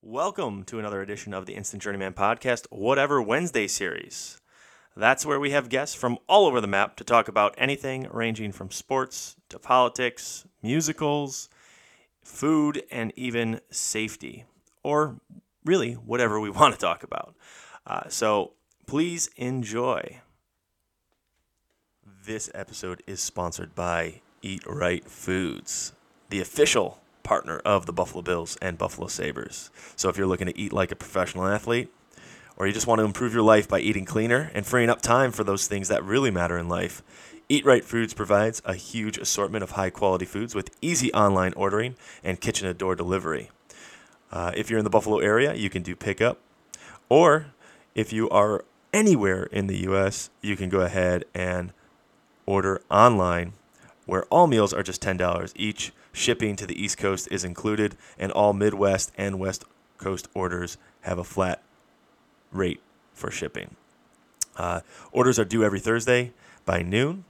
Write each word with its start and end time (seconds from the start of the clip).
Welcome 0.00 0.62
to 0.66 0.78
another 0.78 1.02
edition 1.02 1.34
of 1.34 1.44
the 1.44 1.56
Instant 1.56 1.82
Journeyman 1.82 2.12
Podcast, 2.12 2.68
Whatever 2.70 3.20
Wednesday 3.20 3.66
series. 3.66 4.40
That's 4.96 5.26
where 5.26 5.40
we 5.40 5.50
have 5.50 5.68
guests 5.68 5.96
from 5.96 6.18
all 6.28 6.46
over 6.46 6.60
the 6.60 6.68
map 6.68 6.94
to 6.98 7.04
talk 7.04 7.26
about 7.26 7.56
anything 7.58 8.06
ranging 8.12 8.52
from 8.52 8.70
sports 8.70 9.34
to 9.48 9.58
politics, 9.58 10.46
musicals, 10.62 11.48
food, 12.22 12.84
and 12.92 13.12
even 13.16 13.60
safety, 13.72 14.44
or 14.84 15.20
really 15.64 15.94
whatever 15.94 16.38
we 16.38 16.50
want 16.50 16.74
to 16.74 16.80
talk 16.80 17.02
about. 17.02 17.34
Uh, 17.84 18.08
so 18.08 18.52
please 18.86 19.28
enjoy. 19.36 20.20
This 22.24 22.48
episode 22.54 23.02
is 23.08 23.20
sponsored 23.20 23.74
by 23.74 24.20
Eat 24.42 24.62
Right 24.64 25.04
Foods, 25.04 25.92
the 26.30 26.40
official 26.40 27.00
partner 27.28 27.58
of 27.58 27.84
the 27.84 27.92
Buffalo 27.92 28.22
Bills 28.22 28.56
and 28.62 28.78
Buffalo 28.78 29.06
Sabres. 29.06 29.70
So 29.96 30.08
if 30.08 30.16
you're 30.16 30.26
looking 30.26 30.46
to 30.46 30.58
eat 30.58 30.72
like 30.72 30.90
a 30.90 30.96
professional 30.96 31.46
athlete, 31.46 31.92
or 32.56 32.66
you 32.66 32.72
just 32.72 32.86
want 32.86 33.00
to 33.00 33.04
improve 33.04 33.34
your 33.34 33.42
life 33.42 33.68
by 33.68 33.80
eating 33.80 34.06
cleaner 34.06 34.50
and 34.54 34.64
freeing 34.64 34.88
up 34.88 35.02
time 35.02 35.30
for 35.30 35.44
those 35.44 35.66
things 35.66 35.88
that 35.88 36.02
really 36.02 36.30
matter 36.30 36.56
in 36.56 36.70
life, 36.70 37.02
Eat 37.50 37.66
Right 37.66 37.84
Foods 37.84 38.14
provides 38.14 38.62
a 38.64 38.74
huge 38.74 39.18
assortment 39.18 39.62
of 39.62 39.72
high 39.72 39.90
quality 39.90 40.24
foods 40.24 40.54
with 40.54 40.74
easy 40.80 41.12
online 41.12 41.52
ordering 41.52 41.96
and 42.24 42.40
kitchen 42.40 42.66
to 42.66 42.72
door 42.72 42.96
delivery. 42.96 43.50
Uh, 44.32 44.52
if 44.56 44.70
you're 44.70 44.78
in 44.78 44.84
the 44.84 44.90
Buffalo 44.90 45.18
area, 45.18 45.52
you 45.52 45.68
can 45.68 45.82
do 45.82 45.94
pickup. 45.94 46.38
Or 47.10 47.48
if 47.94 48.10
you 48.10 48.30
are 48.30 48.64
anywhere 48.94 49.44
in 49.44 49.66
the 49.66 49.80
U.S., 49.80 50.30
you 50.40 50.56
can 50.56 50.70
go 50.70 50.80
ahead 50.80 51.26
and 51.34 51.74
order 52.46 52.80
online, 52.90 53.52
where 54.06 54.24
all 54.30 54.46
meals 54.46 54.72
are 54.72 54.82
just 54.82 55.02
$10 55.02 55.52
each. 55.56 55.92
Shipping 56.18 56.56
to 56.56 56.66
the 56.66 56.74
East 56.74 56.98
Coast 56.98 57.28
is 57.30 57.44
included, 57.44 57.96
and 58.18 58.32
all 58.32 58.52
Midwest 58.52 59.12
and 59.16 59.38
West 59.38 59.64
Coast 59.98 60.26
orders 60.34 60.76
have 61.02 61.16
a 61.16 61.22
flat 61.22 61.62
rate 62.50 62.80
for 63.14 63.30
shipping. 63.30 63.76
Uh, 64.56 64.80
orders 65.12 65.38
are 65.38 65.44
due 65.44 65.62
every 65.62 65.78
Thursday 65.78 66.32
by 66.64 66.82
noon, 66.82 67.24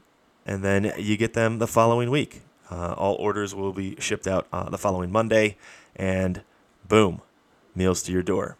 and 0.46 0.64
then 0.64 0.90
you 0.96 1.18
get 1.18 1.34
them 1.34 1.58
the 1.58 1.66
following 1.66 2.10
week. 2.10 2.40
Uh, 2.70 2.94
all 2.96 3.16
orders 3.16 3.54
will 3.54 3.74
be 3.74 3.94
shipped 3.98 4.26
out 4.26 4.46
uh, 4.54 4.70
the 4.70 4.78
following 4.78 5.12
Monday, 5.12 5.58
and 5.94 6.40
boom, 6.88 7.20
meals 7.74 8.02
to 8.04 8.10
your 8.10 8.22
door. 8.22 8.56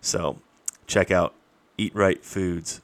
So 0.00 0.40
check 0.88 1.12
out 1.12 1.32
eatrightfoods.com. 1.78 2.80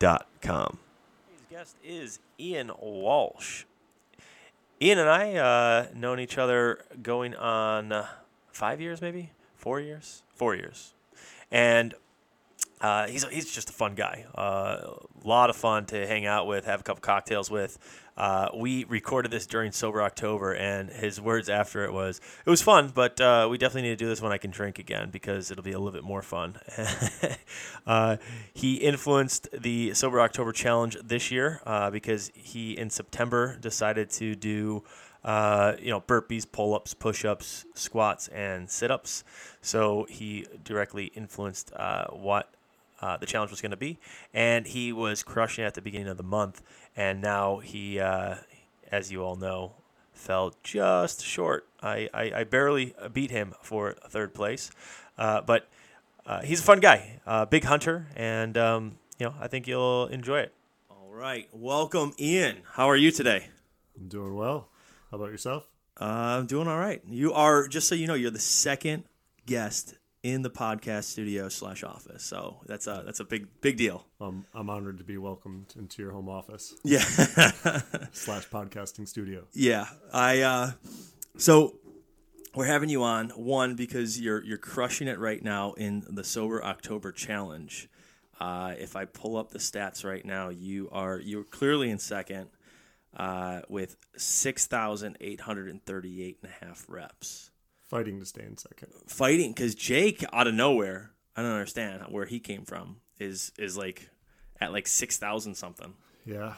Today's 0.00 1.46
guest 1.48 1.76
is 1.84 2.18
Ian 2.36 2.72
Walsh. 2.80 3.65
Ian 4.80 4.98
and 4.98 5.08
I 5.08 5.36
uh, 5.36 5.86
known 5.94 6.20
each 6.20 6.36
other 6.36 6.84
going 7.02 7.34
on 7.34 7.92
uh, 7.92 8.06
five 8.52 8.78
years, 8.80 9.00
maybe? 9.00 9.30
Four 9.56 9.80
years, 9.80 10.22
four 10.34 10.54
years, 10.54 10.92
and 11.50 11.94
uh, 12.80 13.06
he's 13.06 13.24
he's 13.24 13.50
just 13.50 13.70
a 13.70 13.72
fun 13.72 13.94
guy. 13.94 14.26
A 14.34 14.38
uh, 14.38 14.96
lot 15.24 15.48
of 15.48 15.56
fun 15.56 15.86
to 15.86 16.06
hang 16.06 16.26
out 16.26 16.46
with, 16.46 16.66
have 16.66 16.80
a 16.80 16.82
couple 16.82 17.00
cocktails 17.00 17.50
with. 17.50 17.78
Uh, 18.16 18.48
we 18.54 18.84
recorded 18.84 19.30
this 19.30 19.46
during 19.46 19.72
sober 19.72 20.02
October, 20.02 20.54
and 20.54 20.90
his 20.90 21.20
words 21.20 21.48
after 21.48 21.84
it 21.84 21.92
was, 21.92 22.20
"It 22.44 22.50
was 22.50 22.60
fun, 22.60 22.92
but 22.94 23.20
uh, 23.20 23.48
we 23.50 23.56
definitely 23.56 23.88
need 23.88 23.98
to 23.98 24.04
do 24.04 24.08
this 24.08 24.20
when 24.20 24.32
I 24.32 24.38
can 24.38 24.50
drink 24.50 24.78
again 24.78 25.10
because 25.10 25.50
it'll 25.50 25.64
be 25.64 25.72
a 25.72 25.78
little 25.78 25.92
bit 25.92 26.04
more 26.04 26.22
fun." 26.22 26.58
uh, 27.86 28.18
he 28.52 28.76
influenced 28.76 29.48
the 29.52 29.94
sober 29.94 30.20
October 30.20 30.52
challenge 30.52 30.98
this 31.02 31.30
year 31.30 31.62
uh, 31.64 31.90
because 31.90 32.30
he 32.34 32.76
in 32.76 32.90
September 32.90 33.56
decided 33.58 34.10
to 34.10 34.34
do. 34.34 34.84
Uh, 35.24 35.74
you 35.80 35.90
know, 35.90 36.00
burpees, 36.00 36.46
pull-ups, 36.48 36.94
push-ups, 36.94 37.64
squats, 37.74 38.28
and 38.28 38.70
sit-ups. 38.70 39.24
So 39.60 40.06
he 40.08 40.46
directly 40.62 41.06
influenced 41.06 41.72
uh, 41.74 42.04
what 42.10 42.54
uh, 43.00 43.16
the 43.16 43.26
challenge 43.26 43.50
was 43.50 43.60
going 43.60 43.70
to 43.70 43.76
be, 43.76 43.98
and 44.32 44.66
he 44.66 44.92
was 44.92 45.22
crushing 45.22 45.64
it 45.64 45.68
at 45.68 45.74
the 45.74 45.82
beginning 45.82 46.08
of 46.08 46.16
the 46.16 46.22
month, 46.22 46.62
and 46.96 47.20
now 47.20 47.58
he, 47.58 48.00
uh, 48.00 48.36
as 48.90 49.12
you 49.12 49.22
all 49.22 49.36
know, 49.36 49.74
fell 50.12 50.54
just 50.62 51.24
short. 51.24 51.66
I, 51.82 52.08
I, 52.12 52.32
I 52.36 52.44
barely 52.44 52.94
beat 53.12 53.30
him 53.30 53.54
for 53.62 53.92
third 54.08 54.34
place, 54.34 54.70
uh, 55.18 55.42
but 55.42 55.68
uh, 56.26 56.42
he's 56.42 56.60
a 56.60 56.64
fun 56.64 56.80
guy, 56.80 57.20
big 57.50 57.64
hunter, 57.64 58.06
and 58.16 58.56
um, 58.56 58.98
you 59.18 59.26
know 59.26 59.34
I 59.40 59.48
think 59.48 59.66
you'll 59.66 60.06
enjoy 60.06 60.40
it. 60.40 60.54
All 60.90 61.12
right, 61.12 61.48
welcome, 61.52 62.12
Ian. 62.18 62.62
How 62.72 62.88
are 62.88 62.96
you 62.96 63.10
today? 63.10 63.48
I'm 63.98 64.08
doing 64.08 64.34
well. 64.34 64.68
How 65.10 65.18
about 65.18 65.30
yourself? 65.30 65.66
Uh, 66.00 66.04
I'm 66.38 66.46
doing 66.46 66.68
all 66.68 66.78
right. 66.78 67.00
You 67.08 67.32
are 67.32 67.68
just 67.68 67.88
so 67.88 67.94
you 67.94 68.06
know, 68.06 68.14
you're 68.14 68.30
the 68.30 68.38
second 68.38 69.04
guest 69.46 69.94
in 70.22 70.42
the 70.42 70.50
podcast 70.50 71.04
studio 71.04 71.48
slash 71.48 71.84
office. 71.84 72.22
So 72.22 72.58
that's 72.66 72.86
a 72.86 73.02
that's 73.04 73.20
a 73.20 73.24
big 73.24 73.46
big 73.60 73.76
deal. 73.76 74.06
Um, 74.20 74.44
I'm 74.54 74.68
honored 74.70 74.98
to 74.98 75.04
be 75.04 75.18
welcomed 75.18 75.74
into 75.78 76.02
your 76.02 76.12
home 76.12 76.28
office. 76.28 76.74
Yeah. 76.84 76.98
slash 78.12 78.48
podcasting 78.48 79.08
studio. 79.08 79.44
Yeah. 79.52 79.86
I 80.12 80.40
uh, 80.40 80.72
so 81.36 81.74
we're 82.54 82.66
having 82.66 82.88
you 82.88 83.02
on 83.02 83.28
one 83.30 83.76
because 83.76 84.20
you're 84.20 84.42
you're 84.42 84.58
crushing 84.58 85.08
it 85.08 85.18
right 85.18 85.42
now 85.42 85.74
in 85.74 86.04
the 86.08 86.24
sober 86.24 86.64
October 86.64 87.12
challenge. 87.12 87.88
Uh, 88.40 88.74
if 88.78 88.96
I 88.96 89.04
pull 89.04 89.36
up 89.36 89.50
the 89.50 89.58
stats 89.58 90.04
right 90.04 90.24
now, 90.24 90.48
you 90.48 90.88
are 90.90 91.20
you're 91.20 91.44
clearly 91.44 91.90
in 91.90 91.98
second 91.98 92.48
uh, 93.16 93.60
with 93.68 93.96
six 94.16 94.66
thousand 94.66 95.18
eight 95.20 95.40
hundred 95.40 95.68
and 95.68 95.84
thirty 95.84 96.22
eight 96.24 96.38
and 96.42 96.50
a 96.50 96.64
half 96.64 96.84
reps 96.88 97.50
fighting 97.88 98.20
to 98.20 98.26
stay 98.26 98.44
in 98.44 98.56
second. 98.56 98.88
Fighting 99.06 99.52
because 99.52 99.74
Jake 99.74 100.24
out 100.32 100.46
of 100.46 100.54
nowhere, 100.54 101.12
I 101.36 101.42
don't 101.42 101.52
understand 101.52 102.02
where 102.08 102.26
he 102.26 102.40
came 102.40 102.64
from. 102.64 102.96
Is 103.18 103.52
is 103.58 103.76
like 103.76 104.10
at 104.60 104.72
like 104.72 104.86
six 104.86 105.16
thousand 105.16 105.54
something. 105.54 105.94
Yeah. 106.24 106.54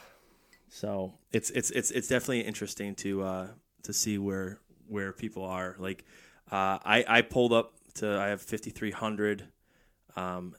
So 0.69 1.13
it's 1.31 1.49
it's 1.51 1.71
it's 1.71 1.91
it's 1.91 2.07
definitely 2.07 2.41
interesting 2.41 2.95
to 2.95 3.23
uh, 3.23 3.47
to 3.83 3.93
see 3.93 4.17
where 4.17 4.59
where 4.87 5.13
people 5.13 5.43
are. 5.43 5.75
Like 5.79 6.05
uh, 6.51 6.79
I 6.83 7.05
I 7.07 7.21
pulled 7.21 7.53
up 7.53 7.73
to 7.95 8.19
I 8.19 8.27
have 8.27 8.41
fifty 8.41 8.69
three 8.69 8.91
hundred. 8.91 9.45
Um, 10.15 10.55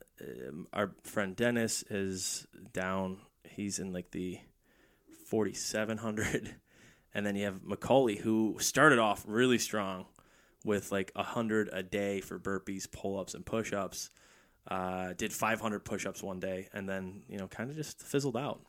our 0.72 0.92
friend 1.04 1.36
Dennis 1.36 1.82
is 1.90 2.46
down. 2.72 3.18
He's 3.44 3.78
in 3.78 3.92
like 3.92 4.10
the 4.10 4.38
forty 5.26 5.54
seven 5.54 5.98
hundred. 5.98 6.56
And 7.12 7.26
then 7.26 7.34
you 7.34 7.44
have 7.46 7.64
Macaulay, 7.64 8.14
who 8.14 8.58
started 8.60 9.00
off 9.00 9.24
really 9.26 9.58
strong 9.58 10.06
with 10.64 10.92
like 10.92 11.12
a 11.16 11.22
hundred 11.22 11.70
a 11.72 11.82
day 11.82 12.20
for 12.20 12.38
burpees, 12.38 12.90
pull 12.90 13.18
ups, 13.18 13.34
and 13.34 13.44
push 13.44 13.72
ups. 13.72 14.10
Uh, 14.68 15.14
did 15.14 15.32
500 15.32 15.84
push 15.84 16.06
ups 16.06 16.22
one 16.22 16.38
day, 16.38 16.68
and 16.72 16.88
then 16.88 17.22
you 17.28 17.38
know 17.38 17.48
kind 17.48 17.70
of 17.70 17.76
just 17.76 18.02
fizzled 18.02 18.36
out. 18.36 18.60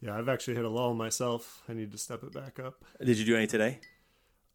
Yeah, 0.00 0.16
I've 0.16 0.28
actually 0.28 0.54
hit 0.54 0.64
a 0.64 0.68
lull 0.68 0.94
myself. 0.94 1.62
I 1.68 1.72
need 1.72 1.92
to 1.92 1.98
step 1.98 2.22
it 2.22 2.32
back 2.32 2.58
up. 2.58 2.84
Did 3.04 3.18
you 3.18 3.24
do 3.24 3.36
any 3.36 3.46
today? 3.46 3.80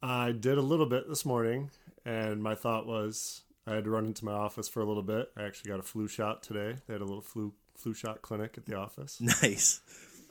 I 0.01 0.31
did 0.31 0.57
a 0.57 0.61
little 0.61 0.85
bit 0.85 1.07
this 1.07 1.25
morning, 1.25 1.69
and 2.05 2.41
my 2.41 2.55
thought 2.55 2.87
was 2.87 3.41
I 3.65 3.75
had 3.75 3.83
to 3.85 3.89
run 3.89 4.05
into 4.05 4.25
my 4.25 4.33
office 4.33 4.67
for 4.67 4.81
a 4.81 4.85
little 4.85 5.03
bit. 5.03 5.31
I 5.37 5.43
actually 5.43 5.71
got 5.71 5.79
a 5.79 5.83
flu 5.83 6.07
shot 6.07 6.43
today. 6.43 6.77
They 6.87 6.93
had 6.93 7.01
a 7.01 7.05
little 7.05 7.21
flu 7.21 7.53
flu 7.77 7.93
shot 7.93 8.21
clinic 8.21 8.55
at 8.57 8.65
the 8.65 8.75
office. 8.75 9.21
Nice. 9.41 9.81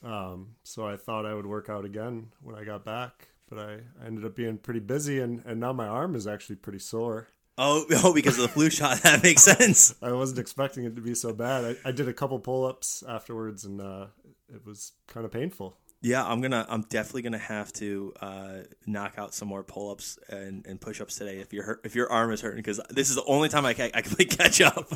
Um, 0.02 0.56
so 0.64 0.84
I 0.84 0.96
thought 0.96 1.24
I 1.24 1.34
would 1.34 1.46
work 1.46 1.68
out 1.68 1.84
again 1.84 2.32
when 2.42 2.56
I 2.56 2.64
got 2.64 2.84
back, 2.84 3.28
but 3.52 3.62
I, 3.62 3.72
I 4.02 4.06
ended 4.06 4.24
up 4.24 4.34
being 4.34 4.56
pretty 4.56 4.80
busy, 4.80 5.20
and, 5.20 5.42
and 5.44 5.60
now 5.60 5.72
my 5.72 5.86
arm 5.86 6.14
is 6.14 6.26
actually 6.26 6.56
pretty 6.56 6.78
sore. 6.78 7.28
Oh, 7.58 7.84
oh, 7.96 8.14
because 8.14 8.36
of 8.38 8.42
the 8.42 8.48
flu 8.48 8.70
shot. 8.70 9.00
That 9.02 9.22
makes 9.22 9.42
sense. 9.42 9.94
I 10.02 10.12
wasn't 10.12 10.38
expecting 10.38 10.84
it 10.84 10.96
to 10.96 11.02
be 11.02 11.14
so 11.14 11.34
bad. 11.34 11.64
I, 11.64 11.88
I 11.88 11.92
did 11.92 12.08
a 12.08 12.14
couple 12.14 12.38
pull 12.38 12.64
ups 12.64 13.04
afterwards, 13.06 13.64
and 13.64 13.80
uh, 13.80 14.06
it 14.52 14.64
was 14.64 14.92
kind 15.06 15.26
of 15.26 15.32
painful. 15.32 15.76
Yeah, 16.00 16.24
I'm 16.24 16.40
gonna. 16.40 16.66
I'm 16.68 16.82
definitely 16.82 17.22
gonna 17.22 17.38
have 17.38 17.72
to 17.74 18.14
uh, 18.20 18.54
knock 18.86 19.14
out 19.18 19.34
some 19.34 19.48
more 19.48 19.62
pull 19.62 19.90
ups 19.90 20.18
and, 20.28 20.66
and 20.66 20.80
push 20.80 21.00
ups 21.00 21.16
today 21.16 21.38
if 21.38 21.52
your 21.52 21.78
if 21.84 21.94
your 21.94 22.10
arm 22.10 22.32
is 22.32 22.40
hurting 22.40 22.56
because 22.56 22.80
this 22.90 23.10
is 23.10 23.16
the 23.16 23.24
only 23.24 23.48
time 23.48 23.66
I 23.66 23.74
can 23.74 23.90
I 23.94 24.00
can 24.00 24.16
play 24.16 24.24
catch 24.24 24.60
up. 24.62 24.90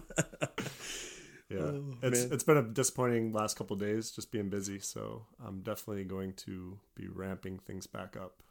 yeah, 1.49 1.59
oh, 1.59 1.85
it's 2.03 2.25
man. 2.25 2.33
it's 2.33 2.43
been 2.43 2.57
a 2.57 2.63
disappointing 2.63 3.33
last 3.33 3.57
couple 3.57 3.77
days 3.77 4.11
just 4.11 4.33
being 4.33 4.49
busy. 4.49 4.81
So 4.81 5.27
I'm 5.47 5.61
definitely 5.61 6.05
going 6.05 6.33
to 6.47 6.79
be 6.97 7.07
ramping 7.07 7.59
things 7.59 7.87
back 7.87 8.17
up 8.17 8.43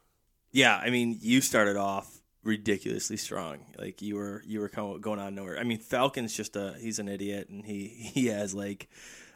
yeah, 0.56 0.80
I 0.82 0.88
mean, 0.88 1.18
you 1.20 1.42
started 1.42 1.76
off 1.76 2.10
ridiculously 2.42 3.18
strong. 3.18 3.58
Like 3.78 4.00
you 4.00 4.16
were 4.16 4.42
you 4.46 4.60
were 4.60 4.70
going 4.70 5.18
on 5.18 5.34
nowhere. 5.34 5.58
I 5.58 5.64
mean, 5.64 5.78
Falcon's 5.78 6.34
just 6.34 6.56
a 6.56 6.74
he's 6.80 6.98
an 6.98 7.08
idiot, 7.08 7.50
and 7.50 7.62
he 7.62 7.88
he 8.14 8.28
has 8.28 8.54
like 8.54 8.88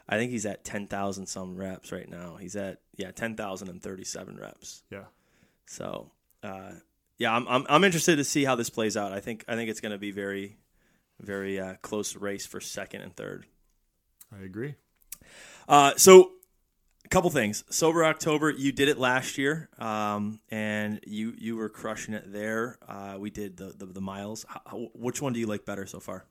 I 0.09 0.17
think 0.17 0.31
he's 0.31 0.47
at 0.47 0.65
ten 0.65 0.87
thousand 0.87 1.27
some 1.27 1.55
reps 1.55 1.91
right 1.91 2.09
now. 2.09 2.37
He's 2.37 2.55
at 2.55 2.79
yeah 2.97 3.11
ten 3.11 3.35
thousand 3.35 3.69
and 3.69 3.83
thirty 3.83 4.03
seven 4.03 4.35
reps. 4.35 4.81
Yeah. 4.89 5.05
So 5.67 6.09
uh, 6.41 6.71
yeah, 7.19 7.35
I'm, 7.35 7.47
I'm 7.47 7.67
I'm 7.69 7.83
interested 7.83 8.15
to 8.15 8.23
see 8.23 8.43
how 8.43 8.55
this 8.55 8.71
plays 8.71 8.97
out. 8.97 9.13
I 9.13 9.19
think 9.19 9.45
I 9.47 9.53
think 9.53 9.69
it's 9.69 9.79
going 9.79 9.91
to 9.91 9.99
be 9.99 10.09
very 10.09 10.57
very 11.19 11.59
uh, 11.59 11.75
close 11.83 12.15
race 12.15 12.47
for 12.47 12.59
second 12.59 13.03
and 13.03 13.15
third. 13.15 13.45
I 14.35 14.43
agree. 14.43 14.73
Uh, 15.69 15.93
so 15.97 16.31
couple 17.11 17.29
things. 17.29 17.63
Sober 17.69 18.03
October, 18.05 18.49
you 18.49 18.71
did 18.71 18.87
it 18.87 18.97
last 18.97 19.37
year, 19.37 19.69
um, 19.77 20.39
and 20.49 20.99
you 21.05 21.33
you 21.37 21.55
were 21.57 21.69
crushing 21.69 22.13
it 22.13 22.31
there. 22.31 22.79
Uh, 22.87 23.17
we 23.19 23.29
did 23.29 23.57
the 23.57 23.73
the, 23.77 23.85
the 23.85 24.01
miles. 24.01 24.45
How, 24.47 24.89
which 24.93 25.21
one 25.21 25.33
do 25.33 25.39
you 25.39 25.45
like 25.45 25.65
better 25.65 25.85
so 25.85 25.99
far? 25.99 26.25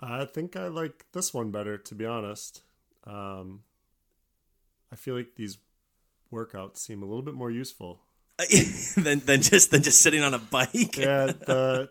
I 0.00 0.24
think 0.24 0.56
I 0.56 0.68
like 0.68 1.06
this 1.12 1.34
one 1.34 1.50
better, 1.50 1.76
to 1.78 1.94
be 1.94 2.06
honest. 2.06 2.62
Um, 3.04 3.62
I 4.92 4.96
feel 4.96 5.16
like 5.16 5.34
these 5.36 5.58
workouts 6.32 6.78
seem 6.78 7.02
a 7.02 7.06
little 7.06 7.22
bit 7.22 7.34
more 7.34 7.50
useful. 7.50 8.00
than 8.96 9.20
than 9.20 9.42
just 9.42 9.70
than 9.70 9.82
just 9.82 10.00
sitting 10.00 10.22
on 10.22 10.34
a 10.34 10.38
bike. 10.38 10.96
yeah, 10.96 11.26
the 11.46 11.90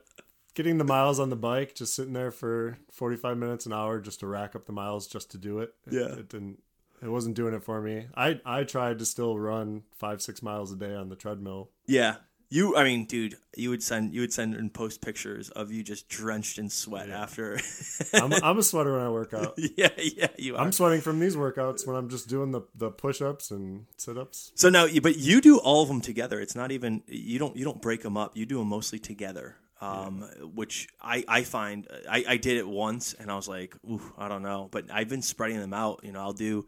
getting 0.54 0.78
the 0.78 0.84
miles 0.84 1.20
on 1.20 1.30
the 1.30 1.36
bike, 1.36 1.76
just 1.76 1.96
sitting 1.96 2.14
there 2.14 2.32
for 2.32 2.78
forty 2.92 3.18
five 3.18 3.38
minutes 3.38 3.66
an 3.66 3.74
hour 3.74 4.00
just 4.00 4.20
to 4.22 4.28
rack 4.28 4.56
up 4.56 4.66
the 4.66 4.72
miles 4.72 5.08
just 5.08 5.32
to 5.32 5.38
do 5.38 5.60
it. 5.60 5.74
it 5.88 5.94
Yeah. 5.94 6.20
it 6.20 6.30
didn't. 6.30 6.62
It 7.06 7.10
wasn't 7.10 7.36
doing 7.36 7.54
it 7.54 7.64
for 7.64 7.82
me. 7.82 8.08
I 8.16 8.40
I 8.46 8.64
tried 8.64 9.00
to 9.00 9.06
still 9.06 9.38
run 9.38 9.84
five 9.98 10.22
six 10.22 10.42
miles 10.42 10.72
a 10.72 10.76
day 10.76 10.96
on 10.96 11.10
the 11.10 11.16
treadmill. 11.16 11.70
Yeah. 11.86 12.16
You, 12.50 12.78
I 12.78 12.84
mean, 12.84 13.06
dude, 13.06 13.36
you 13.58 13.72
would 13.72 13.82
send 13.82 14.14
you 14.14 14.22
would 14.22 14.32
send 14.32 14.56
and 14.56 14.72
post 14.74 15.02
pictures 15.02 15.50
of 15.50 15.72
you 15.72 15.84
just 15.84 16.08
drenched 16.08 16.60
in 16.60 16.70
sweat 16.70 17.10
after. 17.10 17.60
I'm 18.14 18.32
I'm 18.34 18.58
a 18.60 18.64
sweater 18.64 18.94
when 18.94 19.02
I 19.02 19.10
work 19.10 19.34
out. 19.34 19.56
yeah, 19.76 19.90
yeah, 19.98 20.28
you 20.38 20.56
are. 20.56 20.62
I'm 20.62 20.72
sweating 20.72 21.02
from 21.02 21.20
these 21.20 21.36
workouts 21.36 21.88
when 21.88 21.96
I'm 21.96 22.08
just 22.08 22.30
doing 22.30 22.52
the 22.52 22.62
the 22.76 22.92
push 22.92 23.22
ups 23.22 23.50
and 23.50 23.88
sit 23.98 24.18
ups. 24.18 24.52
So 24.56 24.70
now, 24.70 24.88
but 25.02 25.18
you 25.18 25.42
do 25.42 25.58
all 25.58 25.82
of 25.82 25.88
them 25.88 26.02
together. 26.02 26.40
It's 26.40 26.56
not 26.56 26.72
even 26.72 27.02
you 27.08 27.40
don't 27.40 27.58
you 27.58 27.66
don't 27.66 27.82
break 27.82 28.04
them 28.04 28.16
up. 28.16 28.38
You 28.38 28.46
do 28.46 28.60
them 28.60 28.68
mostly 28.68 29.00
together, 29.00 29.58
um, 29.82 30.22
which 30.54 30.88
I 31.02 31.26
I 31.28 31.44
find 31.44 31.88
I, 32.10 32.26
I 32.28 32.38
did 32.38 32.58
it 32.58 32.68
once 32.68 33.16
and 33.16 33.32
I 33.32 33.36
was 33.36 33.48
like, 33.48 33.76
ooh, 33.90 34.14
I 34.18 34.28
don't 34.28 34.44
know. 34.44 34.70
But 34.72 34.92
I've 34.94 35.10
been 35.10 35.24
spreading 35.24 35.60
them 35.60 35.74
out. 35.74 36.02
You 36.04 36.12
know, 36.12 36.22
I'll 36.22 36.34
do. 36.34 36.66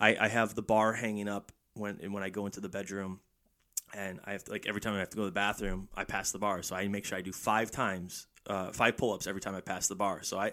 I, 0.00 0.16
I 0.18 0.28
have 0.28 0.54
the 0.54 0.62
bar 0.62 0.92
hanging 0.92 1.28
up 1.28 1.52
when 1.74 1.96
when 2.12 2.22
I 2.22 2.28
go 2.28 2.46
into 2.46 2.60
the 2.60 2.68
bedroom, 2.68 3.20
and 3.94 4.20
I 4.24 4.32
have 4.32 4.44
to, 4.44 4.50
like 4.50 4.66
every 4.66 4.80
time 4.80 4.94
I 4.94 4.98
have 4.98 5.10
to 5.10 5.16
go 5.16 5.22
to 5.22 5.28
the 5.28 5.32
bathroom, 5.32 5.88
I 5.94 6.04
pass 6.04 6.32
the 6.32 6.38
bar. 6.38 6.62
So 6.62 6.76
I 6.76 6.88
make 6.88 7.04
sure 7.04 7.18
I 7.18 7.22
do 7.22 7.32
five 7.32 7.70
times, 7.70 8.26
uh, 8.46 8.72
five 8.72 8.96
pull 8.96 9.12
ups 9.12 9.26
every 9.26 9.40
time 9.40 9.54
I 9.54 9.60
pass 9.60 9.88
the 9.88 9.94
bar. 9.94 10.22
So 10.22 10.38
I 10.38 10.52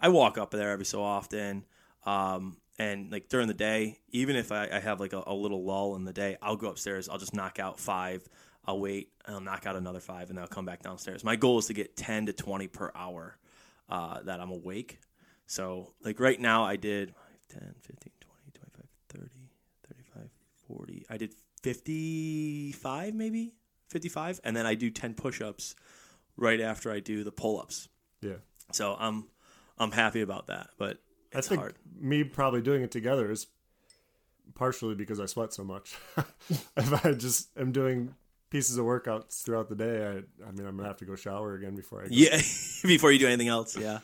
I 0.00 0.08
walk 0.08 0.38
up 0.38 0.50
there 0.50 0.70
every 0.70 0.84
so 0.84 1.02
often. 1.02 1.64
Um, 2.04 2.58
and 2.78 3.10
like 3.10 3.28
during 3.28 3.48
the 3.48 3.54
day, 3.54 4.00
even 4.10 4.36
if 4.36 4.52
I, 4.52 4.68
I 4.70 4.80
have 4.80 5.00
like 5.00 5.14
a, 5.14 5.22
a 5.26 5.34
little 5.34 5.64
lull 5.64 5.96
in 5.96 6.04
the 6.04 6.12
day, 6.12 6.36
I'll 6.42 6.56
go 6.56 6.68
upstairs. 6.68 7.08
I'll 7.08 7.18
just 7.18 7.34
knock 7.34 7.58
out 7.58 7.80
five. 7.80 8.28
I'll 8.66 8.78
wait. 8.78 9.12
I'll 9.26 9.40
knock 9.40 9.66
out 9.66 9.76
another 9.76 10.00
five, 10.00 10.28
and 10.28 10.36
then 10.36 10.42
I'll 10.42 10.48
come 10.48 10.66
back 10.66 10.82
downstairs. 10.82 11.24
My 11.24 11.36
goal 11.36 11.58
is 11.58 11.66
to 11.66 11.72
get 11.74 11.96
ten 11.96 12.26
to 12.26 12.32
twenty 12.32 12.66
per 12.68 12.92
hour 12.94 13.38
uh, 13.88 14.22
that 14.22 14.40
I'm 14.40 14.50
awake. 14.50 14.98
So 15.46 15.92
like 16.04 16.20
right 16.20 16.40
now, 16.40 16.64
I 16.64 16.76
did 16.76 17.14
10, 17.48 17.74
15, 17.80 17.80
20, 17.80 17.80
25, 17.80 17.80
30, 17.80 18.02
35, 18.02 18.15
40. 20.66 21.06
I 21.10 21.16
did 21.16 21.34
55 21.62 23.14
maybe 23.14 23.52
55, 23.88 24.40
and 24.44 24.56
then 24.56 24.66
I 24.66 24.74
do 24.74 24.90
10 24.90 25.14
push-ups 25.14 25.74
right 26.36 26.60
after 26.60 26.90
I 26.90 27.00
do 27.00 27.24
the 27.24 27.32
pull-ups. 27.32 27.88
Yeah. 28.20 28.36
So 28.72 28.96
I'm 28.98 29.26
I'm 29.78 29.92
happy 29.92 30.22
about 30.22 30.46
that, 30.48 30.70
but 30.78 30.98
I 31.34 31.40
think 31.40 31.60
hard. 31.60 31.74
me 31.98 32.24
probably 32.24 32.62
doing 32.62 32.82
it 32.82 32.90
together 32.90 33.30
is 33.30 33.46
partially 34.54 34.94
because 34.94 35.20
I 35.20 35.26
sweat 35.26 35.52
so 35.52 35.64
much. 35.64 35.96
if 36.76 37.04
I 37.04 37.12
just 37.12 37.56
am 37.58 37.72
doing 37.72 38.14
pieces 38.50 38.78
of 38.78 38.86
workouts 38.86 39.42
throughout 39.42 39.68
the 39.68 39.76
day, 39.76 40.06
I 40.06 40.46
I 40.46 40.50
mean 40.52 40.66
I'm 40.66 40.76
gonna 40.76 40.88
have 40.88 40.96
to 40.98 41.04
go 41.04 41.14
shower 41.14 41.54
again 41.54 41.74
before 41.76 42.00
I 42.00 42.04
go. 42.04 42.10
Yeah, 42.10 42.36
before 42.82 43.12
you 43.12 43.18
do 43.18 43.26
anything 43.26 43.48
else, 43.48 43.76
yeah. 43.76 44.00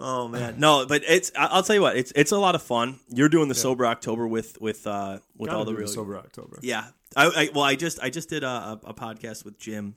Oh 0.00 0.28
man, 0.28 0.60
no, 0.60 0.86
but 0.86 1.02
it's 1.06 1.32
I- 1.36 1.46
I'll 1.46 1.62
tell 1.62 1.74
you 1.74 1.82
what, 1.82 1.96
it's 1.96 2.12
it's 2.14 2.30
a 2.30 2.38
lot 2.38 2.54
of 2.54 2.62
fun. 2.62 3.00
You're 3.08 3.28
doing 3.28 3.48
the 3.48 3.54
sober 3.54 3.84
October 3.84 4.28
with 4.28 4.60
with 4.60 4.86
uh 4.86 5.18
with 5.36 5.48
Gotta 5.48 5.58
all 5.58 5.64
the 5.64 5.72
do 5.72 5.78
real 5.78 5.88
sober 5.88 6.16
October. 6.16 6.58
Yeah, 6.62 6.86
I, 7.16 7.26
I 7.26 7.50
well, 7.52 7.64
I 7.64 7.74
just 7.74 7.98
I 8.00 8.10
just 8.10 8.28
did 8.28 8.44
a, 8.44 8.46
a, 8.46 8.80
a 8.84 8.94
podcast 8.94 9.44
with 9.44 9.58
Jim 9.58 9.96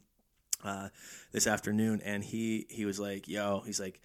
uh, 0.63 0.89
this 1.31 1.45
afternoon, 1.45 2.01
and 2.03 2.23
he 2.23 2.65
he 2.69 2.85
was 2.85 2.99
like, 2.99 3.27
"Yo," 3.27 3.61
he's 3.63 3.79
like, 3.79 4.01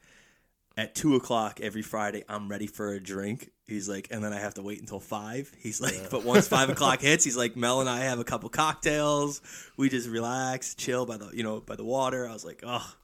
"At 0.77 0.95
two 0.95 1.15
o'clock 1.17 1.61
every 1.63 1.83
Friday, 1.83 2.25
I'm 2.29 2.49
ready 2.49 2.67
for 2.67 2.93
a 2.93 3.01
drink." 3.01 3.51
He's 3.67 3.89
like, 3.89 4.09
and 4.11 4.23
then 4.23 4.33
I 4.33 4.39
have 4.39 4.55
to 4.55 4.63
wait 4.63 4.79
until 4.81 5.01
five. 5.01 5.51
He's 5.59 5.81
like, 5.81 6.09
but 6.11 6.23
once 6.25 6.47
five 6.47 6.69
o'clock 6.75 7.01
hits, 7.01 7.25
he's 7.25 7.37
like, 7.37 7.57
Mel 7.57 7.81
and 7.81 7.89
I 7.89 8.01
have 8.05 8.21
a 8.21 8.25
couple 8.25 8.49
cocktails. 8.49 9.41
We 9.77 9.89
just 9.89 10.09
relax, 10.09 10.75
chill 10.77 11.05
by 11.07 11.17
the 11.17 11.31
you 11.33 11.43
know 11.43 11.61
by 11.61 11.75
the 11.77 11.85
water. 11.85 12.29
I 12.29 12.33
was 12.33 12.45
like, 12.45 12.63
oh, 12.67 12.95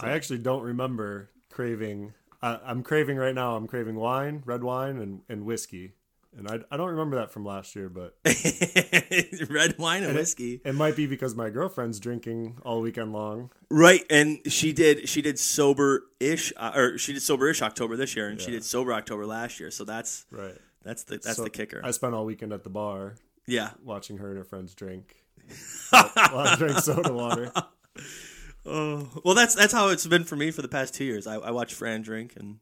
I 0.00 0.12
actually 0.12 0.38
don't 0.38 0.62
remember 0.62 1.30
craving. 1.56 2.12
I, 2.42 2.58
I'm 2.66 2.82
craving 2.82 3.16
right 3.16 3.34
now. 3.34 3.56
I'm 3.56 3.66
craving 3.66 3.96
wine, 3.96 4.42
red 4.44 4.62
wine, 4.62 4.98
and, 4.98 5.22
and 5.26 5.46
whiskey. 5.46 5.94
And 6.36 6.46
I, 6.46 6.58
I 6.70 6.76
don't 6.76 6.90
remember 6.90 7.16
that 7.16 7.30
from 7.30 7.46
last 7.46 7.74
year, 7.74 7.88
but 7.88 8.14
red 9.48 9.78
wine 9.78 10.02
and 10.02 10.14
whiskey. 10.14 10.60
it 10.66 10.74
might 10.74 10.94
be 10.94 11.06
because 11.06 11.34
my 11.34 11.48
girlfriend's 11.48 11.98
drinking 11.98 12.58
all 12.62 12.82
weekend 12.82 13.14
long. 13.14 13.50
Right, 13.70 14.04
and 14.10 14.40
she 14.52 14.74
did 14.74 15.08
she 15.08 15.22
did 15.22 15.38
sober 15.38 16.02
ish 16.20 16.52
uh, 16.58 16.72
or 16.74 16.98
she 16.98 17.14
did 17.14 17.22
sober 17.22 17.48
ish 17.48 17.62
October 17.62 17.96
this 17.96 18.14
year, 18.14 18.28
and 18.28 18.38
she 18.38 18.50
did 18.50 18.64
sober 18.64 18.92
October 18.92 19.24
last 19.24 19.58
year. 19.58 19.70
So 19.70 19.84
that's 19.84 20.26
Right. 20.30 20.58
that's 20.82 21.04
the 21.04 21.14
that's 21.16 21.36
So 21.36 21.44
the 21.44 21.48
kicker. 21.48 21.80
I 21.82 21.90
spent 21.92 22.14
all 22.14 22.26
weekend 22.26 22.52
at 22.52 22.64
the 22.64 22.70
bar 22.70 23.14
yeah. 23.46 23.70
watching 23.82 24.18
her 24.18 24.28
and 24.28 24.36
her 24.36 24.44
friends 24.44 24.74
drink. 24.74 25.16
while 25.90 26.10
I 26.38 26.56
drank 26.56 26.78
soda 26.80 27.14
water. 27.14 27.50
Oh 28.66 29.08
well, 29.24 29.34
that's 29.34 29.54
that's 29.54 29.72
how 29.72 29.88
it's 29.90 30.06
been 30.06 30.24
for 30.24 30.36
me 30.36 30.50
for 30.50 30.62
the 30.62 30.68
past 30.68 30.94
two 30.94 31.04
years. 31.04 31.26
I, 31.26 31.36
I 31.36 31.50
watch 31.52 31.74
Fran 31.74 32.02
drink, 32.02 32.34
and 32.36 32.58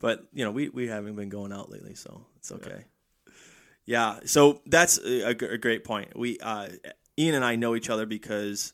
but 0.00 0.26
you 0.32 0.44
know 0.44 0.52
we 0.52 0.68
we 0.68 0.86
haven't 0.86 1.16
been 1.16 1.28
going 1.28 1.52
out 1.52 1.70
lately, 1.70 1.94
so 1.94 2.26
it's 2.36 2.52
okay. 2.52 2.84
Yeah, 3.84 4.20
so 4.24 4.60
that's 4.66 4.98
a, 4.98 5.30
a 5.30 5.30
a 5.30 5.58
great 5.58 5.82
point. 5.82 6.16
We 6.16 6.38
uh, 6.38 6.68
Ian 7.18 7.34
and 7.34 7.44
I 7.44 7.56
know 7.56 7.74
each 7.74 7.90
other 7.90 8.06
because 8.06 8.72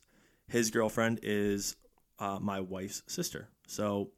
his 0.49 0.71
girlfriend 0.71 1.21
is 1.23 1.77
uh, 2.19 2.39
my 2.41 2.61
wife's 2.61 3.03
sister. 3.07 3.49
So 3.67 4.11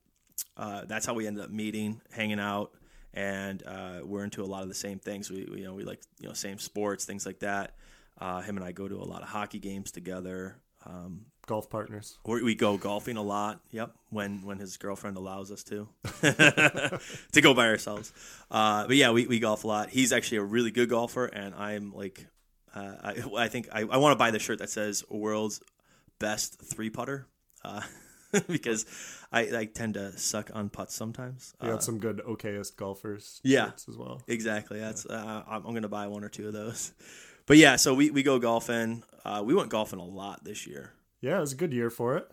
uh, 0.56 0.86
that's 0.86 1.06
how 1.06 1.14
we 1.14 1.26
ended 1.26 1.44
up 1.44 1.50
meeting, 1.50 2.00
hanging 2.10 2.40
out, 2.40 2.72
and 3.14 3.62
uh, 3.64 4.00
we're 4.04 4.24
into 4.24 4.42
a 4.42 4.46
lot 4.46 4.62
of 4.62 4.69
the 4.69 4.74
same 4.74 4.98
things. 4.98 5.30
We, 5.30 5.44
we 5.44 5.58
you 5.58 5.64
know 5.64 5.74
we 5.74 5.84
like 5.84 6.00
you 6.19 6.26
know 6.26 6.34
same 6.34 6.58
sports, 6.58 7.04
things 7.04 7.26
like 7.26 7.38
that. 7.40 7.76
Uh, 8.19 8.40
him 8.40 8.56
and 8.56 8.64
I 8.64 8.72
go 8.72 8.88
to 8.88 8.96
a 8.96 9.04
lot 9.04 9.22
of 9.22 9.28
hockey 9.28 9.60
games 9.60 9.92
together. 9.92 10.56
Um, 10.84 11.26
Golf 11.46 11.70
partners. 11.70 12.19
we, 12.25 12.43
we 12.43 12.54
go 12.54 12.76
golfing 12.76 13.16
a 13.16 13.22
lot. 13.22 13.60
Yep, 13.70 13.93
when 14.10 14.44
when 14.44 14.58
his 14.58 14.76
girlfriend 14.76 15.16
allows 15.16 15.50
us 15.52 15.62
to 15.64 15.88
to 17.32 17.40
go 17.40 17.54
by 17.54 17.69
ourselves. 17.69 18.12
Uh, 18.50 18.87
but 18.87 18.96
yeah, 18.96 19.10
we, 19.12 19.26
we 19.26 19.38
golf 19.38 19.64
a 19.64 19.66
lot. 19.69 19.88
He's 19.90 20.12
actually 20.12 20.38
a 20.38 20.43
really 20.44 20.70
good 20.70 20.88
golfer, 20.90 21.26
and 21.26 21.54
I'm 21.54 21.93
like, 21.94 22.26
uh, 22.75 22.94
I 23.02 23.22
I 23.44 23.48
think 23.48 23.69
I, 23.72 23.81
I 23.82 23.96
want 23.98 24.12
to 24.12 24.16
buy 24.19 24.31
the 24.31 24.38
shirt 24.38 24.58
that 24.58 24.70
says 24.70 25.04
"World's 25.08 25.60
Best 26.19 26.60
Three 26.60 26.90
Putter." 26.90 27.26
Uh, 27.64 27.82
because 28.48 28.84
I, 29.32 29.40
I 29.56 29.64
tend 29.66 29.94
to 29.94 30.16
suck 30.19 30.50
on 30.52 30.69
putts 30.69 30.94
sometimes. 30.94 31.55
You 31.62 31.69
Uh, 31.69 31.72
got 31.72 31.84
some 31.84 31.98
good 31.98 32.19
okayest 32.26 32.76
golfers 32.76 33.41
Yeah. 33.44 33.70
as 33.88 33.96
well. 33.96 34.20
Exactly. 34.26 34.79
That's 34.81 35.06
uh, 35.06 35.43
I'm, 35.48 35.65
I'm 35.65 35.74
gonna 35.74 35.88
buy 35.88 36.06
one 36.08 36.24
or 36.24 36.29
two 36.29 36.48
of 36.48 36.53
those. 36.53 36.93
But 37.46 37.56
yeah, 37.58 37.76
so 37.76 37.94
we, 37.94 38.10
we 38.10 38.24
go 38.24 38.41
golfing. 38.41 39.05
Uh, 39.24 39.43
we 39.46 39.55
went 39.55 39.69
golfing 39.70 40.00
a 40.00 40.05
lot 40.05 40.43
this 40.43 40.67
year. 40.67 40.93
Yeah, 41.20 41.39
it 41.39 41.41
was 41.41 41.53
a 41.53 41.56
good 41.56 41.73
year 41.73 41.91
for 41.91 42.17
it. 42.17 42.31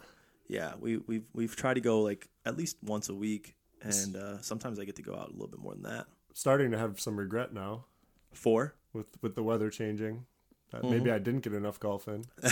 Yeah, 0.48 0.74
we 0.80 0.98
we've 0.98 1.26
we've 1.34 1.56
tried 1.56 1.76
to 1.76 1.82
go 1.82 2.02
like 2.02 2.28
at 2.46 2.58
least 2.58 2.78
once 2.84 3.10
a 3.10 3.16
week, 3.16 3.56
and 3.82 4.16
uh, 4.16 4.42
sometimes 4.42 4.78
I 4.80 4.86
get 4.86 4.98
to 4.98 5.02
go 5.02 5.16
out 5.16 5.30
a 5.30 5.32
little 5.32 5.48
bit 5.48 5.60
more 5.60 5.74
than 5.74 5.84
that. 5.84 6.06
Starting 6.34 6.72
to 6.72 6.78
have 6.78 7.00
some 7.00 7.16
regret 7.18 7.54
now 7.54 7.86
Four. 8.34 8.76
with 8.94 9.08
with 9.22 9.36
the 9.36 9.44
weather 9.44 9.70
changing. 9.70 10.26
That 10.72 10.82
Mm-hmm. 10.82 10.90
maybe 10.92 11.12
I 11.12 11.20
didn't 11.20 11.42
get 11.42 11.54
enough 11.54 11.80
golf 11.80 12.08
in. 12.08 12.26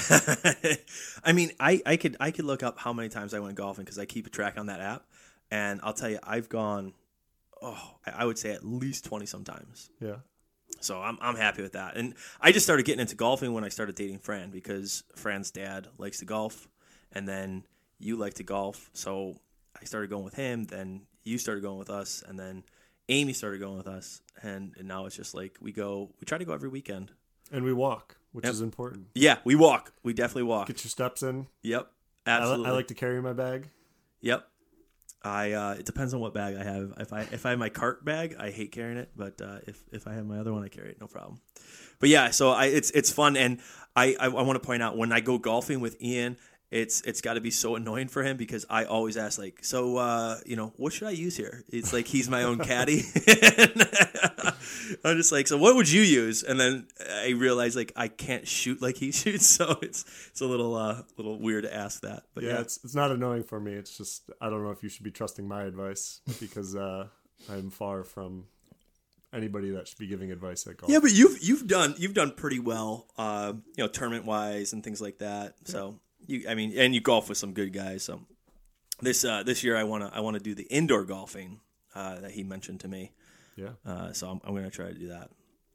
I 1.24 1.34
mean, 1.34 1.52
I, 1.60 1.82
I 1.86 1.98
could 1.98 2.18
I 2.20 2.30
could 2.32 2.46
look 2.46 2.62
up 2.64 2.78
how 2.80 2.94
many 2.94 3.10
times 3.10 3.34
I 3.34 3.40
went 3.40 3.56
golfing 3.56 3.84
because 3.84 3.98
I 4.00 4.06
keep 4.06 4.28
a 4.28 4.30
track 4.30 4.58
on 4.60 4.68
that 4.68 4.80
app, 4.80 5.06
and 5.50 5.80
I'll 5.84 5.94
tell 5.94 6.10
you, 6.10 6.20
I've 6.24 6.48
gone, 6.48 6.94
oh, 7.62 7.96
I 8.06 8.12
I 8.22 8.26
would 8.26 8.38
say 8.38 8.52
at 8.52 8.64
least 8.64 9.06
twenty 9.06 9.26
sometimes. 9.26 9.90
Yeah. 10.00 10.18
So 10.84 11.02
I'm 11.02 11.18
I'm 11.22 11.36
happy 11.36 11.62
with 11.62 11.74
that. 11.74 11.96
And 11.96 12.16
I 12.40 12.52
just 12.52 12.66
started 12.66 12.86
getting 12.86 13.02
into 13.02 13.16
golfing 13.16 13.54
when 13.54 13.64
I 13.64 13.70
started 13.70 13.96
dating 13.96 14.20
Fran 14.20 14.50
because 14.52 15.04
Fran's 15.16 15.52
dad 15.52 15.88
likes 15.98 16.20
to 16.20 16.26
golf, 16.26 16.68
and 17.12 17.28
then 17.28 17.64
you 18.00 18.16
like 18.18 18.34
to 18.36 18.44
golf. 18.44 18.90
So 18.94 19.38
I 19.80 19.86
started 19.86 20.10
going 20.10 20.24
with 20.26 20.36
him. 20.36 20.66
Then 20.66 21.02
you 21.24 21.38
started 21.38 21.62
going 21.62 21.78
with 21.78 21.90
us, 21.90 22.24
and 22.28 22.38
then 22.40 22.64
Amy 23.10 23.34
started 23.34 23.60
going 23.60 23.78
with 23.78 23.88
us, 23.88 24.22
and, 24.42 24.74
and 24.78 24.88
now 24.88 25.06
it's 25.06 25.16
just 25.16 25.34
like 25.34 25.58
we 25.62 25.72
go. 25.72 26.10
We 26.20 26.26
try 26.26 26.38
to 26.38 26.46
go 26.46 26.54
every 26.54 26.70
weekend. 26.70 27.12
And 27.54 27.66
we 27.66 27.74
walk, 27.74 28.16
which 28.32 28.46
Yep. 28.46 28.54
is 28.54 28.62
important. 28.62 29.08
Yeah, 29.14 29.40
we 29.44 29.56
walk. 29.56 29.92
We 30.04 30.14
definitely 30.14 30.44
walk. 30.44 30.68
Get 30.68 30.84
your 30.86 30.90
steps 30.90 31.22
in. 31.22 31.48
Yep, 31.64 31.92
I, 32.26 32.30
absolutely. 32.32 32.68
I 32.68 32.72
like 32.72 32.88
to 32.88 32.94
carry 32.94 33.22
my 33.22 33.34
bag. 33.34 33.68
Yep. 34.22 34.48
I 35.24 35.52
uh, 35.52 35.74
it 35.74 35.86
depends 35.86 36.14
on 36.14 36.20
what 36.20 36.34
bag 36.34 36.56
I 36.56 36.64
have. 36.64 36.94
If 37.00 37.14
I 37.14 37.22
if 37.22 37.46
I 37.46 37.52
have 37.52 37.60
my 37.60 37.70
cart 37.70 38.04
bag, 38.04 38.36
I 38.40 38.50
hate 38.50 38.72
carrying 38.72 38.98
it, 38.98 39.12
but 39.16 39.42
uh, 39.42 39.60
if 39.68 39.84
if 39.92 40.08
I 40.08 40.14
have 40.14 40.26
my 40.26 40.40
other 40.40 40.52
one, 40.52 40.64
I 40.64 40.68
carry 40.68 40.90
it, 40.90 41.00
no 41.00 41.08
problem. 41.08 41.40
But 42.00 42.10
yeah, 42.10 42.32
so 42.32 42.52
I 42.52 42.66
it's 42.66 42.92
it's 42.92 43.12
fun, 43.12 43.38
and 43.38 43.60
I 43.96 44.16
I, 44.20 44.26
I 44.26 44.42
want 44.42 44.62
to 44.62 44.66
point 44.66 44.82
out 44.82 44.98
when 44.98 45.12
I 45.12 45.20
go 45.20 45.38
golfing 45.38 45.80
with 45.80 46.02
Ian, 46.02 46.38
it's 46.72 47.02
it's 47.02 47.22
got 47.22 47.34
to 47.34 47.42
be 47.42 47.52
so 47.52 47.76
annoying 47.76 48.08
for 48.08 48.24
him 48.24 48.38
because 48.38 48.66
I 48.70 48.86
always 48.86 49.18
ask 49.18 49.38
like, 49.38 49.64
so 49.64 49.98
uh, 49.98 50.38
you 50.46 50.56
know, 50.56 50.74
what 50.78 50.94
should 50.94 51.08
I 51.08 51.12
use 51.12 51.36
here? 51.36 51.64
It's 51.70 51.94
like 51.94 52.08
he's 52.08 52.30
my 52.30 52.44
own 52.44 52.60
caddy. 52.60 53.04
I'm 55.04 55.18
just 55.18 55.32
like, 55.32 55.48
so 55.48 55.58
what 55.58 55.76
would 55.76 55.90
you 55.90 56.02
use? 56.02 56.44
And 56.44 56.60
then 56.60 56.88
I 57.10 57.30
realize 57.30 57.76
like 57.76 57.92
I 57.96 58.08
can't 58.08 58.48
shoot 58.48 58.82
like 58.82 58.98
he 58.98 59.12
shoots, 59.12 59.48
so 59.48 59.78
it's 59.82 60.06
it's 60.30 60.42
a 60.42 60.46
little 60.46 60.76
uh 60.76 61.04
little 61.18 61.40
weird 61.40 61.64
to 61.64 61.74
ask 61.74 62.02
that. 62.02 62.24
But 62.34 62.44
yeah, 62.44 62.54
yeah, 62.54 62.62
it's 62.62 62.80
it's 62.84 62.96
not 62.96 63.12
annoying 63.12 63.44
for 63.44 63.60
me. 63.60 63.74
It's 63.74 63.98
just 63.98 64.30
I 64.40 64.50
don't 64.50 64.64
know 64.64 64.72
if 64.72 64.84
you 64.84 64.90
should 64.90 65.04
be 65.04 65.12
trusting 65.12 65.48
my 65.48 65.64
advice 65.64 66.22
because 66.40 66.76
uh, 66.76 67.08
I'm 67.50 67.70
far 67.70 68.04
from 68.04 68.46
anybody 69.34 69.72
that 69.72 69.88
should 69.88 69.98
be 69.98 70.08
giving 70.08 70.32
advice 70.32 70.68
at 70.68 70.78
golf. 70.78 70.92
yeah, 70.92 71.00
but 71.00 71.12
you've 71.14 71.42
you've 71.42 71.68
done 71.68 71.96
you've 71.98 72.14
done 72.14 72.32
pretty 72.32 72.60
well, 72.60 73.08
uh, 73.18 73.54
you 73.76 73.84
know, 73.84 73.88
tournament 73.88 74.26
wise 74.26 74.74
and 74.74 74.84
things 74.84 75.02
like 75.02 75.20
that. 75.20 75.56
So 75.66 76.00
you, 76.28 76.46
I 76.50 76.56
mean, 76.56 76.74
and 76.78 76.94
you 76.94 77.02
golf 77.02 77.30
with 77.30 77.38
some 77.38 77.54
good 77.54 77.74
guys. 77.74 78.04
So 78.04 78.22
this 79.02 79.24
uh, 79.26 79.44
this 79.44 79.64
year 79.64 79.78
I 79.78 79.84
wanna 79.84 80.12
I 80.14 80.20
wanna 80.22 80.40
do 80.40 80.54
the 80.54 80.64
indoor 80.64 81.04
golfing 81.04 81.60
uh, 81.96 82.20
that 82.20 82.32
he 82.32 82.44
mentioned 82.44 82.82
to 82.82 82.88
me. 82.88 83.12
Yeah. 83.62 83.92
Uh, 83.92 84.14
so 84.14 84.30
I'm, 84.30 84.42
I'm 84.44 84.56
gonna 84.56 84.70
try 84.70 84.88
to 84.88 84.94
do 84.94 85.10
that. 85.10 85.30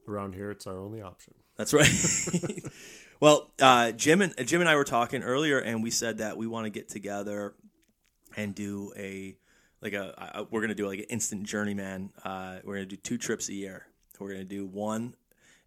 Around 0.09 0.35
here, 0.35 0.50
it's 0.50 0.66
our 0.66 0.78
only 0.78 1.02
option. 1.02 1.35
That's 1.57 1.73
right. 1.73 1.90
well, 3.21 3.50
uh, 3.61 3.93
Jim 3.93 4.21
and 4.23 4.35
Jim 4.47 4.61
and 4.61 4.69
I 4.69 4.76
were 4.76 4.85
talking 4.85 5.23
earlier, 5.23 5.59
and 5.59 5.83
we 5.83 5.90
said 5.90 6.19
that 6.19 6.37
we 6.37 6.47
want 6.47 6.66
to 6.66 6.71
get 6.71 6.88
together 6.88 7.55
and 8.37 8.55
do 8.55 8.93
a 8.97 9.37
like 9.81 9.95
a 9.95 10.38
uh, 10.38 10.45
we're 10.50 10.61
gonna 10.61 10.75
do 10.75 10.87
like 10.87 11.00
an 11.00 11.07
instant 11.07 11.45
journeyman. 11.45 12.11
Uh, 12.25 12.59
we're 12.64 12.75
gonna 12.75 12.87
do 12.87 12.97
two 12.97 13.19
trips 13.19 13.49
a 13.49 13.55
year. 13.55 13.87
We're 14.19 14.33
gonna 14.33 14.45
do 14.45 14.66
one, 14.66 15.14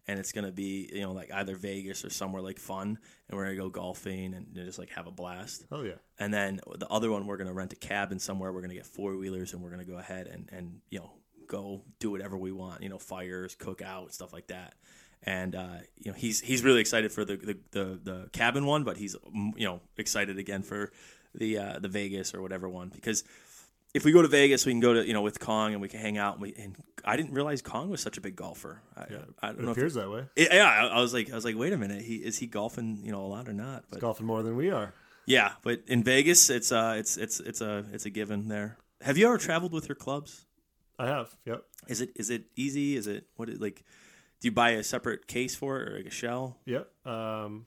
and 0.06 0.18
it's 0.18 0.32
gonna 0.32 0.52
be 0.52 0.90
you 0.92 1.02
know 1.02 1.12
like 1.12 1.32
either 1.32 1.56
Vegas 1.56 2.04
or 2.04 2.10
somewhere 2.10 2.42
like 2.42 2.58
fun, 2.58 2.98
and 3.28 3.36
we're 3.36 3.44
gonna 3.44 3.56
go 3.56 3.68
golfing 3.68 4.34
and 4.34 4.54
just 4.54 4.78
like 4.78 4.90
have 4.90 5.06
a 5.06 5.12
blast. 5.12 5.66
Oh 5.70 5.82
yeah. 5.82 5.94
And 6.18 6.32
then 6.32 6.60
the 6.78 6.88
other 6.88 7.10
one, 7.10 7.26
we're 7.26 7.36
gonna 7.36 7.52
rent 7.52 7.72
a 7.72 7.76
cabin 7.76 8.18
somewhere. 8.18 8.52
We're 8.52 8.62
gonna 8.62 8.74
get 8.74 8.86
four 8.86 9.16
wheelers, 9.16 9.52
and 9.52 9.62
we're 9.62 9.70
gonna 9.70 9.84
go 9.84 9.98
ahead 9.98 10.26
and 10.26 10.48
and 10.52 10.80
you 10.90 11.00
know 11.00 11.10
go 11.50 11.82
do 11.98 12.10
whatever 12.10 12.36
we 12.38 12.52
want. 12.52 12.82
You 12.82 12.88
know, 12.88 12.98
fires, 12.98 13.54
cook 13.54 13.82
out, 13.82 14.14
stuff 14.14 14.32
like 14.32 14.46
that. 14.46 14.74
And 15.22 15.54
uh, 15.54 15.78
you 15.98 16.10
know, 16.10 16.16
he's 16.16 16.40
he's 16.40 16.64
really 16.64 16.80
excited 16.80 17.12
for 17.12 17.26
the 17.26 17.36
the, 17.36 17.58
the, 17.72 18.00
the 18.02 18.30
cabin 18.32 18.64
one, 18.64 18.84
but 18.84 18.96
he's 18.96 19.16
mm, 19.16 19.52
you 19.56 19.66
know 19.66 19.80
excited 19.98 20.38
again 20.38 20.62
for 20.62 20.92
the 21.34 21.58
uh, 21.58 21.78
the 21.78 21.88
Vegas 21.88 22.32
or 22.34 22.40
whatever 22.40 22.68
one 22.68 22.88
because 22.88 23.22
if 23.92 24.04
we 24.04 24.12
go 24.12 24.22
to 24.22 24.28
Vegas, 24.28 24.64
we 24.64 24.72
can 24.72 24.80
go 24.80 24.94
to 24.94 25.06
you 25.06 25.12
know 25.12 25.22
with 25.22 25.38
Kong 25.40 25.72
and 25.72 25.82
we 25.82 25.88
can 25.88 26.00
hang 26.00 26.16
out. 26.16 26.34
And, 26.34 26.42
we, 26.42 26.54
and 26.54 26.76
I 27.04 27.16
didn't 27.16 27.34
realize 27.34 27.60
Kong 27.60 27.90
was 27.90 28.00
such 28.00 28.16
a 28.16 28.20
big 28.20 28.36
golfer. 28.36 28.80
I, 28.96 29.04
Yeah. 29.10 29.18
I 29.42 29.48
don't 29.48 29.58
It 29.58 29.64
know. 29.64 29.70
If, 29.72 29.76
appears 29.76 29.94
that 29.94 30.10
way. 30.10 30.24
it, 30.36 30.48
yeah, 30.52 30.64
I, 30.68 30.86
I 30.86 31.00
was 31.00 31.12
like, 31.12 31.30
I 31.30 31.34
was 31.34 31.44
like, 31.44 31.56
wait 31.58 31.72
a 31.72 31.76
minute, 31.76 32.02
he 32.02 32.16
is 32.16 32.38
he 32.38 32.46
golfing 32.46 33.00
you 33.04 33.12
know 33.12 33.22
a 33.22 33.26
lot 33.26 33.48
or 33.48 33.52
not? 33.52 33.84
But 33.90 34.00
Golfing 34.00 34.26
more 34.26 34.42
than 34.42 34.56
we 34.56 34.70
are. 34.70 34.94
yeah, 35.26 35.52
but 35.62 35.82
in 35.86 36.02
Vegas, 36.02 36.48
it's 36.50 36.72
uh, 36.72 36.94
it's 36.98 37.16
it's 37.18 37.40
it's 37.40 37.60
a 37.60 37.84
it's 37.92 38.06
a 38.06 38.10
given 38.10 38.48
there. 38.48 38.78
Have 39.02 39.18
you 39.18 39.26
ever 39.26 39.38
traveled 39.38 39.72
with 39.72 39.88
your 39.88 39.96
clubs? 39.96 40.46
I 41.00 41.06
have. 41.06 41.34
Yep. 41.46 41.64
Is 41.88 42.00
it 42.02 42.10
is 42.14 42.28
it 42.28 42.44
easy? 42.56 42.94
Is 42.94 43.06
it 43.06 43.24
what 43.36 43.48
it 43.48 43.60
like? 43.60 43.84
Do 44.40 44.48
you 44.48 44.52
buy 44.52 44.70
a 44.70 44.84
separate 44.84 45.26
case 45.26 45.54
for 45.54 45.80
it 45.80 45.88
or 45.88 45.96
like 45.96 46.06
a 46.06 46.10
shell? 46.10 46.58
Yep. 46.66 46.88
Um, 47.06 47.66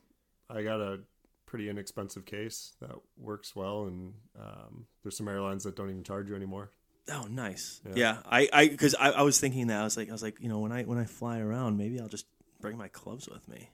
I 0.50 0.62
got 0.62 0.82
a 0.82 1.00
pretty 1.48 1.68
inexpensive 1.68 2.26
case 2.26 2.74
that 2.80 2.92
works 3.18 3.56
well, 3.56 3.86
and 3.86 4.14
um, 4.40 4.86
there's 5.02 5.18
some 5.18 5.28
airlines 5.28 5.64
that 5.64 5.76
don't 5.76 5.90
even 5.90 6.04
charge 6.04 6.30
you 6.30 6.36
anymore. 6.36 6.70
Oh, 7.12 7.26
nice. 7.30 7.82
Yeah. 7.86 7.94
Yeah, 7.96 8.18
I 8.26 8.50
I 8.54 8.68
because 8.68 8.94
I, 8.96 9.10
I 9.10 9.22
was 9.24 9.40
thinking 9.40 9.68
that 9.68 9.82
I 9.82 9.84
was 9.84 9.98
like 9.98 10.10
I 10.10 10.12
was 10.12 10.24
like 10.24 10.40
you 10.40 10.48
know 10.48 10.60
when 10.60 10.72
I 10.72 10.84
when 10.84 11.00
I 11.00 11.06
fly 11.06 11.40
around 11.40 11.78
maybe 11.78 12.00
I'll 12.00 12.08
just 12.08 12.28
bring 12.62 12.78
my 12.78 12.88
clubs 12.88 13.28
with 13.28 13.48
me. 13.48 13.70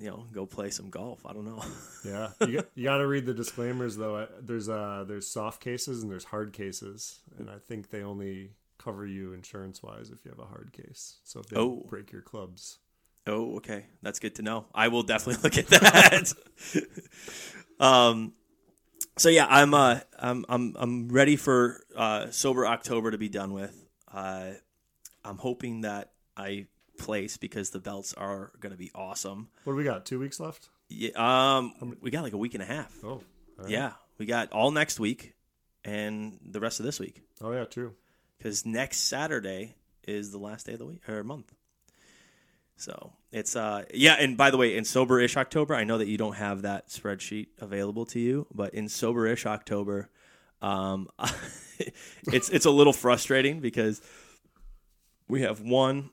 You 0.00 0.06
know, 0.08 0.26
go 0.32 0.46
play 0.46 0.70
some 0.70 0.88
golf. 0.90 1.24
I 1.26 1.32
don't 1.32 1.44
know. 1.44 1.62
Yeah, 2.04 2.30
you 2.46 2.56
got, 2.56 2.66
you 2.74 2.84
got 2.84 2.98
to 2.98 3.06
read 3.06 3.24
the 3.24 3.32
disclaimers 3.32 3.96
though. 3.96 4.26
There's 4.40 4.68
uh 4.68 5.04
there's 5.08 5.26
soft 5.26 5.60
cases 5.62 6.02
and 6.02 6.10
there's 6.12 6.24
hard 6.24 6.52
cases, 6.52 7.20
and 7.38 7.48
I 7.48 7.56
think 7.58 7.88
they 7.90 8.02
only 8.02 8.50
cover 8.76 9.06
you 9.06 9.32
insurance 9.32 9.82
wise 9.82 10.10
if 10.10 10.22
you 10.24 10.30
have 10.30 10.38
a 10.38 10.44
hard 10.44 10.72
case. 10.72 11.16
So 11.24 11.40
if 11.40 11.46
they 11.46 11.56
Oh. 11.56 11.86
break 11.88 12.12
your 12.12 12.20
clubs, 12.22 12.78
Oh, 13.26 13.56
okay. 13.56 13.86
That's 14.02 14.18
good 14.18 14.34
to 14.34 14.42
know. 14.42 14.66
I 14.74 14.88
will 14.88 15.02
definitely 15.02 15.42
look 15.44 15.56
at 15.56 15.68
that. 15.68 16.34
um 17.80 18.34
so 19.16 19.28
yeah, 19.28 19.46
I'm 19.48 19.72
uh 19.74 20.00
I'm 20.18 20.44
I'm 20.48 20.76
I'm 20.78 21.08
ready 21.08 21.36
for 21.36 21.80
uh 21.96 22.30
sober 22.30 22.66
October 22.66 23.10
to 23.12 23.18
be 23.18 23.28
done 23.30 23.52
with. 23.54 23.74
Uh 24.12 24.50
I'm 25.24 25.38
hoping 25.38 25.82
that 25.82 26.12
I 26.36 26.66
place 26.98 27.36
because 27.36 27.70
the 27.70 27.80
belts 27.80 28.12
are 28.14 28.52
going 28.60 28.72
to 28.72 28.78
be 28.78 28.90
awesome. 28.94 29.48
what 29.64 29.72
do 29.72 29.76
we 29.76 29.84
got? 29.84 30.06
Two 30.06 30.18
weeks 30.18 30.38
left. 30.40 30.68
Yeah, 30.88 31.10
um 31.16 31.96
we 32.00 32.10
got 32.10 32.22
like 32.22 32.32
a 32.34 32.38
week 32.38 32.54
and 32.54 32.62
a 32.62 32.66
half. 32.66 32.92
Oh, 33.02 33.22
right. 33.56 33.68
Yeah, 33.70 33.92
we 34.18 34.26
got 34.26 34.52
all 34.52 34.70
next 34.70 35.00
week 35.00 35.34
and 35.84 36.38
the 36.42 36.60
rest 36.60 36.80
of 36.80 36.86
this 36.86 36.98
week 37.00 37.22
Oh 37.42 37.52
yeah, 37.52 37.64
true. 37.64 37.94
because 38.38 38.64
next 38.64 38.98
Saturday 39.08 39.74
is 40.06 40.30
the 40.30 40.38
last 40.38 40.66
day 40.66 40.72
of 40.74 40.78
the 40.78 40.86
week 40.86 41.08
or 41.08 41.22
month. 41.24 41.52
So 42.76 43.12
it's 43.32 43.54
uh 43.56 43.84
yeah, 43.94 44.16
and 44.18 44.36
by 44.36 44.50
the 44.50 44.56
way, 44.56 44.76
in 44.76 44.84
sober-ish 44.84 45.36
October, 45.36 45.74
I 45.74 45.84
know 45.84 45.98
that 45.98 46.08
you 46.08 46.18
don't 46.18 46.34
have 46.36 46.62
that 46.62 46.88
spreadsheet 46.88 47.46
available 47.60 48.04
to 48.06 48.20
you, 48.20 48.46
but 48.52 48.74
in 48.74 48.88
sober-ish 48.88 49.46
October, 49.46 50.10
um, 50.60 51.08
it's 52.32 52.48
it's 52.50 52.66
a 52.66 52.70
little 52.70 52.92
frustrating 52.92 53.60
because 53.60 54.02
we 55.28 55.42
have 55.42 55.60
one. 55.60 56.10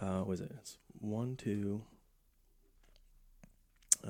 Uh, 0.00 0.22
was 0.24 0.40
it? 0.40 0.52
It's 0.58 0.78
one, 0.98 1.36
two. 1.36 1.82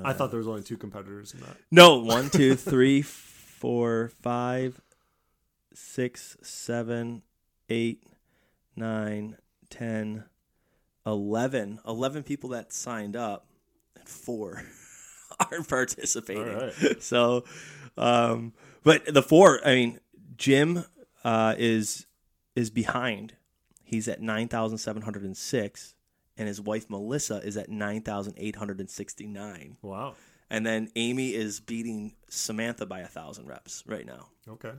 I 0.05 0.13
thought 0.13 0.31
there 0.31 0.39
was 0.39 0.49
only 0.49 0.63
two 0.63 0.77
competitors 0.77 1.35
in 1.35 1.41
that. 1.41 1.57
No, 1.71 1.99
one, 1.99 2.31
two, 2.31 2.55
three, 2.57 3.03
four, 3.03 4.13
five, 4.23 4.81
six, 5.75 6.37
seven, 6.43 7.23
eight, 7.69 8.05
nine, 8.77 9.37
ten, 9.69 10.25
eleven. 11.07 11.81
Eleven 11.87 12.23
people 12.23 12.51
that 12.51 12.73
signed 12.73 13.17
up, 13.17 13.47
and 13.97 14.09
four 14.09 14.63
aren't 15.51 15.69
participating. 15.69 16.57
Right. 16.57 17.03
So, 17.03 17.45
um, 17.97 18.53
but 18.85 19.13
the 19.13 19.23
four, 19.23 19.61
I 19.67 19.75
mean, 19.75 20.01
Jim 20.37 20.85
uh, 21.25 21.55
is 21.59 22.07
is 22.55 22.71
behind. 22.71 23.35
He's 23.91 24.07
at 24.07 24.23
nine 24.23 24.47
thousand 24.47 24.79
seven 24.79 25.03
hundred 25.03 25.25
and 25.25 25.37
six, 25.37 25.97
and 26.37 26.47
his 26.47 26.61
wife 26.61 26.89
Melissa 26.89 27.39
is 27.39 27.57
at 27.57 27.69
nine 27.69 28.03
thousand 28.03 28.35
eight 28.37 28.55
hundred 28.55 28.79
and 28.79 28.89
sixty 28.89 29.27
nine. 29.27 29.79
Wow. 29.83 30.15
And 30.49 30.65
then 30.65 30.91
Amy 30.95 31.35
is 31.35 31.59
beating 31.59 32.15
Samantha 32.29 32.87
by 32.87 33.01
a 33.01 33.09
thousand 33.09 33.47
reps 33.47 33.83
right 33.87 34.07
now. 34.07 34.29
Okay. 34.49 34.73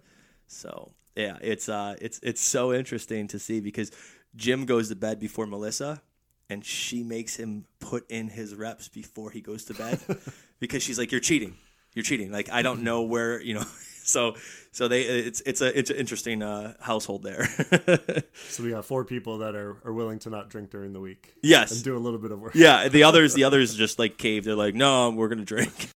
So 0.48 0.94
yeah, 1.18 1.38
it's 1.42 1.68
uh, 1.68 1.96
it's 2.00 2.22
it's 2.24 2.40
so 2.40 2.74
interesting 2.74 3.28
to 3.28 3.40
see 3.40 3.60
because 3.60 3.92
Jim 4.34 4.66
goes 4.66 4.88
to 4.88 4.96
bed 4.96 5.20
before 5.20 5.46
Melissa, 5.46 6.02
and 6.50 6.64
she 6.64 7.04
makes 7.04 7.36
him 7.36 7.66
put 7.82 8.10
in 8.10 8.30
his 8.30 8.56
reps 8.56 8.88
before 8.88 9.30
he 9.30 9.42
goes 9.42 9.66
to 9.66 9.74
bed 9.74 10.00
because 10.62 10.84
she's 10.84 10.98
like, 10.98 11.12
"You're 11.12 11.20
cheating, 11.20 11.56
you're 11.94 12.04
cheating." 12.04 12.32
Like 12.32 12.50
I 12.50 12.62
don't 12.62 12.84
know 12.84 13.02
where 13.02 13.42
you 13.42 13.56
know. 13.56 13.66
So 14.12 14.36
so 14.72 14.88
they 14.88 15.04
it's 15.04 15.42
it's 15.46 15.62
a 15.62 15.78
it's 15.78 15.90
an 15.90 15.98
interesting 15.98 16.42
uh, 16.42 16.74
household 16.80 17.24
there. 17.24 17.48
So 18.50 18.64
we 18.64 18.72
got 18.72 18.86
four 18.86 19.06
people 19.06 19.40
that 19.40 19.56
are, 19.56 19.78
are 19.86 19.94
willing 19.94 20.20
to 20.20 20.30
not 20.30 20.50
drink 20.50 20.72
during 20.72 20.92
the 20.94 21.00
week 21.00 21.34
yes. 21.42 21.72
and 21.72 21.84
do 21.84 21.96
a 21.96 22.00
little 22.00 22.20
bit 22.20 22.32
of 22.32 22.40
work. 22.40 22.54
Yeah, 22.56 22.88
the 22.88 23.04
others 23.04 23.34
the 23.34 23.44
others 23.50 23.76
just 23.76 24.00
like 24.00 24.18
cave. 24.18 24.44
They're 24.44 24.56
like, 24.56 24.76
no, 24.76 25.12
we're 25.12 25.30
gonna 25.30 25.46
drink. 25.46 25.90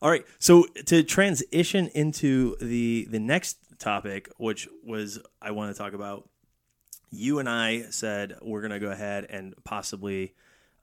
All 0.00 0.10
right, 0.10 0.24
so 0.38 0.64
to 0.86 1.02
transition 1.02 1.88
into 1.94 2.56
the 2.60 3.06
the 3.10 3.18
next 3.18 3.58
topic, 3.78 4.30
which 4.38 4.68
was 4.84 5.20
I 5.42 5.50
want 5.50 5.74
to 5.74 5.78
talk 5.80 5.92
about, 5.92 6.28
you 7.10 7.38
and 7.38 7.48
I 7.48 7.82
said 7.90 8.36
we're 8.40 8.62
gonna 8.62 8.80
go 8.80 8.90
ahead 8.90 9.26
and 9.28 9.54
possibly 9.64 10.34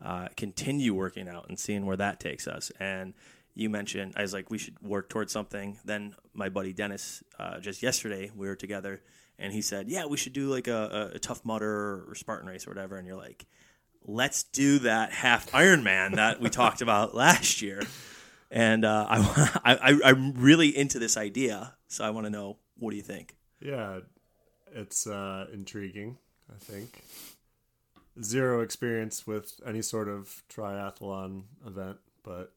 uh, 0.04 0.28
continue 0.36 0.94
working 0.94 1.28
out 1.28 1.48
and 1.50 1.58
seeing 1.58 1.86
where 1.86 1.98
that 1.98 2.20
takes 2.20 2.48
us. 2.48 2.72
And 2.80 3.14
you 3.56 3.70
mentioned 3.70 4.14
I 4.16 4.22
was 4.22 4.34
like 4.34 4.52
we 4.52 4.58
should 4.58 4.80
work 4.82 5.10
towards 5.10 5.32
something. 5.32 5.78
Then 5.84 6.16
my 6.34 6.50
buddy 6.50 6.74
Dennis, 6.74 7.24
uh, 7.40 7.60
just 7.60 7.82
yesterday 7.82 8.32
we 8.36 8.48
were 8.48 8.56
together, 8.56 9.02
and 9.40 9.52
he 9.52 9.62
said, 9.62 9.90
yeah, 9.90 10.06
we 10.06 10.18
should 10.18 10.34
do 10.34 10.50
like 10.50 10.68
a, 10.68 11.10
a, 11.14 11.16
a 11.16 11.20
Tough 11.20 11.44
Mudder 11.44 12.06
or 12.08 12.16
Spartan 12.16 12.48
race 12.48 12.68
or 12.68 12.70
whatever. 12.70 12.98
And 12.98 13.08
you're 13.08 13.18
like, 13.18 13.46
let's 14.06 14.44
do 14.44 14.80
that 14.80 15.12
half 15.12 15.52
Ironman 15.52 16.16
that 16.16 16.40
we 16.40 16.50
talked 16.50 16.82
about 16.82 17.16
last 17.16 17.62
year. 17.62 17.84
And 18.52 18.86
uh, 18.86 19.06
I, 19.10 19.60
I, 19.82 20.00
I'm 20.04 20.34
really 20.34 20.76
into 20.76 21.00
this 21.00 21.18
idea, 21.18 21.74
so 21.88 22.06
I 22.06 22.12
want 22.12 22.26
to 22.26 22.30
know 22.30 22.58
what 22.78 22.92
do 22.92 22.98
you 22.98 23.04
think? 23.04 23.36
Yeah, 23.60 24.00
it's 24.74 25.08
uh, 25.08 25.48
intriguing. 25.52 26.18
I 26.50 26.58
think 26.60 27.04
zero 28.22 28.62
experience 28.62 29.26
with 29.26 29.60
any 29.66 29.82
sort 29.82 30.08
of 30.08 30.44
triathlon 30.50 31.44
event, 31.66 31.98
but 32.24 32.54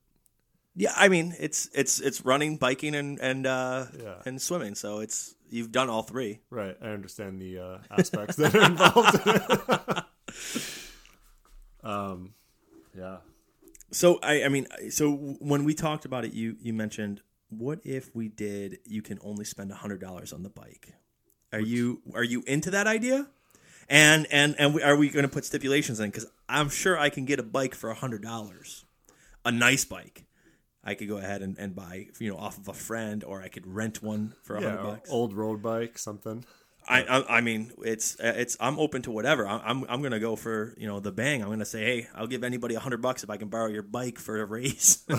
Yeah, 0.81 0.93
I 0.97 1.09
mean 1.09 1.35
it's 1.41 1.69
it's 1.75 1.99
it's 1.99 2.25
running, 2.25 2.57
biking, 2.57 2.95
and 2.95 3.19
and 3.21 3.47
uh, 3.47 3.87
Yeah. 4.01 4.23
and 4.25 4.41
swimming. 4.41 4.77
So 4.77 5.01
it's 5.01 5.35
you've 5.51 5.73
done 5.73 5.91
all 5.91 6.05
three. 6.05 6.39
right, 6.51 6.77
I 6.81 6.91
understand 6.95 7.43
the 7.43 7.59
uh, 7.59 7.79
aspects 7.91 8.37
that 8.37 8.55
are 8.55 8.65
involved. 8.65 9.27
in 9.27 10.05
um, 11.91 12.35
yeah, 12.97 13.17
So 13.91 14.19
I, 14.23 14.45
I 14.45 14.49
mean, 14.49 14.67
so 14.91 15.13
when 15.41 15.65
we 15.65 15.75
talked 15.75 16.05
about 16.05 16.25
it, 16.25 16.33
you 16.33 16.57
you 16.61 16.73
mentioned 16.73 17.23
what 17.51 17.81
if 17.85 18.15
we 18.15 18.29
did? 18.29 18.79
You 18.85 19.03
can 19.03 19.19
only 19.23 19.45
spend 19.45 19.73
hundred 19.73 20.01
dollars 20.01 20.33
on 20.33 20.43
the 20.45 20.51
bike. 20.51 20.95
Are 21.53 21.61
you 21.61 22.03
are 22.15 22.23
you 22.25 22.45
into 22.47 22.71
that 22.71 22.87
idea? 22.87 23.27
And 23.89 24.27
and 24.31 24.55
and 24.61 24.75
we, 24.75 24.83
are 24.83 24.97
we 24.97 25.09
going 25.09 25.25
to 25.25 25.29
put 25.33 25.45
stipulations 25.45 25.99
in? 25.99 26.11
Because 26.11 26.27
I'm 26.49 26.69
sure 26.69 26.97
I 26.99 27.09
can 27.11 27.25
get 27.25 27.41
a 27.41 27.43
bike 27.43 27.75
for 27.75 27.93
hundred 27.95 28.23
dollars, 28.23 28.85
a 29.45 29.51
nice 29.51 29.85
bike. 29.85 30.25
I 30.89 30.95
could 30.95 31.09
go 31.09 31.19
ahead 31.19 31.43
and, 31.43 31.59
and 31.59 31.75
buy, 31.75 32.09
you 32.19 32.31
know, 32.31 32.39
off 32.39 32.59
of 32.59 32.69
a 32.69 32.75
friend, 32.75 33.25
or 33.25 33.43
I 33.43 33.49
could 33.49 33.67
rent 33.67 34.03
one 34.03 34.35
for 34.43 34.57
a 34.57 34.61
Yeah, 34.61 34.67
hundred 34.67 34.83
bucks. 34.83 35.11
old 35.11 35.33
road 35.35 35.63
bike, 35.63 35.99
something. 35.99 36.45
I, 36.91 37.03
I 37.03 37.37
I 37.39 37.41
mean 37.43 37.73
it's 37.85 38.17
it's 38.19 38.57
I'm 38.61 38.79
open 38.79 39.03
to 39.03 39.11
whatever. 39.11 39.47
I'm 39.47 39.85
I'm, 39.89 40.01
gonna 40.01 40.21
go 40.21 40.37
for 40.37 40.75
you 40.79 40.87
know 40.87 41.01
the 41.01 41.13
bang. 41.13 41.43
I'm 41.43 41.51
gonna 41.51 41.67
say 41.67 41.85
hey 41.85 42.07
I'll 42.15 42.27
give 42.27 42.43
anybody 42.45 42.77
a 42.77 42.81
hundred 42.81 43.03
bucks 43.03 43.23
if 43.23 43.29
I 43.31 43.37
can 43.37 43.49
borrow 43.49 43.67
your 43.69 43.83
bike 43.83 44.19
for 44.19 44.41
a 44.41 44.47
race. 44.47 45.05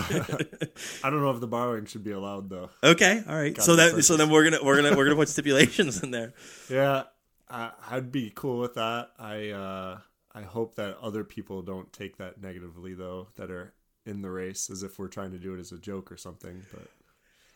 I 1.02 1.10
don't 1.10 1.20
know 1.20 1.30
if 1.30 1.40
the 1.40 1.46
borrowing 1.46 1.86
should 1.86 2.04
be 2.04 2.12
allowed 2.12 2.48
though. 2.50 2.70
okay, 2.82 3.22
all 3.28 3.34
right. 3.36 3.54
Gotta 3.54 3.64
So 3.64 3.76
that 3.76 4.02
so 4.04 4.16
then 4.16 4.30
we're 4.30 4.44
gonna 4.44 4.62
we're 4.62 4.76
gonna 4.76 4.96
we're 4.96 5.04
gonna 5.04 5.16
put 5.16 5.28
stipulations 5.36 6.02
in 6.02 6.10
there. 6.10 6.32
Yeah, 6.68 7.04
I, 7.48 7.72
I'd 7.90 8.12
be 8.12 8.32
cool 8.34 8.58
with 8.60 8.74
that. 8.74 9.10
I 9.18 9.50
uh, 9.50 9.98
I 10.32 10.42
hope 10.42 10.76
that 10.76 10.98
other 10.98 11.24
people 11.24 11.62
don't 11.62 11.92
take 11.92 12.16
that 12.18 12.40
negatively 12.40 12.94
though, 12.94 13.28
that 13.36 13.50
are 13.50 13.74
in 14.10 14.22
the 14.22 14.30
race, 14.30 14.68
as 14.70 14.82
if 14.82 14.98
we're 14.98 15.08
trying 15.08 15.30
to 15.32 15.38
do 15.38 15.54
it 15.54 15.60
as 15.60 15.72
a 15.72 15.78
joke 15.78 16.12
or 16.12 16.16
something. 16.16 16.62
But 16.72 16.88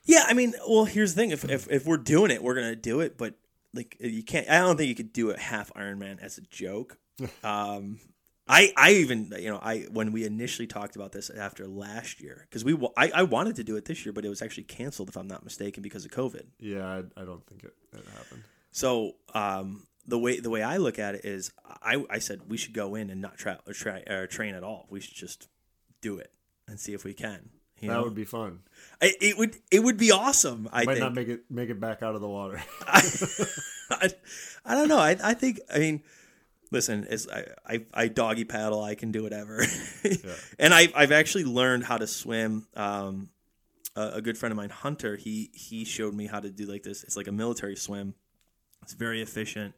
Yeah, 0.05 0.25
I 0.27 0.33
mean, 0.33 0.55
well, 0.69 0.85
here's 0.85 1.15
the 1.15 1.21
thing: 1.21 1.31
if 1.31 1.45
if, 1.45 1.71
if 1.71 1.85
we're 1.85 1.99
doing 1.99 2.31
it, 2.31 2.43
we're 2.43 2.55
gonna 2.55 2.77
do 2.77 3.01
it. 3.01 3.19
But 3.19 3.35
like, 3.75 3.97
you 4.01 4.23
can't. 4.23 4.49
I 4.49 4.59
don't 4.59 4.77
think 4.77 4.89
you 4.89 4.95
could 4.95 5.13
do 5.13 5.31
a 5.31 5.39
half 5.39 5.73
Ironman 5.75 6.23
as 6.23 6.39
a 6.39 6.43
joke. 6.43 6.99
Um, 7.45 8.01
I 8.47 8.73
I 8.77 8.93
even 8.95 9.33
you 9.39 9.51
know 9.51 9.59
I 9.63 9.87
when 9.91 10.13
we 10.13 10.25
initially 10.25 10.67
talked 10.67 10.97
about 10.97 11.13
this 11.13 11.31
after 11.31 11.67
last 11.67 12.21
year 12.21 12.47
because 12.49 12.65
we 12.65 12.77
I, 12.97 13.11
I 13.15 13.23
wanted 13.23 13.57
to 13.57 13.65
do 13.65 13.77
it 13.77 13.87
this 13.87 14.05
year, 14.05 14.13
but 14.13 14.25
it 14.25 14.29
was 14.29 14.43
actually 14.43 14.65
canceled 14.65 15.09
if 15.09 15.17
I'm 15.17 15.29
not 15.29 15.45
mistaken 15.45 15.83
because 15.83 16.05
of 16.05 16.11
COVID. 16.11 16.45
yeah, 16.59 16.87
I, 16.87 16.99
I 17.21 17.25
don't 17.25 17.45
think 17.47 17.65
it, 17.65 17.73
it 17.93 18.05
happened. 18.15 18.43
So 18.73 19.13
um, 19.33 19.87
the 20.07 20.19
way 20.19 20.41
the 20.41 20.51
way 20.51 20.63
I 20.63 20.77
look 20.77 20.99
at 20.99 21.15
it 21.15 21.25
is, 21.25 21.53
I, 21.83 22.05
I 22.11 22.19
said 22.19 22.43
we 22.49 22.59
should 22.59 22.75
go 22.75 22.95
in 22.95 23.09
and 23.09 23.23
not 23.23 23.39
tra- 23.39 23.61
or 23.67 23.73
try 23.73 24.03
or 24.07 24.27
train 24.27 24.55
at 24.55 24.63
all. 24.63 24.87
We 24.91 25.01
should 25.01 25.15
just 25.15 25.49
do 26.03 26.19
it 26.19 26.31
and 26.69 26.79
see 26.79 26.93
if 26.95 27.05
we 27.05 27.13
can. 27.15 27.51
You 27.81 27.89
That 27.91 27.97
know? 27.97 28.03
would 28.05 28.15
be 28.15 28.25
fun. 28.25 28.61
I, 29.03 29.15
it 29.21 29.37
would 29.37 29.57
it 29.71 29.81
would 29.81 29.97
be 29.99 30.11
awesome. 30.13 30.69
I 30.73 30.85
Might 30.85 30.95
think. 30.95 31.01
not 31.05 31.15
make 31.15 31.29
it 31.29 31.41
make 31.51 31.71
it 31.71 31.81
back 31.81 32.03
out 32.03 32.15
of 32.15 32.21
the 32.21 32.29
water. 32.29 32.63
I, 32.87 34.11
I 34.65 34.75
don't 34.75 34.89
know. 34.89 34.99
I, 34.99 35.17
I 35.23 35.35
think 35.35 35.61
I 35.73 35.79
mean, 35.79 36.03
listen, 36.71 37.07
it's, 37.11 37.29
I, 37.29 37.45
I 37.67 37.85
I 37.93 38.09
doggy 38.09 38.45
paddle. 38.45 38.83
I 38.83 38.95
can 38.95 39.11
do 39.13 39.23
whatever, 39.23 39.63
and 40.59 40.73
I 40.73 40.89
I've 40.95 41.13
actually 41.13 41.45
learned 41.45 41.85
how 41.85 41.99
to 41.99 42.07
swim. 42.07 42.67
Um, 42.77 43.29
a, 43.97 44.13
a 44.15 44.23
good 44.23 44.39
friend 44.39 44.51
of 44.53 44.57
mine, 44.57 44.71
Hunter, 44.71 45.17
he 45.17 45.51
he 45.53 45.85
showed 45.85 46.15
me 46.15 46.27
how 46.27 46.41
to 46.41 46.51
do 46.51 46.65
like 46.67 46.83
this. 46.85 47.03
It's 47.05 47.17
like 47.17 47.27
a 47.29 47.33
military 47.33 47.77
swim. 47.77 48.15
It's 48.83 48.95
very 48.95 49.21
efficient, 49.21 49.75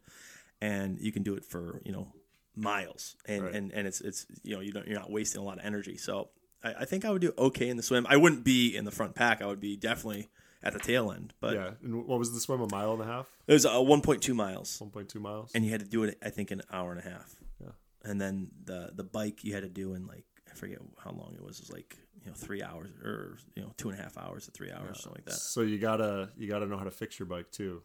and 0.61 0.97
you 0.99 1.11
can 1.11 1.23
do 1.23 1.33
it 1.35 1.43
for 1.43 1.81
you 1.83 1.91
know 1.91 2.13
miles, 2.55 3.15
and 3.25 3.43
Right. 3.43 3.53
and, 3.55 3.71
and 3.73 3.87
it's 3.87 4.01
it's 4.01 4.25
you 4.43 4.55
know 4.55 4.61
you 4.61 4.71
don't 4.71 4.87
you're 4.87 4.99
not 4.99 5.11
wasting 5.11 5.41
a 5.41 5.43
lot 5.43 5.59
of 5.59 5.65
energy. 5.65 5.97
So 5.97 6.29
I, 6.67 6.81
I 6.81 6.85
think 6.85 7.05
I 7.05 7.11
would 7.11 7.21
do 7.21 7.33
okay 7.37 7.69
in 7.69 7.77
the 7.77 7.83
swim. 7.83 8.05
I 8.09 8.17
wouldn't 8.17 8.43
be 8.43 8.75
in 8.75 8.85
the 8.85 8.91
front 8.91 9.15
pack. 9.15 9.41
I 9.41 9.45
would 9.45 9.59
be 9.59 9.75
definitely 9.75 10.29
at 10.63 10.73
the 10.73 10.79
tail 10.79 11.11
end. 11.11 11.33
But 11.39 11.53
yeah. 11.53 11.71
And 11.83 12.05
what 12.05 12.19
was 12.19 12.33
the 12.33 12.39
swim? 12.39 12.61
A 12.61 12.67
mile 12.71 12.93
and 12.93 13.01
a 13.01 13.05
half? 13.05 13.27
it 13.47 13.53
was 13.53 13.65
uh, 13.65 13.73
1.2 13.75 14.35
miles 14.35 14.79
One 14.81 14.89
point 14.89 15.09
two 15.09 15.19
miles. 15.19 15.51
and 15.55 15.63
you 15.63 15.71
had 15.71 15.79
to 15.81 15.87
do 15.87 16.03
it 16.03 16.17
I 16.23 16.29
think 16.29 16.51
an 16.51 16.61
hour 16.71 16.91
and 16.91 16.99
a 16.99 17.03
half. 17.09 17.35
Yeah. 17.61 17.69
And 18.03 18.19
then 18.19 18.49
the 18.65 18.91
the 18.93 19.03
bike 19.03 19.43
you 19.43 19.53
had 19.53 19.63
to 19.63 19.69
do 19.69 19.93
in 19.93 20.07
like 20.07 20.25
I 20.49 20.53
forget 20.55 20.79
how 21.03 21.11
long 21.11 21.33
it 21.35 21.43
was. 21.43 21.59
It 21.59 21.63
was 21.63 21.71
like 21.71 21.95
you 22.23 22.31
know 22.31 22.35
three 22.35 22.61
hours 22.63 22.89
or 23.03 23.37
you 23.55 23.61
know 23.61 23.71
two 23.77 23.89
and 23.89 23.99
a 23.99 24.01
half 24.01 24.17
hours 24.17 24.45
to 24.45 24.51
three 24.51 24.71
hours 24.71 25.01
something 25.01 25.19
like 25.19 25.25
that. 25.25 25.33
So 25.33 25.61
you 25.61 25.77
gotta 25.77 26.29
you 26.37 26.49
gotta 26.49 26.65
know 26.65 26.77
how 26.77 26.83
to 26.85 26.91
fix 26.91 27.19
your 27.19 27.27
bike 27.27 27.51
too. 27.51 27.81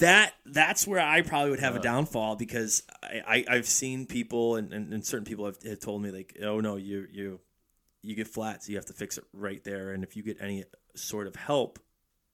That 0.00 0.34
that's 0.44 0.86
where 0.86 1.00
I 1.00 1.22
probably 1.22 1.50
would 1.50 1.60
have 1.60 1.74
a 1.74 1.80
downfall 1.80 2.36
because 2.36 2.82
I, 3.02 3.22
I 3.26 3.56
I've 3.56 3.66
seen 3.66 4.06
people 4.06 4.56
and, 4.56 4.72
and, 4.72 4.92
and 4.92 5.04
certain 5.04 5.24
people 5.24 5.46
have, 5.46 5.60
have 5.62 5.80
told 5.80 6.02
me 6.02 6.10
like 6.10 6.36
oh 6.42 6.60
no 6.60 6.76
you 6.76 7.06
you 7.10 7.40
you 8.06 8.14
get 8.14 8.28
flat 8.28 8.62
so 8.62 8.70
you 8.70 8.76
have 8.76 8.86
to 8.86 8.92
fix 8.92 9.18
it 9.18 9.24
right 9.32 9.62
there 9.64 9.92
and 9.92 10.04
if 10.04 10.16
you 10.16 10.22
get 10.22 10.36
any 10.40 10.64
sort 10.94 11.26
of 11.26 11.36
help 11.36 11.78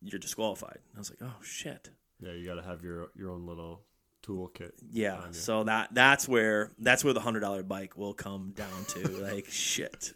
you're 0.04 0.18
disqualified. 0.18 0.78
And 0.90 0.96
I 0.96 0.98
was 0.98 1.10
like 1.10 1.20
oh 1.22 1.42
shit. 1.42 1.90
Yeah, 2.20 2.32
you 2.32 2.44
gotta 2.46 2.62
have 2.62 2.82
your 2.82 3.10
your 3.16 3.30
own 3.30 3.46
little 3.46 3.82
toolkit. 4.22 4.72
Yeah, 4.92 5.30
so 5.30 5.64
that 5.64 5.94
that's 5.94 6.28
where 6.28 6.70
that's 6.78 7.04
where 7.04 7.12
the 7.12 7.20
hundred 7.20 7.40
dollar 7.40 7.62
bike 7.62 7.96
will 7.96 8.14
come 8.14 8.52
down 8.54 8.84
to. 8.88 9.08
like 9.32 9.46
shit. 9.48 10.12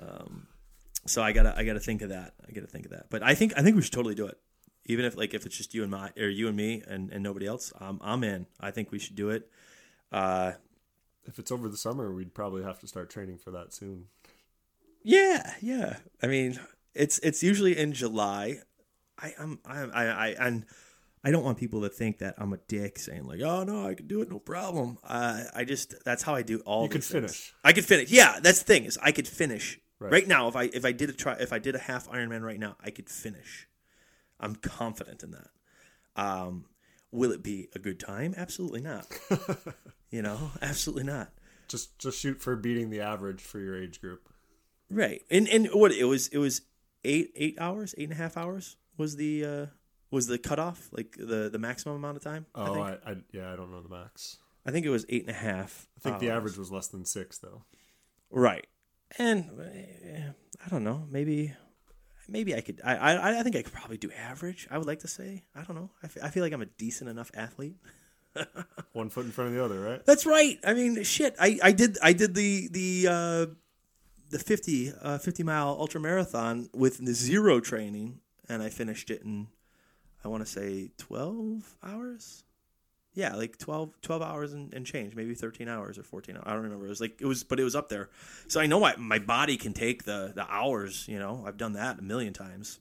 Um, 0.00 0.46
so 1.06 1.22
I 1.22 1.32
gotta 1.32 1.54
I 1.56 1.64
gotta 1.64 1.80
think 1.80 2.02
of 2.02 2.08
that. 2.10 2.34
I 2.48 2.52
gotta 2.52 2.66
think 2.66 2.86
of 2.86 2.92
that. 2.92 3.06
But 3.10 3.22
I 3.22 3.34
think 3.34 3.52
I 3.56 3.62
think 3.62 3.76
we 3.76 3.82
should 3.82 3.92
totally 3.92 4.14
do 4.14 4.26
it. 4.26 4.38
Even 4.86 5.04
if 5.04 5.16
like 5.16 5.34
if 5.34 5.46
it's 5.46 5.56
just 5.56 5.74
you 5.74 5.82
and 5.82 5.90
my 5.90 6.10
or 6.18 6.28
you 6.28 6.48
and 6.48 6.56
me 6.56 6.82
and, 6.86 7.10
and 7.10 7.22
nobody 7.22 7.46
else, 7.46 7.72
I'm 7.80 7.98
I'm 8.02 8.24
in. 8.24 8.46
I 8.60 8.70
think 8.70 8.90
we 8.92 8.98
should 8.98 9.16
do 9.16 9.30
it. 9.30 9.48
Uh, 10.12 10.52
If 11.26 11.38
it's 11.38 11.50
over 11.50 11.68
the 11.68 11.76
summer, 11.76 12.12
we'd 12.12 12.34
probably 12.34 12.62
have 12.62 12.78
to 12.80 12.86
start 12.86 13.08
training 13.10 13.38
for 13.38 13.50
that 13.52 13.72
soon. 13.72 14.06
Yeah, 15.04 15.54
yeah. 15.60 15.98
I 16.22 16.26
mean, 16.26 16.58
it's 16.94 17.18
it's 17.20 17.42
usually 17.42 17.76
in 17.78 17.92
July. 17.92 18.58
I 19.18 19.34
I'm 19.38 19.60
I 19.64 19.80
I, 19.82 20.04
I 20.04 20.28
and 20.40 20.66
I 21.22 21.30
don't 21.30 21.44
want 21.44 21.58
people 21.58 21.82
to 21.82 21.88
think 21.88 22.18
that 22.18 22.34
I'm 22.38 22.52
a 22.52 22.58
dick 22.68 22.98
saying 22.98 23.26
like, 23.26 23.40
oh 23.40 23.62
no, 23.64 23.86
I 23.86 23.94
can 23.94 24.06
do 24.06 24.20
it, 24.22 24.30
no 24.30 24.38
problem. 24.38 24.98
Uh, 25.04 25.44
I 25.54 25.64
just 25.64 25.94
that's 26.04 26.22
how 26.22 26.34
I 26.34 26.42
do 26.42 26.58
all. 26.60 26.82
You 26.82 26.88
could 26.88 27.04
finish. 27.04 27.54
I 27.62 27.72
could 27.72 27.84
finish. 27.84 28.10
Yeah, 28.10 28.40
that's 28.42 28.58
the 28.58 28.64
thing 28.64 28.84
is 28.84 28.98
I 29.00 29.12
could 29.12 29.28
finish 29.28 29.78
Right. 30.00 30.10
right, 30.12 30.28
now. 30.28 30.48
If 30.48 30.56
I 30.56 30.64
if 30.64 30.84
I 30.84 30.92
did 30.92 31.08
a 31.08 31.12
try 31.12 31.34
if 31.34 31.52
I 31.52 31.58
did 31.58 31.74
a 31.76 31.78
half 31.78 32.08
Ironman 32.10 32.42
right 32.42 32.58
now, 32.58 32.76
I 32.82 32.90
could 32.90 33.08
finish. 33.08 33.68
I'm 34.40 34.56
confident 34.56 35.22
in 35.22 35.30
that. 35.30 35.48
Um, 36.16 36.66
will 37.12 37.30
it 37.30 37.42
be 37.42 37.68
a 37.74 37.78
good 37.78 38.00
time? 38.00 38.34
Absolutely 38.36 38.80
not. 38.80 39.06
you 40.10 40.20
know, 40.20 40.50
absolutely 40.60 41.04
not. 41.04 41.30
Just 41.68 41.98
just 41.98 42.18
shoot 42.20 42.40
for 42.42 42.56
beating 42.56 42.90
the 42.90 43.00
average 43.00 43.40
for 43.40 43.60
your 43.60 43.80
age 43.80 44.00
group. 44.00 44.28
Right. 44.90 45.22
And 45.30 45.48
and 45.48 45.68
what 45.72 45.92
it 45.92 46.04
was 46.04 46.28
it 46.28 46.38
was 46.38 46.62
eight 47.04 47.32
eight 47.36 47.56
hours, 47.58 47.94
eight 47.98 48.04
and 48.04 48.12
a 48.12 48.16
half 48.16 48.36
hours 48.36 48.76
was 48.96 49.16
the 49.16 49.44
uh 49.44 49.66
was 50.10 50.26
the 50.26 50.38
cutoff, 50.38 50.88
like 50.92 51.16
the 51.18 51.48
the 51.50 51.58
maximum 51.58 51.96
amount 51.96 52.16
of 52.16 52.22
time. 52.22 52.46
I 52.54 52.66
Oh, 52.68 52.74
think. 52.74 52.86
I, 52.86 53.10
I 53.10 53.16
yeah, 53.32 53.52
I 53.52 53.56
don't 53.56 53.70
know 53.70 53.80
the 53.82 53.88
max. 53.88 54.38
I 54.66 54.70
think 54.70 54.86
it 54.86 54.90
was 54.90 55.04
eight 55.08 55.22
and 55.22 55.30
a 55.30 55.38
half. 55.38 55.88
I 55.98 56.00
think 56.00 56.20
the 56.20 56.30
average 56.30 56.56
was 56.56 56.70
less 56.70 56.88
than 56.88 57.04
six 57.04 57.38
though. 57.38 57.64
Right. 58.30 58.66
And 59.18 59.50
uh, 59.60 60.32
I 60.64 60.68
don't 60.70 60.84
know, 60.84 61.06
maybe 61.10 61.54
maybe 62.28 62.54
I 62.54 62.60
could 62.60 62.80
I, 62.84 62.96
I 62.96 63.40
I 63.40 63.42
think 63.42 63.56
I 63.56 63.62
could 63.62 63.72
probably 63.72 63.96
do 63.98 64.10
average. 64.12 64.66
I 64.70 64.78
would 64.78 64.86
like 64.86 65.00
to 65.00 65.08
say. 65.08 65.44
I 65.54 65.62
don't 65.62 65.76
know. 65.76 65.90
I 66.02 66.08
I 66.26 66.30
feel 66.30 66.42
like 66.42 66.52
I'm 66.52 66.62
a 66.62 66.66
decent 66.66 67.10
enough 67.10 67.30
athlete. 67.34 67.76
One 68.92 69.10
foot 69.10 69.26
in 69.26 69.32
front 69.32 69.48
of 69.50 69.54
the 69.54 69.64
other, 69.64 69.80
right? 69.80 70.04
That's 70.04 70.26
right. 70.26 70.58
I 70.64 70.74
mean, 70.74 71.02
shit. 71.04 71.36
I, 71.38 71.58
I 71.62 71.72
did 71.72 71.98
I 72.02 72.12
did 72.12 72.34
the 72.34 72.68
the 72.72 73.06
uh, 73.08 73.46
the 74.30 74.38
50 74.38 74.92
uh, 75.00 75.18
50 75.18 75.42
mile 75.42 75.76
ultra 75.78 76.00
marathon 76.00 76.68
with 76.74 77.04
the 77.04 77.14
zero 77.14 77.60
training, 77.60 78.20
and 78.48 78.62
I 78.62 78.68
finished 78.68 79.10
it 79.10 79.22
in 79.22 79.48
I 80.24 80.28
want 80.28 80.44
to 80.44 80.50
say 80.50 80.90
12 80.98 81.76
hours. 81.82 82.44
Yeah, 83.12 83.36
like 83.36 83.58
12, 83.58 84.00
12 84.02 84.22
hours 84.22 84.52
and, 84.52 84.74
and 84.74 84.84
change, 84.84 85.14
maybe 85.14 85.34
13 85.34 85.68
hours 85.68 85.98
or 85.98 86.02
14 86.02 86.36
hours. 86.36 86.44
I 86.46 86.52
don't 86.54 86.62
remember. 86.62 86.86
It 86.86 86.88
was 86.88 87.00
like, 87.00 87.20
it 87.20 87.26
was, 87.26 87.44
but 87.44 87.60
it 87.60 87.64
was 87.64 87.76
up 87.76 87.88
there. 87.88 88.08
So 88.48 88.58
I 88.58 88.66
know 88.66 88.80
my, 88.80 88.96
my 88.96 89.20
body 89.20 89.56
can 89.56 89.72
take 89.72 90.02
the, 90.02 90.32
the 90.34 90.44
hours, 90.50 91.06
you 91.06 91.18
know, 91.18 91.44
I've 91.46 91.56
done 91.56 91.74
that 91.74 92.00
a 92.00 92.02
million 92.02 92.32
times. 92.32 92.80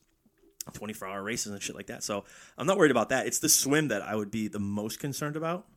24 0.72 1.10
hour 1.10 1.22
races 1.22 1.52
and 1.52 1.62
shit 1.62 1.76
like 1.76 1.88
that. 1.88 2.04
So 2.04 2.24
I'm 2.58 2.66
not 2.66 2.78
worried 2.78 2.90
about 2.92 3.10
that. 3.10 3.28
It's 3.28 3.40
the 3.40 3.50
swim 3.50 3.90
that 3.90 4.02
I 4.02 4.16
would 4.16 4.32
be 4.32 4.48
the 4.48 4.60
most 4.60 5.00
concerned 5.00 5.36
about. 5.36 5.68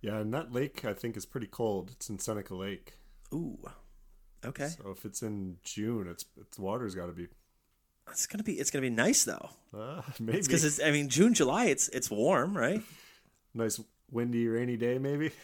Yeah, 0.00 0.16
and 0.16 0.32
that 0.32 0.50
lake 0.50 0.84
I 0.84 0.94
think 0.94 1.16
is 1.16 1.26
pretty 1.26 1.46
cold. 1.46 1.90
It's 1.92 2.08
in 2.08 2.18
Seneca 2.18 2.54
Lake. 2.54 2.94
Ooh. 3.34 3.58
Okay. 4.44 4.68
So 4.68 4.90
if 4.90 5.04
it's 5.04 5.22
in 5.22 5.58
June, 5.62 6.08
it's 6.08 6.24
it's 6.40 6.58
water's 6.58 6.94
got 6.94 7.06
to 7.06 7.12
be 7.12 7.28
It's 8.10 8.26
gonna 8.26 8.42
be 8.42 8.54
it's 8.54 8.70
gonna 8.70 8.82
be 8.82 8.90
nice 8.90 9.24
though, 9.24 9.50
uh, 9.76 10.02
maybe 10.20 10.40
because 10.40 10.64
it's 10.64 10.80
I 10.80 10.90
mean 10.90 11.08
June 11.08 11.34
July 11.34 11.66
it's 11.66 11.88
it's 11.88 12.10
warm 12.10 12.56
right. 12.56 12.82
nice 13.54 13.80
windy 14.10 14.46
rainy 14.48 14.76
day 14.76 14.98
maybe. 14.98 15.30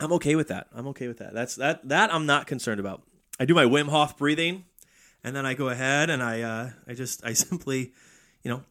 I'm 0.00 0.12
okay 0.14 0.36
with 0.36 0.48
that. 0.48 0.68
I'm 0.72 0.86
okay 0.88 1.08
with 1.08 1.18
that. 1.18 1.34
That's 1.34 1.56
that 1.56 1.88
that 1.88 2.12
I'm 2.12 2.26
not 2.26 2.46
concerned 2.46 2.80
about. 2.80 3.02
I 3.40 3.44
do 3.44 3.54
my 3.54 3.64
Wim 3.64 3.88
Hof 3.88 4.16
breathing, 4.16 4.64
and 5.24 5.34
then 5.34 5.46
I 5.46 5.54
go 5.54 5.68
ahead 5.68 6.10
and 6.10 6.22
I 6.22 6.42
uh, 6.42 6.70
I 6.86 6.94
just 6.94 7.24
I 7.24 7.32
simply, 7.34 7.92
you 8.42 8.50
know, 8.50 8.64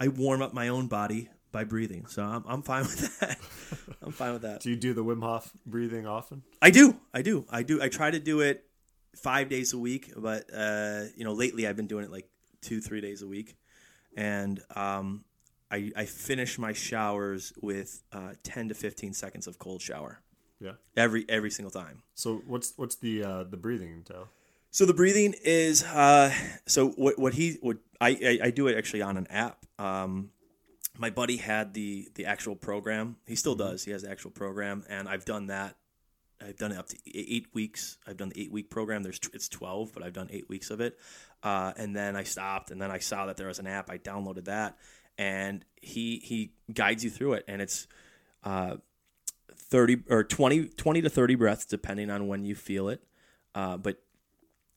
I 0.00 0.08
warm 0.08 0.42
up 0.42 0.54
my 0.54 0.68
own 0.68 0.88
body 0.88 1.28
by 1.52 1.64
breathing. 1.64 2.06
So 2.06 2.22
I'm 2.22 2.44
I'm 2.46 2.62
fine 2.62 2.82
with 2.82 3.20
that. 3.20 3.38
I'm 4.02 4.12
fine 4.12 4.32
with 4.32 4.42
that. 4.42 4.60
Do 4.60 4.70
you 4.70 4.76
do 4.76 4.94
the 4.94 5.04
Wim 5.04 5.22
Hof 5.22 5.52
breathing 5.66 6.06
often? 6.06 6.42
I 6.60 6.70
do. 6.70 6.96
I 7.12 7.22
do. 7.22 7.46
I 7.50 7.62
do. 7.62 7.80
I 7.82 7.88
try 7.88 8.10
to 8.10 8.18
do 8.18 8.40
it 8.40 8.64
five 9.14 9.48
days 9.48 9.72
a 9.72 9.78
week, 9.78 10.12
but 10.16 10.44
uh, 10.52 11.04
you 11.16 11.24
know, 11.24 11.32
lately 11.32 11.66
I've 11.66 11.76
been 11.76 11.86
doing 11.86 12.04
it 12.04 12.10
like 12.10 12.28
two, 12.62 12.80
three 12.80 13.00
days 13.00 13.22
a 13.22 13.26
week, 13.26 13.56
and 14.16 14.60
um, 14.74 15.24
I 15.70 15.92
I 15.94 16.04
finish 16.06 16.58
my 16.58 16.72
showers 16.72 17.52
with 17.60 18.02
uh, 18.12 18.30
ten 18.42 18.68
to 18.68 18.74
fifteen 18.74 19.12
seconds 19.12 19.46
of 19.46 19.58
cold 19.58 19.82
shower. 19.82 20.20
Yeah. 20.60 20.74
every 20.96 21.26
every 21.28 21.50
single 21.50 21.72
time. 21.72 22.04
So 22.14 22.40
what's 22.46 22.74
what's 22.76 22.94
the 22.94 23.24
uh, 23.24 23.44
the 23.44 23.56
breathing 23.56 23.92
entail? 23.92 24.28
So 24.70 24.86
the 24.86 24.94
breathing 24.94 25.34
is 25.42 25.82
uh, 25.82 26.32
so 26.66 26.90
what 26.90 27.18
what 27.18 27.34
he 27.34 27.58
what 27.60 27.78
I, 28.00 28.10
I 28.10 28.46
I 28.46 28.50
do 28.50 28.68
it 28.68 28.78
actually 28.78 29.02
on 29.02 29.16
an 29.16 29.26
app. 29.26 29.66
Um, 29.78 30.30
my 30.98 31.10
buddy 31.10 31.36
had 31.36 31.74
the 31.74 32.08
the 32.14 32.26
actual 32.26 32.56
program. 32.56 33.16
He 33.26 33.36
still 33.36 33.54
does. 33.54 33.84
He 33.84 33.90
has 33.92 34.02
the 34.02 34.10
actual 34.10 34.30
program, 34.30 34.84
and 34.88 35.08
I've 35.08 35.24
done 35.24 35.46
that. 35.46 35.76
I've 36.40 36.56
done 36.56 36.72
it 36.72 36.78
up 36.78 36.88
to 36.88 36.96
eight 37.14 37.46
weeks. 37.54 37.98
I've 38.06 38.16
done 38.16 38.30
the 38.30 38.40
eight 38.40 38.52
week 38.52 38.70
program. 38.70 39.02
There's 39.02 39.20
it's 39.32 39.48
twelve, 39.48 39.92
but 39.94 40.02
I've 40.02 40.12
done 40.12 40.28
eight 40.30 40.48
weeks 40.48 40.70
of 40.70 40.80
it. 40.80 40.98
Uh, 41.42 41.72
and 41.76 41.94
then 41.94 42.16
I 42.16 42.24
stopped, 42.24 42.70
and 42.70 42.80
then 42.80 42.90
I 42.90 42.98
saw 42.98 43.26
that 43.26 43.36
there 43.36 43.48
was 43.48 43.58
an 43.58 43.66
app. 43.66 43.90
I 43.90 43.98
downloaded 43.98 44.44
that, 44.44 44.76
and 45.18 45.64
he 45.80 46.20
he 46.22 46.52
guides 46.72 47.04
you 47.04 47.10
through 47.10 47.34
it, 47.34 47.44
and 47.48 47.62
it's 47.62 47.86
uh, 48.44 48.76
thirty 49.54 50.02
or 50.10 50.24
20, 50.24 50.66
20 50.68 51.02
to 51.02 51.10
thirty 51.10 51.34
breaths, 51.34 51.64
depending 51.64 52.10
on 52.10 52.28
when 52.28 52.44
you 52.44 52.54
feel 52.54 52.88
it. 52.88 53.02
Uh, 53.54 53.76
but 53.76 54.02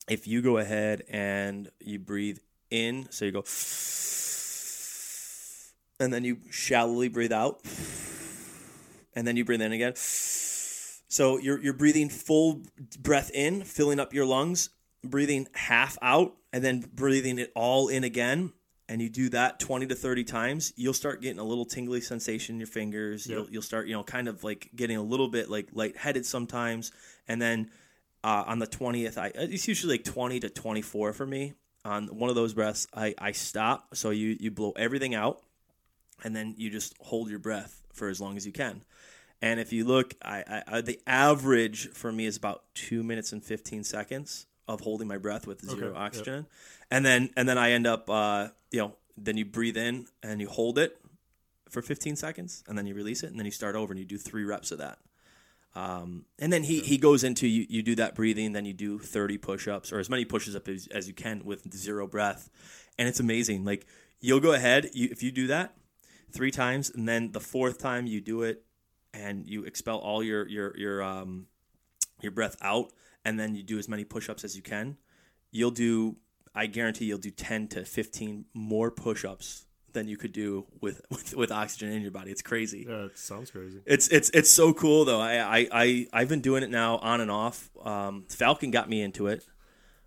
if 0.08 0.26
you 0.26 0.42
go 0.42 0.58
ahead 0.58 1.02
and 1.08 1.70
you 1.80 1.98
breathe 1.98 2.38
in, 2.70 3.06
so 3.10 3.24
you 3.24 3.32
go, 3.32 3.42
and 6.00 6.12
then 6.12 6.24
you 6.24 6.38
shallowly 6.50 7.08
breathe 7.08 7.32
out, 7.32 7.60
and 9.14 9.26
then 9.26 9.36
you 9.36 9.44
breathe 9.44 9.62
in 9.62 9.72
again. 9.72 9.92
So 9.96 11.38
you're 11.38 11.60
you're 11.60 11.74
breathing 11.74 12.08
full 12.08 12.62
breath 12.98 13.30
in, 13.32 13.62
filling 13.62 14.00
up 14.00 14.12
your 14.12 14.26
lungs, 14.26 14.70
breathing 15.04 15.48
half 15.54 15.96
out, 16.02 16.34
and 16.52 16.64
then 16.64 16.84
breathing 16.94 17.38
it 17.38 17.52
all 17.54 17.88
in 17.88 18.04
again. 18.04 18.52
And 18.88 19.02
you 19.02 19.08
do 19.08 19.28
that 19.30 19.58
20 19.58 19.88
to 19.88 19.96
30 19.96 20.22
times, 20.22 20.72
you'll 20.76 20.94
start 20.94 21.20
getting 21.20 21.40
a 21.40 21.44
little 21.44 21.64
tingly 21.64 22.00
sensation 22.00 22.54
in 22.54 22.60
your 22.60 22.68
fingers. 22.68 23.26
You'll, 23.26 23.50
you'll 23.50 23.62
start, 23.62 23.88
you 23.88 23.94
know, 23.94 24.04
kind 24.04 24.28
of 24.28 24.44
like 24.44 24.70
getting 24.76 24.96
a 24.96 25.02
little 25.02 25.26
bit 25.26 25.50
like 25.50 25.70
lightheaded 25.72 26.24
sometimes. 26.24 26.92
And 27.26 27.42
then 27.42 27.68
uh, 28.26 28.42
on 28.48 28.58
the 28.58 28.66
20th 28.66 29.16
i 29.16 29.30
it's 29.34 29.68
usually 29.68 29.94
like 29.94 30.04
20 30.04 30.40
to 30.40 30.50
24 30.50 31.12
for 31.12 31.24
me 31.24 31.54
on 31.84 32.08
one 32.08 32.28
of 32.28 32.34
those 32.34 32.54
breaths 32.54 32.88
i, 32.92 33.14
I 33.18 33.32
stop 33.32 33.94
so 33.94 34.10
you 34.10 34.36
you 34.40 34.50
blow 34.50 34.72
everything 34.72 35.14
out 35.14 35.40
and 36.24 36.34
then 36.34 36.54
you 36.56 36.70
just 36.70 36.94
hold 37.00 37.30
your 37.30 37.38
breath 37.38 37.82
for 37.92 38.08
as 38.08 38.20
long 38.20 38.36
as 38.36 38.46
you 38.46 38.52
can 38.52 38.82
and 39.42 39.60
if 39.60 39.72
you 39.72 39.84
look 39.84 40.14
I, 40.22 40.44
I, 40.48 40.62
I 40.76 40.80
the 40.80 41.00
average 41.06 41.88
for 41.90 42.12
me 42.12 42.26
is 42.26 42.36
about 42.36 42.64
two 42.74 43.02
minutes 43.02 43.32
and 43.32 43.42
15 43.42 43.84
seconds 43.84 44.46
of 44.68 44.80
holding 44.80 45.08
my 45.08 45.18
breath 45.18 45.46
with 45.46 45.64
zero 45.64 45.76
Okay, 45.76 45.86
yep. 45.86 45.96
oxygen 45.96 46.46
and 46.90 47.04
then 47.04 47.30
and 47.36 47.48
then 47.48 47.58
i 47.58 47.72
end 47.72 47.86
up 47.86 48.08
uh, 48.10 48.48
you 48.70 48.80
know 48.80 48.96
then 49.16 49.36
you 49.36 49.44
breathe 49.44 49.76
in 49.76 50.06
and 50.22 50.40
you 50.40 50.48
hold 50.48 50.78
it 50.78 50.98
for 51.70 51.82
15 51.82 52.16
seconds 52.16 52.62
and 52.68 52.76
then 52.76 52.86
you 52.86 52.94
release 52.94 53.22
it 53.22 53.30
and 53.30 53.38
then 53.38 53.46
you 53.46 53.52
start 53.52 53.76
over 53.76 53.92
and 53.92 53.98
you 53.98 54.06
do 54.06 54.18
three 54.18 54.44
reps 54.44 54.70
of 54.70 54.78
that 54.78 54.98
um, 55.76 56.24
and 56.38 56.50
then 56.50 56.62
he, 56.62 56.80
he 56.80 56.96
goes 56.96 57.22
into 57.22 57.46
you, 57.46 57.66
you 57.68 57.82
do 57.82 57.94
that 57.96 58.14
breathing, 58.14 58.52
then 58.54 58.64
you 58.64 58.72
do 58.72 58.98
30 58.98 59.36
push 59.36 59.68
ups 59.68 59.92
or 59.92 59.98
as 59.98 60.08
many 60.08 60.24
pushes 60.24 60.56
up 60.56 60.68
as, 60.68 60.86
as 60.86 61.06
you 61.06 61.12
can 61.12 61.44
with 61.44 61.70
zero 61.76 62.06
breath. 62.06 62.48
And 62.98 63.06
it's 63.06 63.20
amazing. 63.20 63.66
Like 63.66 63.86
you'll 64.18 64.40
go 64.40 64.52
ahead, 64.54 64.88
you, 64.94 65.08
if 65.12 65.22
you 65.22 65.30
do 65.30 65.48
that 65.48 65.74
three 66.32 66.50
times, 66.50 66.90
and 66.90 67.08
then 67.08 67.32
the 67.32 67.40
fourth 67.40 67.78
time 67.78 68.06
you 68.06 68.20
do 68.20 68.42
it 68.42 68.64
and 69.14 69.46
you 69.46 69.64
expel 69.64 69.98
all 69.98 70.22
your, 70.22 70.46
your, 70.48 70.76
your, 70.76 71.02
um, 71.02 71.46
your 72.20 72.32
breath 72.32 72.56
out, 72.60 72.92
and 73.24 73.40
then 73.40 73.54
you 73.54 73.62
do 73.62 73.78
as 73.78 73.88
many 73.88 74.04
push 74.04 74.28
ups 74.28 74.44
as 74.44 74.56
you 74.56 74.62
can, 74.62 74.96
you'll 75.50 75.70
do, 75.70 76.16
I 76.54 76.66
guarantee 76.66 77.06
you'll 77.06 77.18
do 77.18 77.30
10 77.30 77.68
to 77.68 77.84
15 77.84 78.46
more 78.54 78.90
push 78.90 79.24
ups 79.24 79.66
than 79.92 80.06
you 80.06 80.16
could 80.16 80.32
do 80.32 80.66
with, 80.80 81.00
with, 81.10 81.34
with 81.34 81.50
oxygen 81.50 81.90
in 81.90 82.02
your 82.02 82.10
body. 82.10 82.30
It's 82.30 82.42
crazy. 82.42 82.86
Yeah, 82.88 83.06
it 83.06 83.18
sounds 83.18 83.50
crazy. 83.50 83.80
It's 83.86 84.08
it's 84.08 84.30
it's 84.30 84.50
so 84.50 84.72
cool 84.72 85.04
though. 85.04 85.20
I 85.20 85.60
I, 85.60 85.68
I 85.72 86.06
I've 86.12 86.28
been 86.28 86.42
doing 86.42 86.62
it 86.62 86.70
now 86.70 86.98
on 86.98 87.20
and 87.20 87.30
off. 87.30 87.70
Um, 87.82 88.26
Falcon 88.28 88.70
got 88.70 88.88
me 88.88 89.02
into 89.02 89.26
it. 89.26 89.44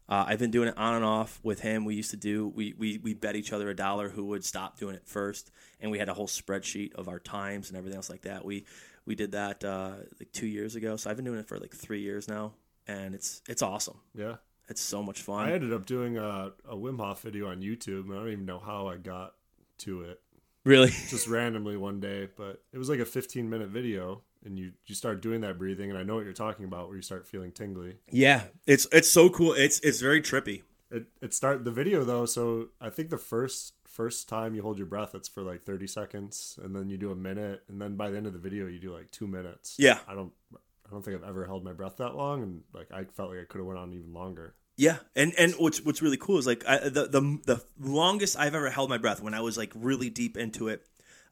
Uh, 0.10 0.26
I've 0.28 0.40
been 0.40 0.50
doing 0.50 0.68
it 0.68 0.78
on 0.78 0.96
and 0.96 1.06
off 1.06 1.40
with 1.44 1.60
him. 1.60 1.86
We 1.86 1.94
used 1.94 2.12
to 2.12 2.18
do 2.18 2.48
we, 2.48 2.74
we 2.78 2.98
we 2.98 3.14
bet 3.14 3.36
each 3.36 3.54
other 3.54 3.70
a 3.70 3.76
dollar 3.76 4.10
who 4.10 4.26
would 4.26 4.44
stop 4.44 4.80
doing 4.80 4.96
it 4.96 5.04
first, 5.06 5.52
and 5.80 5.92
we 5.92 6.00
had 6.00 6.10
a 6.10 6.14
whole 6.16 6.28
spreadsheet 6.28 6.94
of 6.96 7.08
our 7.08 7.20
times 7.20 7.70
and 7.70 7.78
everything 7.78 7.96
else 7.96 8.10
like 8.10 8.24
that. 8.24 8.44
We 8.44 8.66
we 9.06 9.14
did 9.14 9.34
that 9.34 9.64
uh, 9.64 9.92
like 10.20 10.32
two 10.32 10.48
years 10.48 10.76
ago. 10.76 10.96
So 10.96 11.10
I've 11.10 11.16
been 11.16 11.26
doing 11.26 11.40
it 11.40 11.48
for 11.48 11.60
like 11.60 11.76
three 11.76 12.02
years 12.02 12.28
now, 12.28 12.54
and 12.88 13.14
it's 13.14 13.42
it's 13.48 13.62
awesome. 13.62 13.98
Yeah. 14.16 14.36
It's 14.68 14.82
so 14.82 15.02
much 15.02 15.24
fun. 15.24 15.48
I 15.50 15.54
ended 15.54 15.74
up 15.74 15.88
doing 15.88 16.18
a, 16.20 16.52
a 16.68 16.76
Wim 16.76 17.00
Hof 17.00 17.22
video 17.22 17.50
on 17.50 17.62
YouTube, 17.62 18.04
and 18.04 18.14
I 18.14 18.18
don't 18.18 18.32
even 18.32 18.46
know 18.46 18.60
how 18.60 18.88
I 18.88 18.98
got 18.98 19.34
to 19.80 20.04
it. 20.04 20.22
really. 20.64 20.92
Just 21.10 21.28
randomly 21.28 21.76
one 21.76 22.00
day, 22.00 22.30
but 22.36 22.62
it 22.72 22.78
was 22.78 22.88
like 22.88 23.00
a 23.00 23.06
15 23.06 23.50
minute 23.50 23.70
video, 23.70 24.22
and 24.46 24.58
you 24.58 24.72
you 24.86 24.96
start 24.96 25.22
doing 25.22 25.42
that 25.42 25.58
breathing, 25.58 25.90
and 25.90 26.00
I 26.00 26.04
know 26.04 26.16
what 26.16 26.26
you're 26.26 26.34
talking 26.34 26.66
about, 26.66 26.88
where 26.88 26.96
you 26.96 27.02
start 27.02 27.28
feeling 27.28 27.52
tingly. 27.52 27.98
yeah, 28.12 28.44
it's 28.66 28.88
it's 28.92 29.10
so 29.10 29.30
cool. 29.30 29.54
It's 29.54 29.80
it's 29.80 30.00
very 30.00 30.22
trippy. 30.22 30.64
It 30.92 31.06
it 31.22 31.34
start 31.34 31.66
the 31.66 31.72
video 31.72 32.04
though, 32.04 32.26
so 32.26 32.70
I 32.82 32.90
think 32.90 33.10
the 33.10 33.18
first 33.18 33.74
first 33.86 34.30
time 34.30 34.56
you 34.56 34.62
hold 34.62 34.78
your 34.78 34.88
breath, 34.88 35.14
it's 35.14 35.28
for 35.28 35.44
like 35.44 35.64
30 35.64 35.88
seconds, 35.88 36.58
and 36.64 36.76
then 36.76 36.90
you 36.90 36.98
do 36.98 37.12
a 37.12 37.16
minute, 37.16 37.64
and 37.68 37.82
then 37.82 37.96
by 37.96 38.10
the 38.10 38.18
end 38.18 38.28
of 38.28 38.34
the 38.34 38.40
video, 38.40 38.66
you 38.68 38.80
do 38.80 38.94
like 38.94 39.12
two 39.12 39.28
minutes. 39.28 39.76
Yeah. 39.78 40.00
I 40.08 40.16
don't. 40.16 40.32
I 40.54 40.92
don't 40.92 41.06
think 41.06 41.18
I've 41.18 41.30
ever 41.30 41.46
held 41.46 41.64
my 41.64 41.74
breath 41.74 41.98
that 41.98 42.16
long, 42.16 42.42
and 42.42 42.62
like 42.74 42.92
I 42.92 43.04
felt 43.04 43.30
like 43.30 43.40
I 43.40 43.44
could 43.44 43.60
have 43.60 43.68
went 43.68 43.78
on 43.78 43.94
even 43.94 44.14
longer. 44.14 44.56
Yeah, 44.76 44.98
and 45.16 45.34
and 45.38 45.54
what's 45.58 45.84
what's 45.84 46.02
really 46.02 46.18
cool 46.18 46.38
is 46.38 46.48
like 46.48 46.64
I, 46.68 46.78
the 46.90 47.08
the 47.08 47.40
the 47.46 47.64
longest 47.80 48.40
I've 48.40 48.56
ever 48.56 48.70
held 48.70 48.90
my 48.90 48.98
breath 48.98 49.22
when 49.22 49.34
I 49.34 49.42
was 49.42 49.58
like 49.58 49.72
really 49.76 50.10
deep 50.10 50.38
into 50.38 50.70
it, 50.70 50.88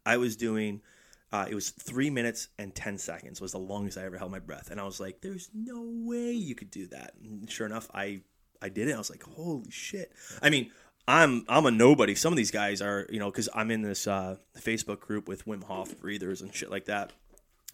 I 0.05 0.17
was 0.17 0.35
doing. 0.35 0.81
Uh, 1.31 1.45
it 1.49 1.55
was 1.55 1.71
three 1.71 2.09
minutes 2.09 2.47
and 2.57 2.73
ten 2.73 2.97
seconds 2.97 3.41
was 3.41 3.51
the 3.51 3.57
longest 3.57 3.97
I 3.97 4.05
ever 4.05 4.17
held 4.17 4.31
my 4.31 4.39
breath, 4.39 4.71
and 4.71 4.79
I 4.79 4.83
was 4.83 4.99
like, 4.99 5.21
"There's 5.21 5.49
no 5.53 5.81
way 5.83 6.31
you 6.31 6.55
could 6.55 6.71
do 6.71 6.87
that." 6.87 7.13
And 7.21 7.49
sure 7.49 7.65
enough, 7.65 7.89
I 7.93 8.21
I 8.61 8.69
did 8.69 8.87
it. 8.87 8.95
I 8.95 8.97
was 8.97 9.09
like, 9.09 9.23
"Holy 9.23 9.69
shit!" 9.69 10.11
I 10.41 10.49
mean, 10.49 10.71
I'm 11.07 11.45
I'm 11.47 11.65
a 11.65 11.71
nobody. 11.71 12.15
Some 12.15 12.33
of 12.33 12.37
these 12.37 12.51
guys 12.51 12.81
are, 12.81 13.07
you 13.09 13.19
know, 13.19 13.29
because 13.31 13.49
I'm 13.53 13.71
in 13.71 13.81
this 13.81 14.07
uh, 14.07 14.37
Facebook 14.57 14.99
group 14.99 15.27
with 15.27 15.45
Wim 15.45 15.63
Hof 15.63 15.99
breathers 15.99 16.41
and 16.41 16.53
shit 16.53 16.71
like 16.71 16.85
that, 16.85 17.13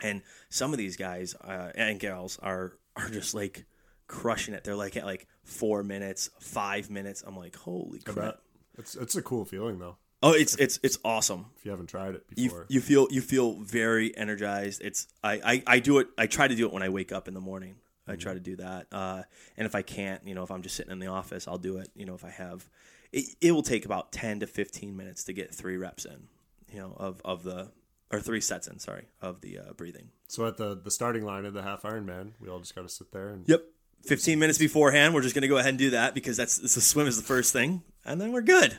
and 0.01 0.21
some 0.49 0.71
of 0.71 0.77
these 0.77 0.97
guys 0.97 1.35
uh, 1.35 1.71
and 1.75 1.99
gals 1.99 2.39
are 2.41 2.73
are 2.95 3.09
just 3.09 3.33
like 3.33 3.65
crushing 4.07 4.53
it. 4.53 4.63
They're 4.63 4.75
like 4.75 4.97
at 4.97 5.05
like 5.05 5.27
four 5.43 5.83
minutes, 5.83 6.29
five 6.39 6.89
minutes. 6.89 7.23
I'm 7.25 7.37
like, 7.37 7.55
holy 7.55 7.99
crap! 7.99 8.39
it's 8.77 8.95
it's 8.95 9.15
a 9.15 9.21
cool 9.21 9.45
feeling 9.45 9.79
though. 9.79 9.97
Oh, 10.25 10.31
it's 10.31 10.55
it's 10.55 10.79
it's 10.81 10.97
awesome. 11.03 11.47
If 11.57 11.65
you 11.65 11.71
haven't 11.71 11.87
tried 11.87 12.15
it 12.15 12.23
You 12.35 12.47
before, 12.49 12.65
you 12.69 12.79
feel 12.81 13.07
you 13.11 13.21
feel 13.21 13.53
very 13.59 14.15
energized. 14.17 14.81
It's 14.81 15.07
I, 15.23 15.33
I 15.43 15.63
I 15.75 15.79
do 15.79 15.99
it. 15.99 16.07
I 16.17 16.27
try 16.27 16.47
to 16.47 16.55
do 16.55 16.65
it 16.65 16.71
when 16.73 16.81
I 16.81 16.89
wake 16.89 17.11
up 17.11 17.27
in 17.27 17.33
the 17.33 17.41
morning. 17.41 17.75
I 18.07 18.15
try 18.15 18.33
to 18.33 18.39
do 18.39 18.55
that. 18.57 18.87
Uh, 18.91 19.23
and 19.57 19.65
if 19.65 19.75
I 19.75 19.81
can't, 19.81 20.25
you 20.27 20.33
know, 20.35 20.43
if 20.43 20.51
I'm 20.51 20.61
just 20.61 20.75
sitting 20.75 20.91
in 20.91 20.99
the 20.99 21.07
office, 21.07 21.47
I'll 21.47 21.57
do 21.57 21.77
it. 21.77 21.89
You 21.95 22.05
know, 22.05 22.15
if 22.15 22.25
I 22.25 22.31
have, 22.31 22.69
it, 23.13 23.25
it 23.39 23.51
will 23.53 23.63
take 23.63 23.85
about 23.85 24.11
ten 24.11 24.39
to 24.39 24.47
fifteen 24.47 24.95
minutes 24.97 25.25
to 25.25 25.33
get 25.33 25.53
three 25.53 25.77
reps 25.77 26.05
in. 26.05 26.27
You 26.71 26.79
know, 26.79 26.93
of 26.97 27.21
of 27.25 27.43
the 27.43 27.71
or 28.11 28.19
three 28.21 28.41
sets 28.41 28.67
in. 28.67 28.79
Sorry, 28.79 29.07
of 29.21 29.41
the 29.41 29.59
uh, 29.59 29.73
breathing. 29.73 30.09
so 30.27 30.45
at 30.47 30.57
the 30.57 30.75
the 30.75 30.91
starting 30.91 31.25
line 31.25 31.45
of 31.45 31.53
the 31.53 31.63
half 31.63 31.83
Ironman, 31.83 32.31
we 32.39 32.47
all 32.49 32.59
just 32.59 32.75
got 32.75 32.81
to 32.83 32.89
sit 32.89 33.11
there 33.11 33.29
and 33.29 33.47
Yep. 33.47 33.63
15 34.05 34.37
minutes 34.37 34.57
beforehand, 34.57 35.13
we're 35.13 35.21
just 35.21 35.33
going 35.33 35.43
to 35.43 35.47
go 35.47 35.55
ahead 35.57 35.69
and 35.69 35.77
do 35.77 35.91
that 35.91 36.13
because 36.13 36.35
that's 36.35 36.57
the 36.57 36.67
swim 36.81 37.07
is 37.07 37.15
the 37.15 37.23
first 37.23 37.53
thing, 37.53 37.83
and 38.03 38.19
then 38.19 38.33
we're 38.33 38.41
good. 38.41 38.77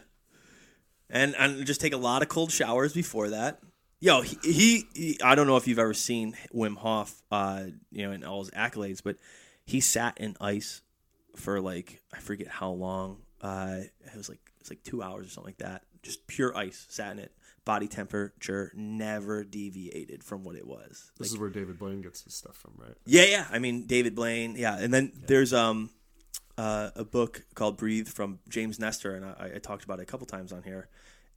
And 1.14 1.36
and 1.38 1.64
just 1.64 1.80
take 1.80 1.92
a 1.92 1.98
lot 1.98 2.22
of 2.22 2.28
cold 2.28 2.50
showers 2.50 2.92
before 2.92 3.30
that. 3.30 3.60
Yo, 4.00 4.20
he, 4.20 4.36
he, 4.42 4.84
he 4.94 5.20
I 5.22 5.36
don't 5.36 5.46
know 5.46 5.56
if 5.56 5.68
you've 5.68 5.78
ever 5.78 5.94
seen 5.94 6.36
Wim 6.52 6.76
Hof, 6.76 7.22
uh, 7.30 7.66
you 7.90 8.04
know, 8.04 8.12
in 8.12 8.24
all 8.24 8.40
his 8.40 8.50
accolades, 8.50 9.00
but 9.02 9.16
he 9.64 9.80
sat 9.80 10.18
in 10.18 10.36
ice 10.40 10.82
for 11.36 11.60
like 11.60 12.02
I 12.12 12.18
forget 12.18 12.48
how 12.48 12.70
long. 12.70 13.18
Uh, 13.40 13.82
it 14.04 14.16
was 14.16 14.28
like 14.28 14.40
it's 14.60 14.70
like 14.70 14.82
two 14.82 15.02
hours 15.02 15.26
or 15.26 15.30
something 15.30 15.52
like 15.52 15.58
that. 15.58 15.84
Just 16.02 16.26
pure 16.26 16.54
ice, 16.56 16.84
sat 16.90 17.12
in 17.12 17.20
it. 17.20 17.32
Body 17.64 17.86
temperature 17.86 18.72
never 18.74 19.44
deviated 19.44 20.22
from 20.22 20.44
what 20.44 20.56
it 20.56 20.66
was. 20.66 21.10
this 21.18 21.30
is 21.30 21.38
where 21.38 21.48
David 21.48 21.78
Blaine 21.78 22.02
gets 22.02 22.22
his 22.24 22.34
stuff 22.34 22.56
from, 22.56 22.72
right? 22.76 22.96
Yeah, 23.06 23.24
yeah. 23.24 23.46
I 23.50 23.58
mean, 23.58 23.86
David 23.86 24.14
Blaine. 24.14 24.56
Yeah, 24.56 24.76
and 24.76 24.92
then 24.92 25.12
there's 25.26 25.54
um 25.54 25.90
uh, 26.58 26.90
a 26.94 27.04
book 27.04 27.44
called 27.54 27.76
Breathe 27.76 28.08
from 28.08 28.38
James 28.48 28.78
Nestor, 28.78 29.14
and 29.14 29.24
I, 29.24 29.52
I 29.56 29.58
talked 29.58 29.84
about 29.84 29.98
it 29.98 30.02
a 30.02 30.06
couple 30.06 30.26
times 30.26 30.52
on 30.52 30.62
here, 30.62 30.88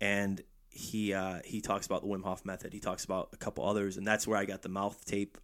and 0.01 0.41
he 0.69 1.13
uh, 1.13 1.39
he 1.45 1.61
talks 1.61 1.85
about 1.85 2.01
the 2.01 2.07
Wim 2.07 2.23
Hof 2.23 2.45
method. 2.45 2.73
He 2.73 2.79
talks 2.79 3.03
about 3.05 3.29
a 3.33 3.37
couple 3.37 3.65
others, 3.65 3.97
and 3.97 4.05
that's 4.05 4.27
where 4.27 4.37
I 4.37 4.45
got 4.45 4.61
the 4.61 4.69
mouth 4.69 5.03
tape. 5.05 5.37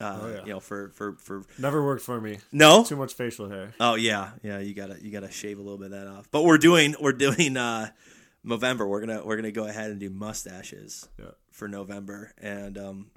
Uh, 0.00 0.18
Oh, 0.22 0.28
yeah. 0.28 0.40
You 0.44 0.52
know, 0.54 0.60
for 0.60 0.90
for 0.90 1.14
for 1.18 1.42
Never 1.58 1.84
worked 1.84 2.02
for 2.02 2.20
me. 2.20 2.38
no. 2.50 2.82
Too 2.84 2.96
much 2.96 3.14
facial 3.14 3.48
hair. 3.48 3.72
Oh 3.78 3.94
yeah, 3.94 4.32
yeah. 4.42 4.58
You 4.58 4.74
gotta 4.74 4.98
you 5.02 5.10
gotta 5.12 5.30
shave 5.30 5.58
a 5.58 5.62
little 5.62 5.78
bit 5.78 5.86
of 5.86 5.92
that 5.92 6.08
off. 6.08 6.28
But 6.32 6.42
we're 6.44 6.58
doing 6.58 6.96
we're 7.00 7.12
doing 7.12 7.56
uh, 7.56 7.90
November. 8.42 8.86
We're 8.88 9.00
gonna 9.00 9.24
we're 9.24 9.36
gonna 9.36 9.52
go 9.52 9.66
ahead 9.66 9.90
and 9.92 10.00
do 10.00 10.10
mustaches 10.10 11.08
Yeah. 11.18 11.26
for 11.52 11.68
November, 11.68 12.32
and 12.38 12.76
um, 12.76 13.10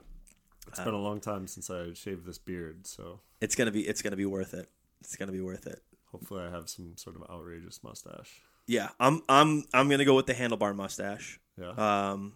It's 0.68 0.80
been 0.80 0.94
a 0.94 1.00
long 1.02 1.20
time 1.20 1.48
since 1.48 1.70
I 1.72 1.94
shaved 1.94 2.26
this 2.28 2.38
beard, 2.38 2.86
so 2.86 3.22
it's 3.42 3.56
gonna 3.56 3.72
be 3.72 3.82
it's 3.82 4.04
gonna 4.04 4.16
be 4.16 4.26
worth 4.28 4.54
it. 4.54 4.70
It's 5.02 5.16
gonna 5.16 5.32
be 5.32 5.42
worth 5.42 5.66
it. 5.66 5.82
hopefully 6.12 6.44
I 6.44 6.52
have 6.52 6.70
some 6.70 6.96
sort 6.96 7.16
of 7.16 7.24
outrageous 7.30 7.84
mustache. 7.84 8.42
Yeah, 8.68 8.90
I'm 9.00 9.22
I'm 9.30 9.64
I'm 9.74 9.90
gonna 9.90 10.06
go 10.06 10.16
with 10.16 10.26
the 10.28 10.34
handlebar 10.34 10.76
mustache. 10.76 11.40
Yeah. 11.60 11.70
Um, 12.12 12.34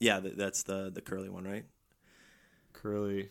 yeah, 0.00 0.20
th- 0.20 0.34
that's 0.36 0.62
the 0.64 0.90
the 0.92 1.00
curly 1.02 1.28
one, 1.28 1.44
right? 1.44 1.64
Curly. 2.72 3.30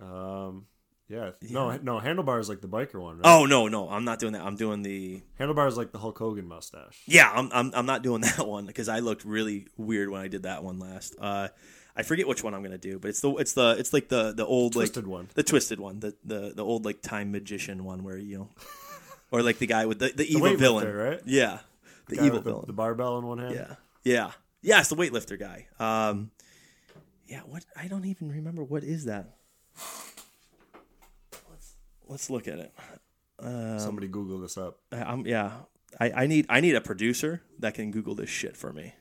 Um, 0.00 0.66
yeah, 1.08 1.30
no, 1.50 1.74
no. 1.78 1.98
Handlebar 1.98 2.38
is 2.40 2.48
like 2.48 2.60
the 2.60 2.68
biker 2.68 3.00
one. 3.00 3.16
Right? 3.16 3.22
Oh 3.24 3.46
no, 3.46 3.66
no, 3.68 3.88
I'm 3.88 4.04
not 4.04 4.18
doing 4.18 4.34
that. 4.34 4.42
I'm 4.42 4.56
doing 4.56 4.82
the 4.82 5.22
Handlebar 5.40 5.66
is 5.66 5.76
like 5.76 5.90
the 5.92 5.98
Hulk 5.98 6.18
Hogan 6.18 6.46
mustache. 6.46 7.02
yeah. 7.06 7.32
I'm 7.34 7.48
I'm, 7.52 7.72
I'm 7.74 7.86
not 7.86 8.02
doing 8.02 8.20
that 8.36 8.46
one 8.46 8.66
because 8.66 8.88
I 8.88 8.98
looked 9.00 9.24
really 9.24 9.66
weird 9.76 10.10
when 10.10 10.20
I 10.20 10.28
did 10.28 10.42
that 10.44 10.62
one 10.62 10.78
last. 10.78 11.16
Uh, 11.18 11.48
I 11.96 12.02
forget 12.02 12.28
which 12.28 12.44
one 12.44 12.54
I'm 12.54 12.62
gonna 12.62 12.78
do, 12.78 12.98
but 12.98 13.08
it's 13.08 13.20
the 13.22 13.30
it's 13.36 13.54
the 13.54 13.76
it's 13.78 13.92
like 13.92 14.08
the 14.08 14.32
the 14.32 14.44
old 14.46 14.74
Twisted 14.74 15.04
like 15.04 15.10
one. 15.10 15.28
the 15.34 15.42
twisted 15.42 15.80
one, 15.80 16.00
the 16.00 16.14
the 16.24 16.52
the 16.54 16.64
old 16.64 16.84
like 16.84 17.00
time 17.02 17.32
magician 17.32 17.84
one 17.84 18.04
where 18.04 18.18
you 18.18 18.38
know, 18.38 18.48
or 19.32 19.42
like 19.42 19.58
the 19.58 19.66
guy 19.66 19.86
with 19.86 19.98
the 19.98 20.10
the 20.14 20.24
evil 20.30 20.48
weightlifter, 20.50 20.58
villain, 20.58 20.94
right? 20.94 21.20
Yeah, 21.24 21.58
the 22.08 22.16
Guy 22.16 22.26
evil 22.26 22.38
with 22.38 22.44
the, 22.44 22.50
villain. 22.50 22.64
the 22.66 22.72
barbell 22.72 23.18
in 23.18 23.26
one 23.26 23.38
hand. 23.38 23.54
Yeah, 23.54 23.74
yeah, 24.04 24.30
yeah. 24.62 24.80
It's 24.80 24.88
the 24.88 24.96
weightlifter 24.96 25.38
guy. 25.38 25.66
Um, 25.78 26.30
yeah. 27.26 27.40
What? 27.40 27.64
I 27.76 27.88
don't 27.88 28.04
even 28.06 28.30
remember 28.30 28.62
what 28.64 28.82
is 28.84 29.04
that. 29.06 29.36
Let's 31.50 31.74
let's 32.06 32.30
look 32.30 32.48
at 32.48 32.58
it. 32.58 32.72
Somebody 33.40 34.08
Google 34.08 34.38
this 34.40 34.58
up. 34.58 34.78
I- 34.90 35.02
I'm 35.04 35.26
yeah. 35.26 35.52
I, 36.00 36.10
I 36.10 36.26
need 36.26 36.46
I 36.50 36.60
need 36.60 36.74
a 36.74 36.80
producer 36.82 37.40
that 37.60 37.74
can 37.74 37.90
Google 37.90 38.14
this 38.14 38.28
shit 38.28 38.56
for 38.56 38.72
me. 38.72 38.94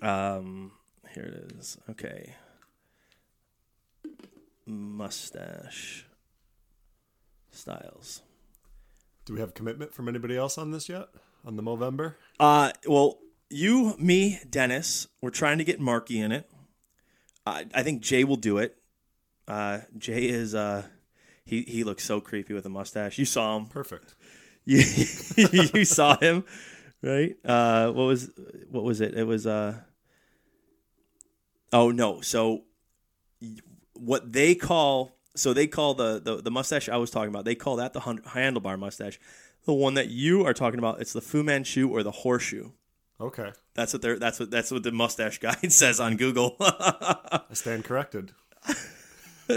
Um, 0.00 0.70
here 1.14 1.24
it 1.24 1.52
is. 1.58 1.78
Okay. 1.90 2.34
Mustache 4.66 6.06
styles. 7.50 8.22
Do 9.28 9.34
we 9.34 9.40
have 9.40 9.52
commitment 9.52 9.92
from 9.92 10.08
anybody 10.08 10.38
else 10.38 10.56
on 10.56 10.70
this 10.70 10.88
yet? 10.88 11.08
On 11.44 11.54
the 11.54 11.62
Movember? 11.62 12.14
Uh, 12.40 12.72
well, 12.86 13.18
you, 13.50 13.94
me, 13.98 14.40
Dennis, 14.48 15.06
we're 15.20 15.28
trying 15.28 15.58
to 15.58 15.64
get 15.64 15.78
Marky 15.78 16.18
in 16.18 16.32
it. 16.32 16.50
I 17.44 17.66
I 17.74 17.82
think 17.82 18.00
Jay 18.00 18.24
will 18.24 18.36
do 18.36 18.56
it. 18.56 18.78
Uh, 19.46 19.80
Jay 19.98 20.30
is 20.30 20.54
uh, 20.54 20.84
he 21.44 21.60
he 21.60 21.84
looks 21.84 22.04
so 22.04 22.22
creepy 22.22 22.54
with 22.54 22.64
a 22.64 22.70
mustache. 22.70 23.18
You 23.18 23.26
saw 23.26 23.58
him. 23.58 23.66
Perfect. 23.66 24.14
you, 24.64 24.82
you 25.74 25.84
saw 25.84 26.16
him, 26.16 26.44
right? 27.02 27.36
Uh, 27.44 27.92
what 27.92 28.04
was 28.04 28.30
what 28.70 28.82
was 28.82 29.02
it? 29.02 29.12
It 29.12 29.24
was 29.24 29.46
uh. 29.46 29.74
Oh 31.70 31.90
no! 31.90 32.22
So, 32.22 32.62
what 33.92 34.32
they 34.32 34.54
call 34.54 35.17
so 35.38 35.52
they 35.52 35.66
call 35.66 35.94
the 35.94 36.20
the, 36.20 36.42
the 36.42 36.50
mustache 36.50 36.88
I 36.88 36.96
was 36.96 37.10
talking 37.10 37.30
about. 37.30 37.44
They 37.44 37.54
call 37.54 37.76
that 37.76 37.92
the 37.92 38.00
handlebar 38.00 38.78
mustache. 38.78 39.18
The 39.64 39.74
one 39.74 39.94
that 39.94 40.08
you 40.08 40.46
are 40.46 40.54
talking 40.54 40.78
about, 40.78 41.00
it's 41.00 41.12
the 41.12 41.20
Fu 41.20 41.42
Manchu 41.42 41.90
or 41.90 42.02
the 42.02 42.10
horseshoe. 42.10 42.70
Okay. 43.20 43.52
That's 43.74 43.92
what 43.92 44.02
they're. 44.02 44.18
That's 44.18 44.40
what 44.40 44.50
that's 44.50 44.70
what 44.70 44.82
the 44.82 44.92
mustache 44.92 45.38
guide 45.38 45.72
says 45.72 46.00
on 46.00 46.16
Google. 46.16 46.56
I 46.60 47.42
stand 47.52 47.84
corrected. 47.84 48.32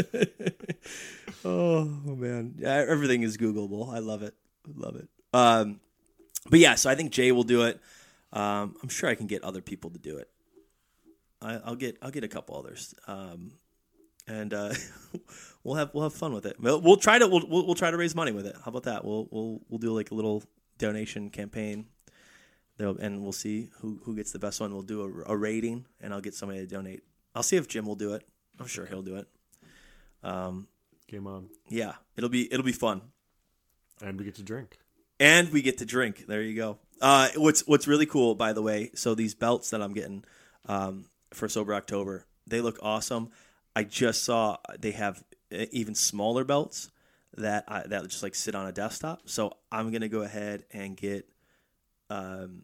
Oh 1.44 1.86
man, 2.06 2.56
yeah, 2.58 2.86
everything 2.88 3.24
is 3.24 3.38
Googleable. 3.38 3.92
I 3.94 4.00
love 4.00 4.22
it. 4.22 4.36
Love 4.76 4.96
it. 4.96 5.08
Um, 5.34 5.80
but 6.50 6.60
yeah, 6.60 6.76
so 6.76 6.90
I 6.90 6.96
think 6.96 7.12
Jay 7.12 7.32
will 7.32 7.44
do 7.44 7.64
it. 7.64 7.80
Um, 8.32 8.76
I'm 8.82 8.90
sure 8.90 9.10
I 9.10 9.16
can 9.16 9.28
get 9.28 9.44
other 9.44 9.62
people 9.62 9.90
to 9.90 10.00
do 10.00 10.18
it. 10.18 10.30
I, 11.42 11.56
I'll 11.66 11.76
get 11.76 11.98
I'll 12.02 12.12
get 12.12 12.24
a 12.24 12.28
couple 12.28 12.58
others. 12.58 12.94
Um, 13.08 13.54
and 14.32 14.54
uh, 14.54 14.74
we'll 15.64 15.76
have 15.76 15.92
we'll 15.94 16.04
have 16.04 16.14
fun 16.14 16.34
with 16.34 16.46
it. 16.46 16.56
We'll, 16.60 16.80
we'll 16.82 16.98
try 16.98 17.20
to 17.20 17.28
we'll, 17.28 17.46
we'll 17.48 17.66
we'll 17.66 17.76
try 17.76 17.92
to 17.92 17.98
raise 17.98 18.16
money 18.16 18.32
with 18.32 18.46
it. 18.48 18.56
How 18.64 18.70
about 18.70 18.84
that? 18.84 19.04
We'll 19.06 19.28
we'll 19.32 19.62
we'll 19.70 19.80
do 19.80 19.94
like 19.94 20.12
a 20.12 20.16
little 20.16 20.44
donation 20.78 21.30
campaign. 21.30 21.86
There'll, 22.78 22.98
and 22.98 23.22
we'll 23.22 23.34
see 23.34 23.70
who 23.80 24.00
who 24.06 24.16
gets 24.16 24.32
the 24.32 24.40
best 24.40 24.60
one. 24.60 24.74
We'll 24.74 24.82
do 24.84 25.02
a, 25.28 25.34
a 25.34 25.38
rating, 25.38 25.86
and 26.00 26.14
I'll 26.14 26.22
get 26.22 26.34
somebody 26.34 26.60
to 26.62 26.68
donate. 26.68 27.04
I'll 27.36 27.44
see 27.44 27.58
if 27.58 27.68
Jim 27.68 27.86
will 27.86 27.96
do 27.96 28.14
it. 28.14 28.26
I'm 28.60 28.68
sure 28.68 28.86
he'll 28.86 29.02
do 29.04 29.18
it. 29.18 29.28
Um, 30.24 30.68
Game 31.08 31.28
on. 31.28 31.50
yeah, 31.70 31.94
it'll 32.16 32.30
be 32.30 32.52
it'll 32.52 32.66
be 32.66 32.72
fun, 32.72 33.02
And 34.02 34.18
we 34.18 34.24
get 34.26 34.36
to 34.36 34.44
drink. 34.44 34.78
and 35.20 35.50
we 35.52 35.62
get 35.62 35.78
to 35.80 35.86
drink. 35.86 36.26
There 36.28 36.42
you 36.42 36.56
go. 36.56 36.78
Uh, 37.02 37.30
what's 37.36 37.68
what's 37.68 37.88
really 37.88 38.06
cool, 38.06 38.36
by 38.36 38.54
the 38.54 38.62
way. 38.62 38.92
So 38.96 39.14
these 39.16 39.36
belts 39.36 39.72
that 39.72 39.82
I'm 39.82 39.94
getting 39.94 40.24
um, 40.68 41.06
for 41.34 41.50
Sober 41.50 41.74
October, 41.74 42.26
they 42.48 42.62
look 42.62 42.80
awesome. 42.82 43.30
I 43.76 43.84
just 43.84 44.24
saw 44.24 44.58
they 44.80 44.92
have 44.92 45.24
uh, 45.54 45.66
even 45.72 45.96
smaller 45.96 46.44
belts 46.44 46.92
that 47.38 47.64
I, 47.68 47.88
that 47.88 48.04
just 48.10 48.24
like 48.24 48.36
sit 48.36 48.56
on 48.56 48.68
a 48.68 48.72
desktop. 48.72 49.22
So 49.26 49.54
I'm 49.72 49.92
gonna 49.92 50.10
go 50.10 50.22
ahead 50.22 50.66
and 50.72 50.98
get 50.98 51.30
um, 52.10 52.64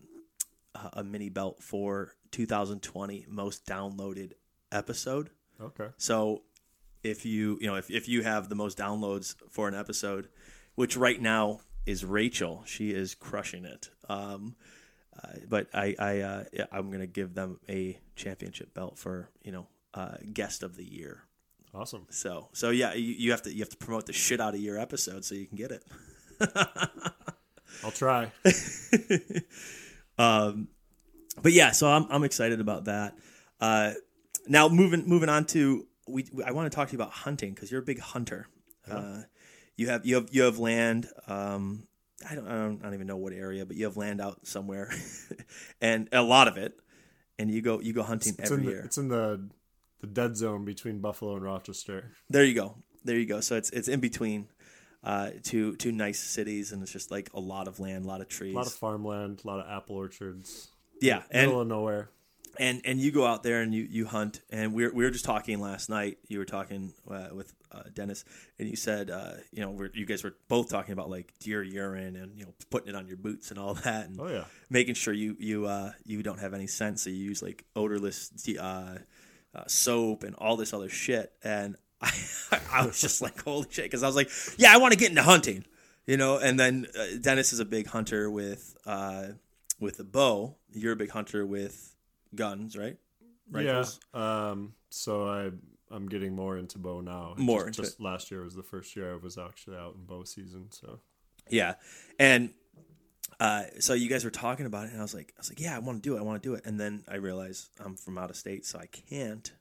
a- 0.75 0.99
a 0.99 1.03
mini 1.03 1.29
belt 1.29 1.61
for 1.63 2.13
2020 2.31 3.25
most 3.29 3.65
downloaded 3.65 4.33
episode. 4.71 5.29
Okay. 5.61 5.87
So 5.97 6.43
if 7.03 7.25
you 7.25 7.57
you 7.61 7.67
know 7.67 7.75
if, 7.75 7.89
if 7.89 8.07
you 8.07 8.23
have 8.23 8.49
the 8.49 8.55
most 8.55 8.77
downloads 8.77 9.35
for 9.49 9.67
an 9.67 9.75
episode, 9.75 10.27
which 10.75 10.97
right 10.97 11.21
now 11.21 11.61
is 11.85 12.03
Rachel, 12.03 12.63
she 12.65 12.91
is 12.91 13.15
crushing 13.15 13.63
it. 13.65 13.89
Um, 14.09 14.55
uh, 15.23 15.29
but 15.47 15.67
I 15.73 15.95
I 15.97 16.19
uh, 16.19 16.43
I'm 16.71 16.91
gonna 16.91 17.07
give 17.07 17.33
them 17.33 17.59
a 17.69 17.97
championship 18.15 18.73
belt 18.73 18.97
for 18.99 19.29
you 19.41 19.51
know 19.53 19.67
uh, 19.97 20.17
guest 20.33 20.63
of 20.63 20.75
the 20.75 20.83
year. 20.83 21.23
Awesome. 21.73 22.05
So 22.09 22.49
so 22.53 22.69
yeah, 22.69 22.93
you, 22.93 23.13
you 23.13 23.31
have 23.31 23.41
to 23.43 23.53
you 23.53 23.59
have 23.59 23.69
to 23.69 23.77
promote 23.77 24.05
the 24.05 24.13
shit 24.13 24.39
out 24.39 24.53
of 24.53 24.59
your 24.61 24.79
episode 24.79 25.25
so 25.25 25.35
you 25.35 25.45
can 25.47 25.57
get 25.57 25.71
it. 25.71 25.83
I'll 27.83 27.91
try. 27.91 28.31
Um, 30.19 30.69
but 31.41 31.51
yeah, 31.51 31.71
so 31.71 31.87
I'm 31.87 32.07
I'm 32.09 32.23
excited 32.23 32.59
about 32.59 32.85
that. 32.85 33.15
Uh, 33.61 33.91
now 34.47 34.67
moving 34.67 35.07
moving 35.07 35.29
on 35.29 35.45
to 35.45 35.85
we 36.07 36.25
I 36.43 36.51
want 36.53 36.71
to 36.71 36.75
talk 36.75 36.87
to 36.87 36.93
you 36.93 36.97
about 36.97 37.11
hunting 37.11 37.53
because 37.53 37.71
you're 37.71 37.81
a 37.81 37.85
big 37.85 37.99
hunter. 37.99 38.47
Uh, 38.89 39.21
you 39.75 39.89
have 39.89 40.05
you 40.05 40.15
have 40.15 40.29
you 40.31 40.41
have 40.43 40.57
land. 40.57 41.07
Um, 41.27 41.83
I 42.27 42.33
don't, 42.33 42.47
I 42.47 42.53
don't 42.53 42.79
I 42.79 42.85
don't 42.85 42.93
even 42.95 43.05
know 43.05 43.17
what 43.17 43.31
area, 43.33 43.63
but 43.65 43.75
you 43.75 43.85
have 43.85 43.95
land 43.95 44.19
out 44.19 44.47
somewhere, 44.47 44.89
and 45.81 46.09
a 46.11 46.23
lot 46.23 46.47
of 46.47 46.57
it. 46.57 46.73
And 47.37 47.51
you 47.51 47.61
go 47.61 47.79
you 47.79 47.93
go 47.93 48.01
hunting 48.01 48.33
It's 48.39 48.49
every 48.49 48.63
in 48.63 48.65
the, 48.65 48.71
year. 48.71 48.81
it's 48.85 48.97
in 48.97 49.09
the 49.09 49.49
the 50.01 50.07
dead 50.07 50.37
zone 50.37 50.65
between 50.65 50.99
Buffalo 50.99 51.35
and 51.35 51.43
Rochester. 51.43 52.11
There 52.29 52.43
you 52.43 52.53
go. 52.53 52.75
There 53.03 53.17
you 53.17 53.25
go. 53.25 53.39
So 53.41 53.55
it's 53.55 53.69
it's 53.71 53.87
in 53.87 53.99
between 53.99 54.47
uh, 55.03 55.31
two 55.43 55.75
two 55.77 55.91
nice 55.91 56.19
cities, 56.19 56.71
and 56.71 56.81
it's 56.83 56.91
just 56.91 57.11
like 57.11 57.29
a 57.33 57.39
lot 57.39 57.67
of 57.67 57.79
land, 57.79 58.05
a 58.05 58.07
lot 58.07 58.21
of 58.21 58.27
trees. 58.27 58.53
A 58.53 58.57
lot 58.57 58.67
of 58.67 58.73
farmland, 58.73 59.41
a 59.43 59.47
lot 59.47 59.59
of 59.59 59.69
apple 59.71 59.95
orchards. 59.95 60.69
yeah, 61.01 61.23
and 61.31 61.47
Middle 61.47 61.61
of 61.61 61.67
nowhere. 61.67 62.09
and 62.59 62.81
and 62.85 62.99
you 62.99 63.11
go 63.11 63.25
out 63.25 63.43
there 63.43 63.61
and 63.61 63.73
you 63.73 63.83
you 63.83 64.05
hunt 64.07 64.41
and 64.49 64.73
we 64.73 64.83
were, 64.85 64.91
we 64.93 65.03
were 65.03 65.11
just 65.11 65.25
talking 65.25 65.59
last 65.59 65.89
night 65.89 66.17
you 66.27 66.39
were 66.39 66.45
talking 66.45 66.91
uh, 67.09 67.27
with 67.31 67.53
uh, 67.71 67.83
Dennis 67.93 68.25
and 68.57 68.67
you 68.67 68.75
said 68.75 69.11
uh, 69.11 69.33
you 69.51 69.61
know 69.61 69.69
we're, 69.69 69.91
you 69.93 70.05
guys 70.07 70.23
were 70.23 70.35
both 70.47 70.67
talking 70.69 70.93
about 70.93 71.07
like 71.09 71.31
deer 71.39 71.61
urine 71.61 72.15
and 72.15 72.35
you 72.37 72.45
know 72.45 72.53
putting 72.71 72.89
it 72.89 72.95
on 72.95 73.07
your 73.07 73.17
boots 73.17 73.51
and 73.51 73.59
all 73.59 73.75
that 73.75 74.07
and 74.07 74.19
Oh 74.19 74.27
yeah. 74.27 74.45
making 74.71 74.95
sure 74.95 75.13
you 75.13 75.35
you 75.39 75.67
uh, 75.67 75.91
you 76.03 76.23
don't 76.23 76.39
have 76.39 76.53
any 76.55 76.65
scent 76.67 76.99
so 76.99 77.09
you 77.11 77.17
use 77.17 77.43
like 77.43 77.63
odorless 77.75 78.29
de- 78.29 78.57
uh, 79.55 79.63
soap 79.67 80.23
and 80.23 80.35
all 80.35 80.57
this 80.57 80.73
other 80.73 80.89
shit 80.89 81.31
and 81.43 81.75
I, 82.01 82.11
I 82.71 82.85
was 82.85 83.01
just 83.01 83.21
like 83.21 83.43
holy 83.43 83.67
shit 83.69 83.85
because 83.85 84.03
I 84.03 84.07
was 84.07 84.15
like 84.15 84.29
yeah 84.57 84.73
I 84.73 84.77
want 84.77 84.93
to 84.93 84.99
get 84.99 85.09
into 85.09 85.23
hunting 85.23 85.65
you 86.05 86.17
know 86.17 86.37
and 86.37 86.59
then 86.59 86.87
uh, 86.97 87.17
Dennis 87.21 87.53
is 87.53 87.59
a 87.59 87.65
big 87.65 87.87
hunter 87.87 88.29
with 88.29 88.75
uh, 88.85 89.27
with 89.79 89.99
a 89.99 90.03
bow 90.03 90.55
you're 90.71 90.93
a 90.93 90.97
big 90.97 91.11
hunter 91.11 91.45
with 91.45 91.95
guns 92.35 92.77
right 92.77 92.97
Rifles? 93.49 93.99
Yeah. 94.13 94.49
Um. 94.49 94.73
So 94.89 95.27
I 95.27 95.51
I'm 95.93 96.07
getting 96.07 96.35
more 96.35 96.57
into 96.57 96.77
bow 96.77 97.01
now. 97.01 97.33
It 97.37 97.39
More 97.39 97.67
just, 97.67 97.79
just 97.79 98.01
last 98.01 98.31
year 98.31 98.43
was 98.43 98.55
the 98.55 98.63
first 98.63 98.95
year 98.95 99.13
I 99.13 99.17
was 99.17 99.37
actually 99.37 99.77
out 99.77 99.95
in 99.95 100.05
bow 100.05 100.23
season. 100.23 100.67
So 100.71 100.99
Yeah, 101.49 101.75
and 102.19 102.51
uh, 103.39 103.63
so 103.79 103.93
you 103.93 104.09
guys 104.09 104.23
were 104.23 104.31
talking 104.31 104.65
about 104.65 104.85
it, 104.85 104.91
and 104.91 104.99
I 104.99 105.03
was 105.03 105.13
like, 105.13 105.33
I 105.37 105.41
was 105.41 105.49
like, 105.49 105.59
yeah, 105.59 105.75
I 105.75 105.79
want 105.79 106.01
to 106.01 106.09
do 106.09 106.15
it, 106.15 106.19
I 106.19 106.23
want 106.23 106.41
to 106.41 106.49
do 106.49 106.55
it, 106.55 106.65
and 106.65 106.79
then 106.79 107.03
I 107.07 107.15
realized 107.15 107.69
I'm 107.83 107.95
from 107.95 108.17
out 108.17 108.29
of 108.29 108.35
state, 108.35 108.65
so 108.65 108.79
I 108.79 108.87
can't. 108.87 109.51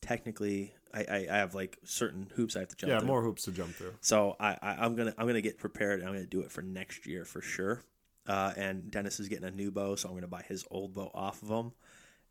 Technically, 0.00 0.72
I, 0.94 1.00
I, 1.00 1.26
I 1.30 1.36
have 1.38 1.54
like 1.54 1.78
certain 1.84 2.30
hoops 2.34 2.56
I 2.56 2.60
have 2.60 2.68
to 2.68 2.76
jump. 2.76 2.90
yeah, 2.90 2.98
through. 2.98 3.08
more 3.08 3.22
hoops 3.22 3.44
to 3.44 3.52
jump 3.52 3.74
through. 3.74 3.94
So 4.00 4.36
I, 4.38 4.56
I 4.62 4.76
I'm 4.78 4.94
gonna 4.94 5.12
I'm 5.18 5.26
gonna 5.26 5.40
get 5.40 5.58
prepared. 5.58 6.00
and 6.00 6.08
I'm 6.08 6.14
gonna 6.14 6.26
do 6.26 6.40
it 6.40 6.50
for 6.50 6.62
next 6.62 7.06
year 7.06 7.24
for 7.24 7.40
sure. 7.42 7.82
Uh, 8.26 8.52
and 8.56 8.90
Dennis 8.90 9.20
is 9.20 9.28
getting 9.28 9.46
a 9.46 9.50
new 9.50 9.70
bow, 9.70 9.96
so 9.96 10.08
I'm 10.08 10.14
gonna 10.14 10.28
buy 10.28 10.42
his 10.42 10.64
old 10.70 10.94
bow 10.94 11.10
off 11.12 11.42
of 11.42 11.48
him, 11.48 11.72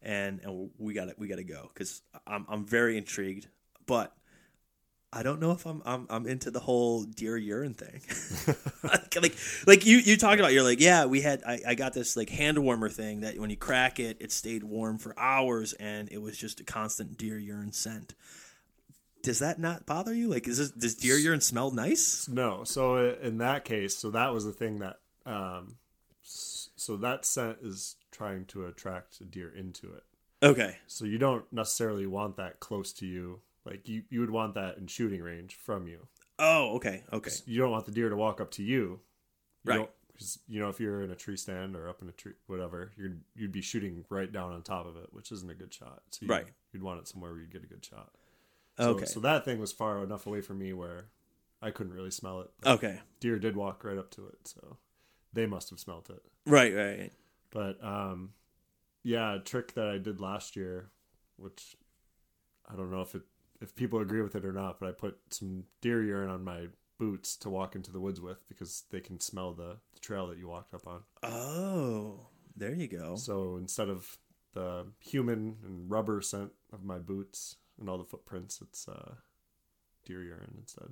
and 0.01 0.39
and 0.43 0.69
we 0.77 0.93
got 0.93 1.05
to 1.05 1.15
we 1.17 1.27
got 1.27 1.37
to 1.37 1.43
go 1.43 1.69
because 1.73 2.01
I'm 2.25 2.45
I'm 2.49 2.65
very 2.65 2.97
intrigued, 2.97 3.47
but 3.85 4.15
I 5.13 5.23
don't 5.23 5.39
know 5.39 5.51
if 5.51 5.65
I'm 5.65 5.81
I'm 5.85 6.05
I'm 6.09 6.27
into 6.27 6.51
the 6.51 6.59
whole 6.59 7.03
deer 7.03 7.37
urine 7.37 7.73
thing. 7.73 8.01
like, 9.21 9.35
like 9.65 9.85
you 9.85 9.97
you 9.97 10.17
talked 10.17 10.39
about 10.39 10.53
you're 10.53 10.63
like 10.63 10.81
yeah 10.81 11.05
we 11.05 11.21
had 11.21 11.43
I, 11.45 11.61
I 11.67 11.75
got 11.75 11.93
this 11.93 12.17
like 12.17 12.29
hand 12.29 12.59
warmer 12.59 12.89
thing 12.89 13.21
that 13.21 13.39
when 13.39 13.49
you 13.49 13.57
crack 13.57 13.99
it 13.99 14.17
it 14.19 14.31
stayed 14.31 14.63
warm 14.63 14.97
for 14.97 15.17
hours 15.17 15.73
and 15.73 16.09
it 16.11 16.21
was 16.21 16.37
just 16.37 16.59
a 16.59 16.63
constant 16.63 17.17
deer 17.17 17.37
urine 17.37 17.71
scent. 17.71 18.15
Does 19.23 19.39
that 19.39 19.59
not 19.59 19.85
bother 19.85 20.13
you? 20.13 20.29
Like, 20.29 20.47
is 20.47 20.57
this, 20.57 20.71
does 20.71 20.95
deer 20.95 21.17
urine 21.17 21.41
smell 21.41 21.71
nice? 21.71 22.29
No. 22.29 22.63
So 22.63 23.13
in 23.21 23.39
that 23.39 23.65
case, 23.65 23.97
so 23.97 24.11
that 24.11 24.33
was 24.33 24.45
the 24.45 24.53
thing 24.53 24.79
that 24.79 24.99
um, 25.25 25.75
so 26.23 26.95
that 26.97 27.25
scent 27.25 27.57
is 27.61 27.95
trying 28.11 28.45
to 28.45 28.65
attract 28.65 29.19
a 29.19 29.25
deer 29.25 29.51
into 29.53 29.93
it. 29.93 30.03
Okay. 30.43 30.77
So 30.87 31.05
you 31.05 31.17
don't 31.17 31.51
necessarily 31.51 32.05
want 32.05 32.37
that 32.37 32.59
close 32.59 32.93
to 32.93 33.05
you. 33.05 33.41
Like 33.67 33.87
you, 33.87 34.03
you 34.09 34.19
would 34.21 34.29
want 34.29 34.53
that 34.55 34.77
in 34.77 34.87
shooting 34.87 35.21
range 35.21 35.55
from 35.55 35.87
you. 35.87 36.07
Oh, 36.39 36.75
okay, 36.75 37.03
okay. 37.11 37.31
You 37.45 37.59
don't 37.59 37.71
want 37.71 37.85
the 37.85 37.91
deer 37.91 38.09
to 38.09 38.15
walk 38.15 38.39
up 38.41 38.51
to 38.51 38.63
you. 38.63 38.99
you 39.63 39.71
Right. 39.71 39.89
'cause, 40.17 40.39
you 40.47 40.59
know, 40.59 40.69
if 40.69 40.79
you're 40.79 41.01
in 41.03 41.11
a 41.11 41.15
tree 41.15 41.37
stand 41.37 41.75
or 41.75 41.87
up 41.89 42.01
in 42.01 42.09
a 42.09 42.11
tree, 42.11 42.33
whatever, 42.47 42.91
you're 42.97 43.17
you'd 43.35 43.51
be 43.51 43.61
shooting 43.61 44.03
right 44.09 44.31
down 44.31 44.51
on 44.51 44.63
top 44.63 44.85
of 44.87 44.95
it, 44.97 45.11
which 45.13 45.31
isn't 45.31 45.49
a 45.49 45.53
good 45.55 45.73
shot. 45.73 46.01
So 46.11 46.25
you, 46.25 46.31
Right. 46.31 46.47
You'd 46.71 46.83
want 46.83 46.99
it 46.99 47.07
somewhere 47.07 47.31
where 47.31 47.39
you'd 47.41 47.51
get 47.51 47.63
a 47.63 47.67
good 47.67 47.83
shot. 47.85 48.13
So, 48.77 48.91
Okay. 48.91 49.05
So 49.05 49.19
that 49.21 49.45
thing 49.45 49.59
was 49.59 49.71
far 49.71 50.03
enough 50.03 50.25
away 50.27 50.41
from 50.41 50.59
me 50.59 50.73
where 50.73 51.09
I 51.61 51.71
couldn't 51.71 51.93
really 51.93 52.11
smell 52.11 52.41
it. 52.41 52.51
Okay. 52.65 53.01
Deer 53.19 53.39
did 53.39 53.55
walk 53.55 53.83
right 53.83 53.97
up 53.97 54.11
to 54.11 54.27
it, 54.27 54.47
so 54.47 54.77
they 55.33 55.45
must 55.47 55.69
have 55.71 55.79
smelt 55.79 56.09
it. 56.09 56.23
Right, 56.45 56.73
right. 56.75 57.11
But 57.49 57.83
um, 57.83 58.33
yeah, 59.03 59.35
a 59.35 59.39
trick 59.39 59.73
that 59.73 59.87
I 59.87 59.97
did 59.97 60.19
last 60.21 60.55
year, 60.55 60.91
which 61.37 61.75
I 62.69 62.75
don't 62.75 62.91
know 62.91 63.01
if 63.01 63.15
it 63.15 63.23
if 63.61 63.75
people 63.75 63.99
agree 63.99 64.21
with 64.21 64.35
it 64.35 64.45
or 64.45 64.53
not, 64.53 64.79
but 64.79 64.89
I 64.89 64.91
put 64.91 65.17
some 65.29 65.63
deer 65.81 66.03
urine 66.03 66.29
on 66.29 66.43
my 66.43 66.67
boots 66.99 67.35
to 67.37 67.49
walk 67.49 67.75
into 67.75 67.91
the 67.91 67.99
woods 67.99 68.19
with 68.19 68.47
because 68.47 68.83
they 68.91 68.99
can 68.99 69.19
smell 69.19 69.53
the, 69.53 69.77
the 69.93 69.99
trail 69.99 70.27
that 70.27 70.37
you 70.37 70.47
walked 70.47 70.73
up 70.73 70.87
on. 70.87 71.01
Oh, 71.23 72.27
there 72.55 72.73
you 72.73 72.87
go. 72.87 73.15
So 73.15 73.57
instead 73.57 73.89
of 73.89 74.17
the 74.53 74.87
human 74.99 75.57
and 75.63 75.89
rubber 75.91 76.21
scent 76.21 76.51
of 76.73 76.83
my 76.83 76.97
boots 76.97 77.57
and 77.79 77.89
all 77.89 77.97
the 77.97 78.03
footprints, 78.03 78.59
it's 78.61 78.87
uh, 78.87 79.13
deer 80.05 80.23
urine 80.23 80.55
instead. 80.59 80.89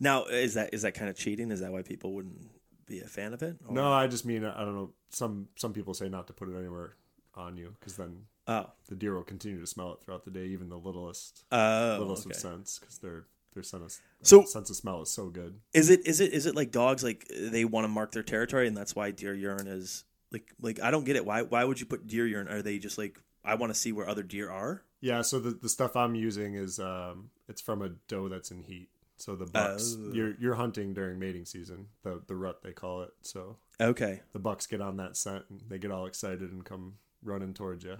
Now, 0.00 0.24
is 0.24 0.54
that 0.54 0.72
is 0.72 0.82
that 0.82 0.94
kind 0.94 1.10
of 1.10 1.16
cheating? 1.16 1.50
Is 1.50 1.60
that 1.60 1.72
why 1.72 1.82
people 1.82 2.12
wouldn't 2.14 2.48
be 2.86 3.00
a 3.00 3.04
fan 3.06 3.32
of 3.34 3.42
it? 3.42 3.56
Or- 3.68 3.74
No, 3.74 3.92
I 3.92 4.06
just 4.06 4.24
mean 4.24 4.44
I 4.44 4.64
don't 4.64 4.74
know. 4.74 4.92
Some 5.10 5.48
some 5.56 5.72
people 5.72 5.94
say 5.94 6.08
not 6.08 6.26
to 6.28 6.32
put 6.32 6.48
it 6.48 6.56
anywhere 6.58 6.96
on 7.34 7.56
you 7.56 7.74
because 7.78 7.96
then 7.96 8.22
Oh. 8.52 8.70
the 8.88 8.96
deer 8.96 9.14
will 9.14 9.22
continue 9.22 9.60
to 9.60 9.66
smell 9.66 9.92
it 9.92 10.00
throughout 10.02 10.24
the 10.24 10.30
day, 10.30 10.46
even 10.46 10.68
the 10.68 10.76
littlest 10.78 11.44
Oh. 11.52 11.96
littlest 12.00 12.26
okay. 12.26 12.34
of 12.34 12.40
scents 12.40 12.78
because 12.78 12.98
their 12.98 13.24
their 13.54 13.62
sense 13.62 13.98
of, 14.20 14.26
So- 14.26 14.44
sense 14.44 14.70
of 14.70 14.76
smell 14.76 15.02
is 15.02 15.10
so 15.10 15.28
good. 15.28 15.60
Is 15.72 15.90
it 15.90 16.06
is 16.06 16.20
it 16.20 16.32
is 16.32 16.46
it 16.46 16.54
like 16.54 16.70
dogs 16.70 17.02
like 17.04 17.26
they 17.28 17.64
want 17.64 17.84
to 17.84 17.88
mark 17.88 18.12
their 18.12 18.22
territory 18.22 18.66
and 18.68 18.76
that's 18.76 18.94
why 18.96 19.10
deer 19.10 19.34
urine 19.34 19.66
is 19.68 20.04
like 20.32 20.52
like 20.60 20.80
I 20.80 20.90
don't 20.90 21.04
get 21.04 21.16
it. 21.16 21.24
Why 21.24 21.42
why 21.42 21.64
would 21.64 21.80
you 21.80 21.86
put 21.86 22.06
deer 22.06 22.26
urine? 22.26 22.48
Are 22.48 22.62
they 22.62 22.78
just 22.78 22.98
like 22.98 23.20
I 23.44 23.54
want 23.54 23.72
to 23.72 23.78
see 23.78 23.92
where 23.92 24.08
other 24.08 24.22
deer 24.22 24.50
are? 24.50 24.82
Yeah, 25.00 25.22
so 25.22 25.40
the, 25.40 25.50
the 25.52 25.68
stuff 25.68 25.96
I'm 25.96 26.14
using 26.14 26.54
is 26.54 26.78
um 26.78 27.30
it's 27.48 27.60
from 27.60 27.82
a 27.82 27.88
doe 28.08 28.28
that's 28.28 28.50
in 28.50 28.62
heat. 28.62 28.88
So 29.16 29.36
the 29.36 29.46
bucks 29.46 29.96
Oh. 29.98 30.12
you're 30.12 30.34
you're 30.40 30.54
hunting 30.54 30.94
during 30.94 31.18
mating 31.18 31.44
season, 31.44 31.88
the 32.02 32.22
the 32.26 32.34
rut 32.36 32.62
they 32.62 32.72
call 32.72 33.02
it. 33.02 33.10
So 33.22 33.56
Okay. 33.80 34.22
the 34.32 34.38
bucks 34.38 34.66
get 34.66 34.80
on 34.80 34.96
that 34.98 35.16
scent 35.16 35.44
and 35.50 35.62
they 35.68 35.78
get 35.78 35.90
all 35.90 36.06
excited 36.06 36.52
and 36.52 36.64
come 36.64 36.94
running 37.22 37.52
towards 37.54 37.84
you. 37.84 37.96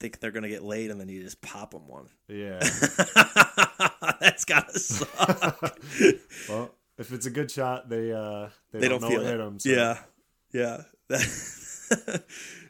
Think 0.00 0.20
they're 0.20 0.30
gonna 0.30 0.48
get 0.48 0.62
laid 0.62 0.90
and 0.90 1.00
then 1.00 1.08
you 1.08 1.22
just 1.22 1.40
pop 1.42 1.72
them 1.72 1.88
one. 1.88 2.08
Yeah. 2.28 2.58
That's 4.20 4.44
gotta 4.44 4.78
suck. 4.78 5.78
well, 6.48 6.74
if 6.98 7.12
it's 7.12 7.26
a 7.26 7.30
good 7.30 7.50
shot, 7.50 7.88
they 7.88 8.12
uh 8.12 8.48
they, 8.72 8.80
they 8.80 8.88
don't, 8.88 9.00
don't 9.00 9.10
know 9.10 9.16
feel 9.18 9.26
it. 9.26 9.30
hit 9.30 9.40
'em, 9.40 9.58
so- 9.58 9.68
Yeah, 9.70 9.98
yeah. 10.52 10.82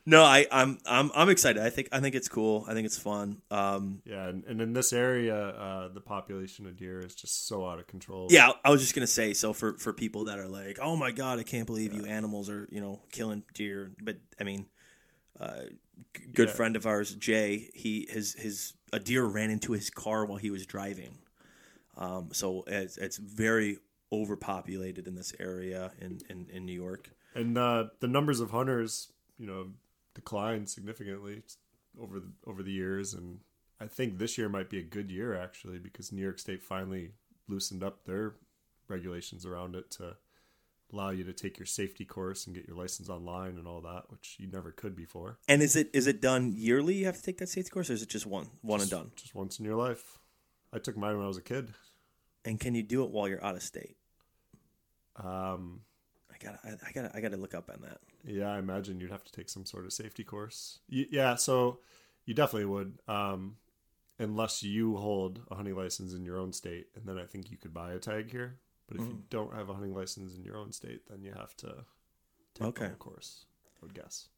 no, 0.07 0.23
I, 0.23 0.47
I'm 0.51 0.79
I'm 0.87 1.11
I'm 1.14 1.29
excited. 1.29 1.61
I 1.62 1.71
think 1.71 1.88
I 1.93 2.01
think 2.01 2.14
it's 2.14 2.29
cool. 2.29 2.64
I 2.69 2.73
think 2.75 2.87
it's 2.87 2.99
fun. 2.99 3.43
Um, 3.51 4.01
Yeah, 4.05 4.29
and, 4.29 4.45
and 4.45 4.61
in 4.62 4.73
this 4.73 4.93
area, 4.93 5.35
uh, 5.37 5.88
the 5.88 6.01
population 6.01 6.67
of 6.67 6.77
deer 6.77 7.01
is 7.01 7.14
just 7.14 7.47
so 7.47 7.67
out 7.67 7.79
of 7.79 7.87
control. 7.87 8.29
yeah, 8.31 8.53
I 8.64 8.71
was 8.71 8.81
just 8.81 8.95
gonna 8.95 9.07
say. 9.07 9.35
So 9.35 9.53
for 9.53 9.77
for 9.79 9.93
people 9.93 10.25
that 10.27 10.38
are 10.38 10.49
like, 10.49 10.79
oh 10.81 10.97
my 10.97 11.11
god, 11.11 11.38
I 11.38 11.43
can't 11.43 11.67
believe 11.67 11.93
you 11.93 12.05
animals 12.07 12.49
are 12.49 12.69
you 12.71 12.81
know 12.81 13.01
killing 13.12 13.43
deer. 13.55 13.91
But 14.03 14.17
I 14.41 14.45
mean, 14.45 14.67
uh, 15.41 15.62
good 16.35 16.49
Yeah. 16.49 16.55
friend 16.55 16.77
of 16.77 16.87
ours, 16.87 17.15
Jay, 17.15 17.71
he 17.75 18.07
his 18.11 18.35
his 18.35 18.75
a 18.93 18.99
deer 18.99 19.25
ran 19.25 19.51
into 19.51 19.73
his 19.73 19.91
car 19.91 20.25
while 20.25 20.39
he 20.39 20.51
was 20.51 20.67
driving. 20.67 21.19
Um, 21.97 22.31
so 22.33 22.65
it's 22.67 22.97
it's 22.97 23.17
very 23.17 23.79
overpopulated 24.13 25.07
in 25.07 25.15
this 25.15 25.35
area 25.39 25.93
in 26.01 26.21
in, 26.29 26.47
in 26.51 26.65
New 26.67 26.73
York. 26.73 27.11
and 27.35 27.57
uh, 27.59 27.89
the 28.01 28.09
numbers 28.09 28.41
of 28.41 28.51
hunters, 28.51 29.13
you 29.39 29.47
know, 29.47 29.73
declined 30.15 30.69
significantly 30.69 31.43
over 32.01 32.21
the 32.21 32.31
over 32.47 32.63
the 32.63 32.73
years, 32.73 33.15
and 33.15 33.41
I 33.81 33.87
think 33.87 34.19
this 34.19 34.39
year 34.39 34.49
might 34.49 34.71
be 34.71 34.79
a 34.79 34.83
good 34.83 35.11
year 35.11 35.35
actually 35.35 35.79
because 35.79 36.13
New 36.13 36.23
York 36.23 36.39
State 36.39 36.63
finally 36.63 37.13
loosened 37.49 37.83
up 37.83 38.05
their 38.05 38.35
regulations 38.89 39.45
around 39.45 39.75
it 39.75 39.91
to 39.93 40.17
allow 40.92 41.11
you 41.11 41.24
to 41.24 41.33
take 41.33 41.59
your 41.59 41.66
safety 41.66 42.05
course 42.05 42.46
and 42.46 42.55
get 42.55 42.66
your 42.66 42.77
license 42.77 43.09
online 43.09 43.59
and 43.59 43.66
all 43.66 43.81
that, 43.83 44.05
which 44.09 44.37
you 44.38 44.46
never 44.46 44.72
could 44.72 44.96
before. 44.96 45.38
And 45.48 45.62
is 45.62 45.77
it 45.77 45.90
is 45.92 46.07
it 46.07 46.20
done 46.20 46.53
yearly? 46.57 46.94
You 46.94 47.07
have 47.07 47.16
to 47.16 47.22
take 47.22 47.38
that 47.38 47.48
safety 47.48 47.70
course, 47.70 47.90
or 47.90 47.94
is 47.94 48.03
it 48.03 48.09
just 48.09 48.27
one 48.27 48.48
one 48.62 48.81
and 48.81 48.90
done? 48.90 49.11
Just 49.16 49.35
once 49.35 49.59
in 49.59 49.64
your 49.64 49.77
life. 49.77 50.18
I 50.72 50.79
took 50.79 50.96
mine 50.96 51.16
when 51.16 51.24
I 51.24 51.29
was 51.29 51.38
a 51.38 51.42
kid. 51.42 51.72
And 52.44 52.61
can 52.61 52.74
you 52.74 52.83
do 52.83 53.05
it 53.05 53.11
while 53.11 53.29
you're 53.29 53.44
out 53.44 53.57
of 53.57 53.62
state? 53.62 53.96
Um, 55.16 55.81
I 56.31 56.37
gotta 56.42 56.59
I, 56.64 56.68
I 56.88 56.92
gotta 56.92 57.11
I 57.16 57.20
gotta 57.20 57.37
look 57.37 57.55
up 57.55 57.70
on 57.70 57.81
that. 57.83 57.98
Yeah, 58.24 58.53
I 58.53 58.59
imagine 58.59 59.01
you'd 59.01 59.11
have 59.11 59.24
to 59.24 59.33
take 59.33 59.48
some 59.48 59.64
sort 59.64 59.85
of 59.85 59.92
safety 59.92 60.24
course. 60.24 60.81
Y- 60.90 61.07
yeah, 61.11 61.35
so 61.35 61.79
you 62.24 62.35
definitely 62.35 62.66
would, 62.66 62.98
um, 63.09 63.57
unless 64.18 64.62
you 64.62 64.96
hold 64.96 65.40
a 65.51 65.55
hunting 65.55 65.74
license 65.77 66.12
in 66.12 66.24
your 66.24 66.38
own 66.38 66.53
state, 66.53 66.88
and 66.94 67.07
then 67.07 67.18
I 67.18 67.24
think 67.24 67.51
you 67.51 67.57
could 67.57 67.72
buy 67.72 67.92
a 67.92 67.98
tag 67.98 68.31
here. 68.31 68.59
But 68.88 68.96
if 68.96 69.03
Mm. 69.03 69.09
you 69.11 69.22
don't 69.31 69.55
have 69.55 69.68
a 69.68 69.74
hunting 69.74 69.94
license 69.94 70.35
in 70.37 70.42
your 70.44 70.57
own 70.57 70.72
state, 70.72 71.03
then 71.09 71.22
you 71.22 71.33
have 71.33 71.55
to 71.59 71.85
take 72.55 72.66
Okay. 72.68 72.87
okay. 72.87 72.94
course. 72.98 73.44
I 73.77 73.85
would 73.87 73.94
guess. 73.94 74.29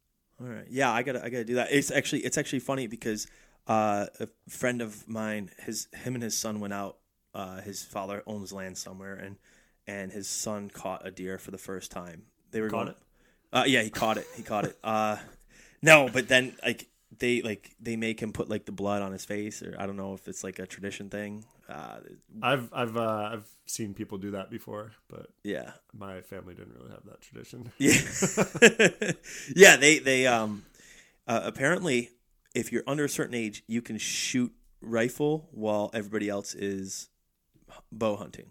All 0.41 0.47
right. 0.49 0.67
Yeah, 0.69 0.91
I 0.93 1.03
gotta 1.03 1.25
I 1.25 1.29
gotta 1.31 1.45
do 1.45 1.55
that. 1.55 1.69
It's 1.71 1.91
actually 1.91 2.21
it's 2.21 2.37
actually 2.37 2.61
funny 2.61 2.87
because 2.87 3.27
uh, 3.67 4.07
a 4.19 4.29
friend 4.49 4.83
of 4.83 5.09
mine, 5.09 5.51
his 5.59 5.87
him 5.95 6.15
and 6.15 6.23
his 6.23 6.37
son 6.37 6.61
went 6.61 6.73
out. 6.75 6.97
Uh, 7.33 7.61
his 7.61 7.85
father 7.85 8.23
owns 8.27 8.53
land 8.53 8.77
somewhere, 8.77 9.15
and 9.15 9.37
and 9.87 10.11
his 10.13 10.29
son 10.29 10.69
caught 10.69 11.07
a 11.07 11.11
deer 11.11 11.39
for 11.39 11.51
the 11.53 11.59
first 11.59 11.91
time. 11.91 12.25
They 12.51 12.61
were 12.61 12.69
Caught 12.69 12.77
going, 12.87 12.89
it? 12.89 12.97
Uh, 13.53 13.65
yeah, 13.67 13.83
he 13.83 13.91
caught 13.91 14.17
it. 14.19 14.27
He 14.37 14.43
caught 14.43 14.65
it. 14.65 14.77
Uh, 14.83 15.17
no, 15.83 16.09
but 16.13 16.27
then 16.29 16.57
like 16.65 16.89
they 17.19 17.43
like 17.43 17.71
they 17.81 17.97
make 17.97 18.21
him 18.21 18.33
put 18.33 18.49
like 18.49 18.65
the 18.65 18.73
blood 18.73 19.03
on 19.03 19.13
his 19.13 19.25
face, 19.25 19.63
or 19.63 19.75
I 19.79 19.87
don't 19.87 19.97
know 19.97 20.15
if 20.15 20.29
it's 20.29 20.45
like 20.45 20.59
a 20.59 20.67
tradition 20.67 21.11
thing. 21.11 21.45
Uh, 21.69 21.99
I've 22.43 22.73
I've 22.73 22.97
uh, 22.97 23.31
I've 23.33 23.49
seen 23.67 23.95
people 23.95 24.19
do 24.19 24.33
that 24.33 24.51
before, 24.51 24.93
but 25.09 25.31
yeah. 25.43 25.73
my 25.93 26.21
family 26.21 26.55
didn't 26.55 26.75
really 26.75 26.91
have 26.91 27.05
that 27.07 27.21
tradition. 27.21 27.73
Yeah, 27.79 29.13
yeah. 29.57 29.77
They 29.77 29.99
they 29.99 30.27
um 30.27 30.65
uh, 31.27 31.41
apparently, 31.45 32.11
if 32.55 32.73
you're 32.73 32.85
under 32.87 33.05
a 33.05 33.09
certain 33.09 33.35
age, 33.35 33.63
you 33.67 33.83
can 33.83 33.99
shoot 33.99 34.53
rifle 34.81 35.49
while 35.53 35.91
everybody 35.93 36.29
else 36.29 36.55
is 36.55 37.09
bow 37.93 38.17
hunting. 38.17 38.51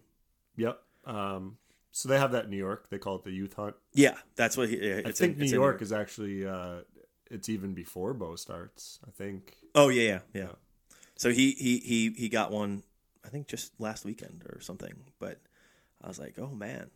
Yep. 0.55 0.79
Um, 1.05 1.57
so 1.91 2.07
they 2.07 2.17
have 2.17 2.31
that 2.33 2.45
in 2.45 2.51
New 2.51 2.57
York. 2.57 2.89
They 2.89 2.97
call 2.97 3.15
it 3.15 3.23
the 3.23 3.31
youth 3.31 3.53
hunt. 3.53 3.75
Yeah, 3.93 4.15
that's 4.35 4.55
what 4.55 4.69
he. 4.69 4.77
I 4.77 5.11
think 5.11 5.33
in, 5.33 5.39
New 5.39 5.43
it's 5.43 5.51
in 5.53 5.59
York 5.59 5.81
is 5.81 5.91
actually 5.91 6.45
uh, 6.45 6.81
it's 7.29 7.49
even 7.49 7.73
before 7.73 8.13
bow 8.13 8.35
starts. 8.35 8.99
I 9.07 9.11
think. 9.11 9.57
Oh 9.75 9.89
yeah, 9.89 10.01
yeah, 10.01 10.19
yeah. 10.33 10.41
Yeah. 10.41 10.51
So 11.15 11.31
he 11.31 11.51
he 11.51 11.79
he 11.79 12.09
he 12.11 12.29
got 12.29 12.51
one. 12.51 12.83
I 13.25 13.29
think 13.29 13.47
just 13.47 13.73
last 13.79 14.05
weekend 14.05 14.43
or 14.49 14.59
something. 14.61 14.93
But 15.19 15.39
I 16.01 16.07
was 16.07 16.17
like, 16.19 16.39
oh 16.39 16.49
man, 16.55 16.89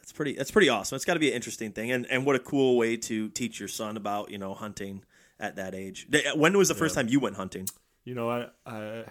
that's 0.00 0.12
pretty. 0.12 0.34
That's 0.34 0.50
pretty 0.50 0.68
awesome. 0.68 0.96
It's 0.96 1.04
got 1.04 1.14
to 1.14 1.20
be 1.20 1.28
an 1.30 1.34
interesting 1.34 1.72
thing, 1.72 1.90
and 1.90 2.06
and 2.06 2.26
what 2.26 2.36
a 2.36 2.40
cool 2.40 2.76
way 2.76 2.96
to 2.98 3.28
teach 3.30 3.58
your 3.58 3.68
son 3.68 3.96
about 3.96 4.30
you 4.30 4.38
know 4.38 4.54
hunting 4.54 5.02
at 5.38 5.56
that 5.56 5.74
age. 5.74 6.06
When 6.34 6.56
was 6.58 6.68
the 6.68 6.74
first 6.74 6.94
Yeah. 6.94 7.02
time 7.02 7.10
you 7.10 7.20
went 7.20 7.36
hunting? 7.36 7.68
You 8.04 8.14
know, 8.14 8.30
I 8.30 8.48
I 8.66 9.04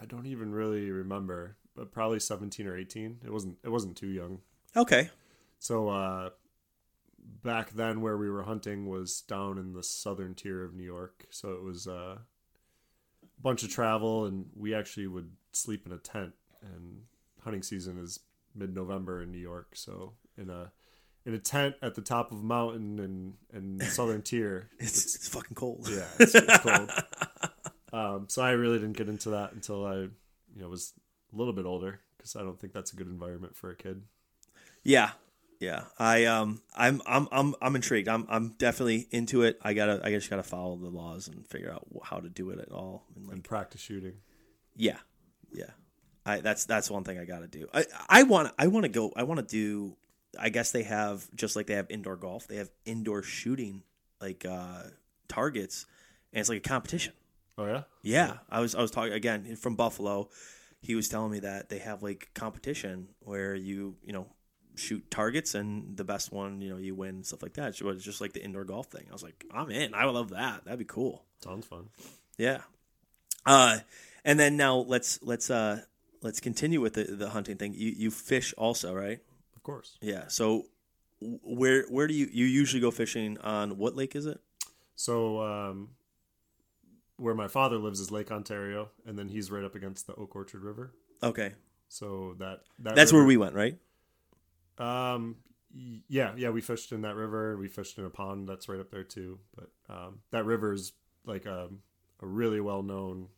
I 0.00 0.04
don't 0.06 0.26
even 0.26 0.52
really 0.52 0.90
remember, 0.90 1.56
but 1.74 1.92
probably 1.92 2.18
17 2.20 2.66
or 2.66 2.76
18. 2.76 3.20
It 3.24 3.32
wasn't 3.32 3.58
it 3.64 3.68
wasn't 3.68 3.96
too 3.96 4.08
young. 4.08 4.40
Okay. 4.76 5.10
So 5.60 5.88
uh 5.88 6.30
back 7.42 7.70
then 7.72 8.00
where 8.00 8.16
we 8.16 8.30
were 8.30 8.42
hunting 8.42 8.88
was 8.88 9.20
down 9.22 9.58
in 9.58 9.72
the 9.72 9.82
southern 9.82 10.34
tier 10.34 10.64
of 10.64 10.74
New 10.74 10.84
York. 10.84 11.26
So 11.30 11.52
it 11.52 11.62
was 11.62 11.86
uh, 11.86 12.16
a 12.18 13.40
bunch 13.42 13.62
of 13.62 13.70
travel 13.70 14.26
and 14.26 14.46
we 14.54 14.74
actually 14.74 15.06
would 15.06 15.30
sleep 15.52 15.86
in 15.86 15.92
a 15.92 15.98
tent 15.98 16.32
and 16.62 17.02
hunting 17.42 17.62
season 17.62 17.98
is 17.98 18.20
mid-November 18.54 19.22
in 19.22 19.30
New 19.30 19.38
York. 19.38 19.70
So 19.74 20.12
in 20.36 20.50
a 20.50 20.72
in 21.24 21.34
a 21.34 21.38
tent 21.38 21.74
at 21.82 21.96
the 21.96 22.00
top 22.02 22.30
of 22.30 22.38
a 22.38 22.42
mountain 22.42 23.00
and 23.00 23.34
and 23.52 23.82
southern 23.82 24.22
tier 24.22 24.70
It's, 24.78 25.16
it's 25.16 25.28
fucking 25.28 25.56
cold. 25.56 25.88
yeah, 25.90 26.06
it's, 26.18 26.34
it's 26.34 26.58
cold. 26.58 26.90
Um, 27.92 28.26
so 28.28 28.42
I 28.42 28.50
really 28.50 28.78
didn't 28.78 28.96
get 28.98 29.08
into 29.08 29.30
that 29.30 29.52
until 29.52 29.86
I, 29.86 29.94
you 29.94 30.10
know, 30.56 30.68
was 30.68 30.92
a 31.32 31.36
little 31.36 31.54
bit 31.54 31.64
older 31.64 32.00
because 32.18 32.36
I 32.36 32.40
don't 32.42 32.60
think 32.60 32.74
that's 32.74 32.92
a 32.92 32.96
good 32.96 33.06
environment 33.06 33.56
for 33.56 33.70
a 33.70 33.76
kid. 33.76 34.02
Yeah, 34.82 35.12
yeah. 35.60 35.84
I 35.98 36.24
um, 36.26 36.60
I'm 36.76 37.00
I'm 37.06 37.28
I'm 37.32 37.54
I'm 37.62 37.76
intrigued. 37.76 38.08
I'm 38.08 38.26
I'm 38.28 38.50
definitely 38.58 39.06
into 39.10 39.42
it. 39.42 39.58
I 39.62 39.74
gotta 39.74 40.00
I 40.04 40.10
just 40.10 40.30
gotta 40.30 40.42
follow 40.42 40.76
the 40.76 40.88
laws 40.88 41.28
and 41.28 41.46
figure 41.46 41.72
out 41.72 41.86
how 42.04 42.18
to 42.18 42.28
do 42.28 42.50
it 42.50 42.58
at 42.58 42.70
all. 42.72 43.04
And 43.16 43.30
And 43.30 43.44
practice 43.44 43.80
shooting. 43.80 44.14
yeah, 44.76 44.98
yeah. 45.52 45.70
I 46.24 46.40
that's 46.40 46.64
that's 46.66 46.90
one 46.90 47.04
thing 47.04 47.18
I 47.18 47.24
gotta 47.24 47.46
do. 47.46 47.68
I 47.72 47.84
I 48.08 48.22
want 48.24 48.52
I 48.58 48.66
want 48.66 48.84
to 48.84 48.88
go. 48.90 49.12
I 49.16 49.22
want 49.22 49.40
to 49.40 49.46
do. 49.46 49.96
I 50.38 50.48
guess 50.50 50.72
they 50.72 50.82
have 50.82 51.26
just 51.34 51.56
like 51.56 51.66
they 51.66 51.74
have 51.74 51.86
indoor 51.90 52.16
golf. 52.16 52.46
They 52.48 52.56
have 52.56 52.70
indoor 52.84 53.22
shooting 53.22 53.82
like 54.20 54.44
uh 54.44 54.82
targets, 55.28 55.86
and 56.32 56.40
it's 56.40 56.48
like 56.48 56.58
a 56.58 56.68
competition. 56.68 57.12
Oh 57.58 57.66
yeah. 57.66 57.82
Yeah, 58.02 58.38
I 58.50 58.60
was 58.60 58.74
I 58.74 58.82
was 58.82 58.90
talking 58.90 59.12
again 59.12 59.56
from 59.56 59.76
Buffalo. 59.76 60.28
He 60.82 60.94
was 60.94 61.08
telling 61.08 61.30
me 61.32 61.40
that 61.40 61.68
they 61.68 61.78
have 61.78 62.02
like 62.02 62.28
competition 62.34 63.08
where 63.20 63.54
you 63.54 63.96
you 64.04 64.12
know 64.12 64.26
shoot 64.76 65.10
targets 65.10 65.54
and 65.54 65.96
the 65.96 66.04
best 66.04 66.32
one 66.32 66.60
you 66.60 66.70
know 66.70 66.76
you 66.76 66.94
win 66.94 67.24
stuff 67.24 67.42
like 67.42 67.54
that. 67.54 67.74
So 67.74 67.88
it's 67.88 68.04
just 68.04 68.20
like 68.20 68.32
the 68.32 68.42
indoor 68.44 68.64
golf 68.64 68.86
thing. 68.86 69.06
I 69.08 69.12
was 69.12 69.22
like, 69.22 69.44
I'm 69.52 69.70
in. 69.70 69.94
I 69.94 70.06
would 70.06 70.14
love 70.14 70.30
that. 70.30 70.64
That'd 70.64 70.78
be 70.78 70.84
cool. 70.84 71.24
Sounds 71.42 71.66
fun. 71.66 71.88
Yeah. 72.38 72.60
Uh, 73.44 73.78
and 74.24 74.38
then 74.38 74.56
now 74.56 74.76
let's 74.76 75.18
let's 75.22 75.50
uh 75.50 75.80
let's 76.22 76.40
continue 76.40 76.80
with 76.80 76.94
the 76.94 77.04
the 77.04 77.30
hunting 77.30 77.56
thing. 77.56 77.74
You 77.74 77.90
you 77.96 78.10
fish 78.10 78.54
also, 78.56 78.94
right? 78.94 79.20
Of 79.56 79.62
course. 79.62 79.98
Yeah. 80.00 80.24
So 80.28 80.66
where 81.20 81.84
where 81.88 82.06
do 82.06 82.14
you 82.14 82.28
you 82.30 82.44
usually 82.44 82.80
go 82.80 82.90
fishing 82.90 83.38
on 83.38 83.78
what 83.78 83.96
lake 83.96 84.14
is 84.14 84.26
it? 84.26 84.40
So 84.96 85.40
um, 85.42 85.90
where 87.16 87.34
my 87.34 87.48
father 87.48 87.78
lives 87.78 88.00
is 88.00 88.10
Lake 88.10 88.30
Ontario, 88.30 88.90
and 89.06 89.18
then 89.18 89.28
he's 89.28 89.50
right 89.50 89.64
up 89.64 89.74
against 89.74 90.06
the 90.06 90.14
Oak 90.14 90.34
Orchard 90.34 90.62
River. 90.62 90.92
Okay. 91.22 91.54
So 91.88 92.34
that, 92.38 92.60
that 92.80 92.94
That's 92.96 93.12
river- 93.12 93.22
where 93.22 93.26
we 93.28 93.36
went, 93.36 93.54
right? 93.54 93.78
Um, 94.78 95.36
yeah, 96.08 96.32
yeah, 96.36 96.50
we 96.50 96.60
fished 96.60 96.92
in 96.92 97.02
that 97.02 97.16
river. 97.16 97.56
We 97.56 97.68
fished 97.68 97.98
in 97.98 98.04
a 98.04 98.10
pond 98.10 98.48
that's 98.48 98.68
right 98.68 98.80
up 98.80 98.90
there 98.90 99.04
too. 99.04 99.38
But 99.54 99.70
um, 99.94 100.20
that 100.30 100.44
river 100.44 100.72
is 100.72 100.92
like 101.24 101.44
a, 101.46 101.68
a 102.22 102.26
really 102.26 102.60
well 102.60 102.82
known 102.82 103.28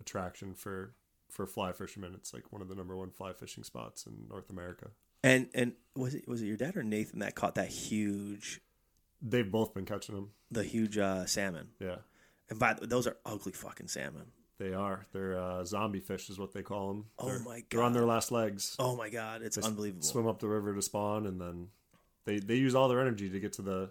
attraction 0.00 0.54
for 0.54 0.94
for 1.30 1.46
fly 1.46 1.72
fishermen. 1.72 2.12
It's 2.14 2.32
like 2.34 2.52
one 2.52 2.62
of 2.62 2.68
the 2.68 2.74
number 2.74 2.96
one 2.96 3.10
fly 3.10 3.32
fishing 3.32 3.64
spots 3.64 4.06
in 4.06 4.26
North 4.28 4.50
America. 4.50 4.88
And 5.22 5.48
and 5.54 5.72
was 5.94 6.14
it 6.14 6.28
was 6.28 6.42
it 6.42 6.46
your 6.46 6.56
dad 6.56 6.76
or 6.76 6.82
Nathan 6.82 7.20
that 7.20 7.34
caught 7.34 7.54
that 7.56 7.68
huge 7.68 8.60
They've 9.22 9.50
both 9.50 9.72
been 9.72 9.86
catching 9.86 10.14
them. 10.14 10.30
the 10.50 10.62
huge 10.62 10.98
uh, 10.98 11.24
salmon? 11.24 11.68
Yeah, 11.80 11.96
And 12.50 12.58
by 12.58 12.74
the, 12.74 12.82
way, 12.82 12.86
those 12.86 13.06
are 13.06 13.16
ugly 13.24 13.52
fucking 13.52 13.88
salmon. 13.88 14.26
They 14.58 14.72
are. 14.72 15.06
They're 15.12 15.38
uh, 15.38 15.64
zombie 15.64 16.00
fish, 16.00 16.30
is 16.30 16.38
what 16.38 16.52
they 16.52 16.62
call 16.62 16.88
them. 16.88 17.04
Oh 17.18 17.26
They're, 17.26 17.38
my 17.40 17.60
god! 17.60 17.64
They're 17.70 17.82
on 17.82 17.92
their 17.92 18.06
last 18.06 18.32
legs. 18.32 18.76
Oh 18.78 18.96
my 18.96 19.08
god, 19.10 19.42
it's 19.42 19.56
They 19.56 19.62
unbelievable. 19.62 20.02
Swim 20.02 20.26
up 20.26 20.38
the 20.40 20.48
river 20.48 20.74
to 20.74 20.82
spawn, 20.82 21.26
and 21.26 21.40
then 21.40 21.68
they 22.24 22.38
they 22.38 22.54
use 22.56 22.74
all 22.74 22.88
their 22.88 23.00
energy 23.00 23.28
to 23.30 23.40
get 23.40 23.52
to 23.54 23.62
the, 23.62 23.90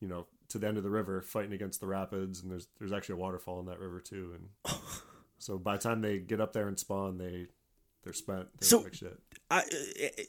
you 0.00 0.08
know, 0.08 0.26
to 0.50 0.58
the 0.58 0.66
end 0.68 0.76
of 0.76 0.82
the 0.84 0.90
river, 0.90 1.20
fighting 1.22 1.52
against 1.52 1.80
the 1.80 1.86
rapids. 1.86 2.42
And 2.42 2.50
there's 2.50 2.68
there's 2.78 2.92
actually 2.92 3.14
a 3.14 3.18
waterfall 3.18 3.60
in 3.60 3.66
that 3.66 3.80
river 3.80 4.00
too. 4.00 4.36
And 4.36 4.74
so 5.38 5.58
by 5.58 5.76
the 5.76 5.82
time 5.82 6.00
they 6.00 6.18
get 6.18 6.40
up 6.40 6.52
there 6.52 6.68
and 6.68 6.78
spawn, 6.78 7.18
they 7.18 7.48
they're 8.04 8.12
spent. 8.12 8.48
They're 8.60 8.68
So- 8.68 8.80
like 8.80 8.94
shit. 8.94 9.18
I 9.50 9.62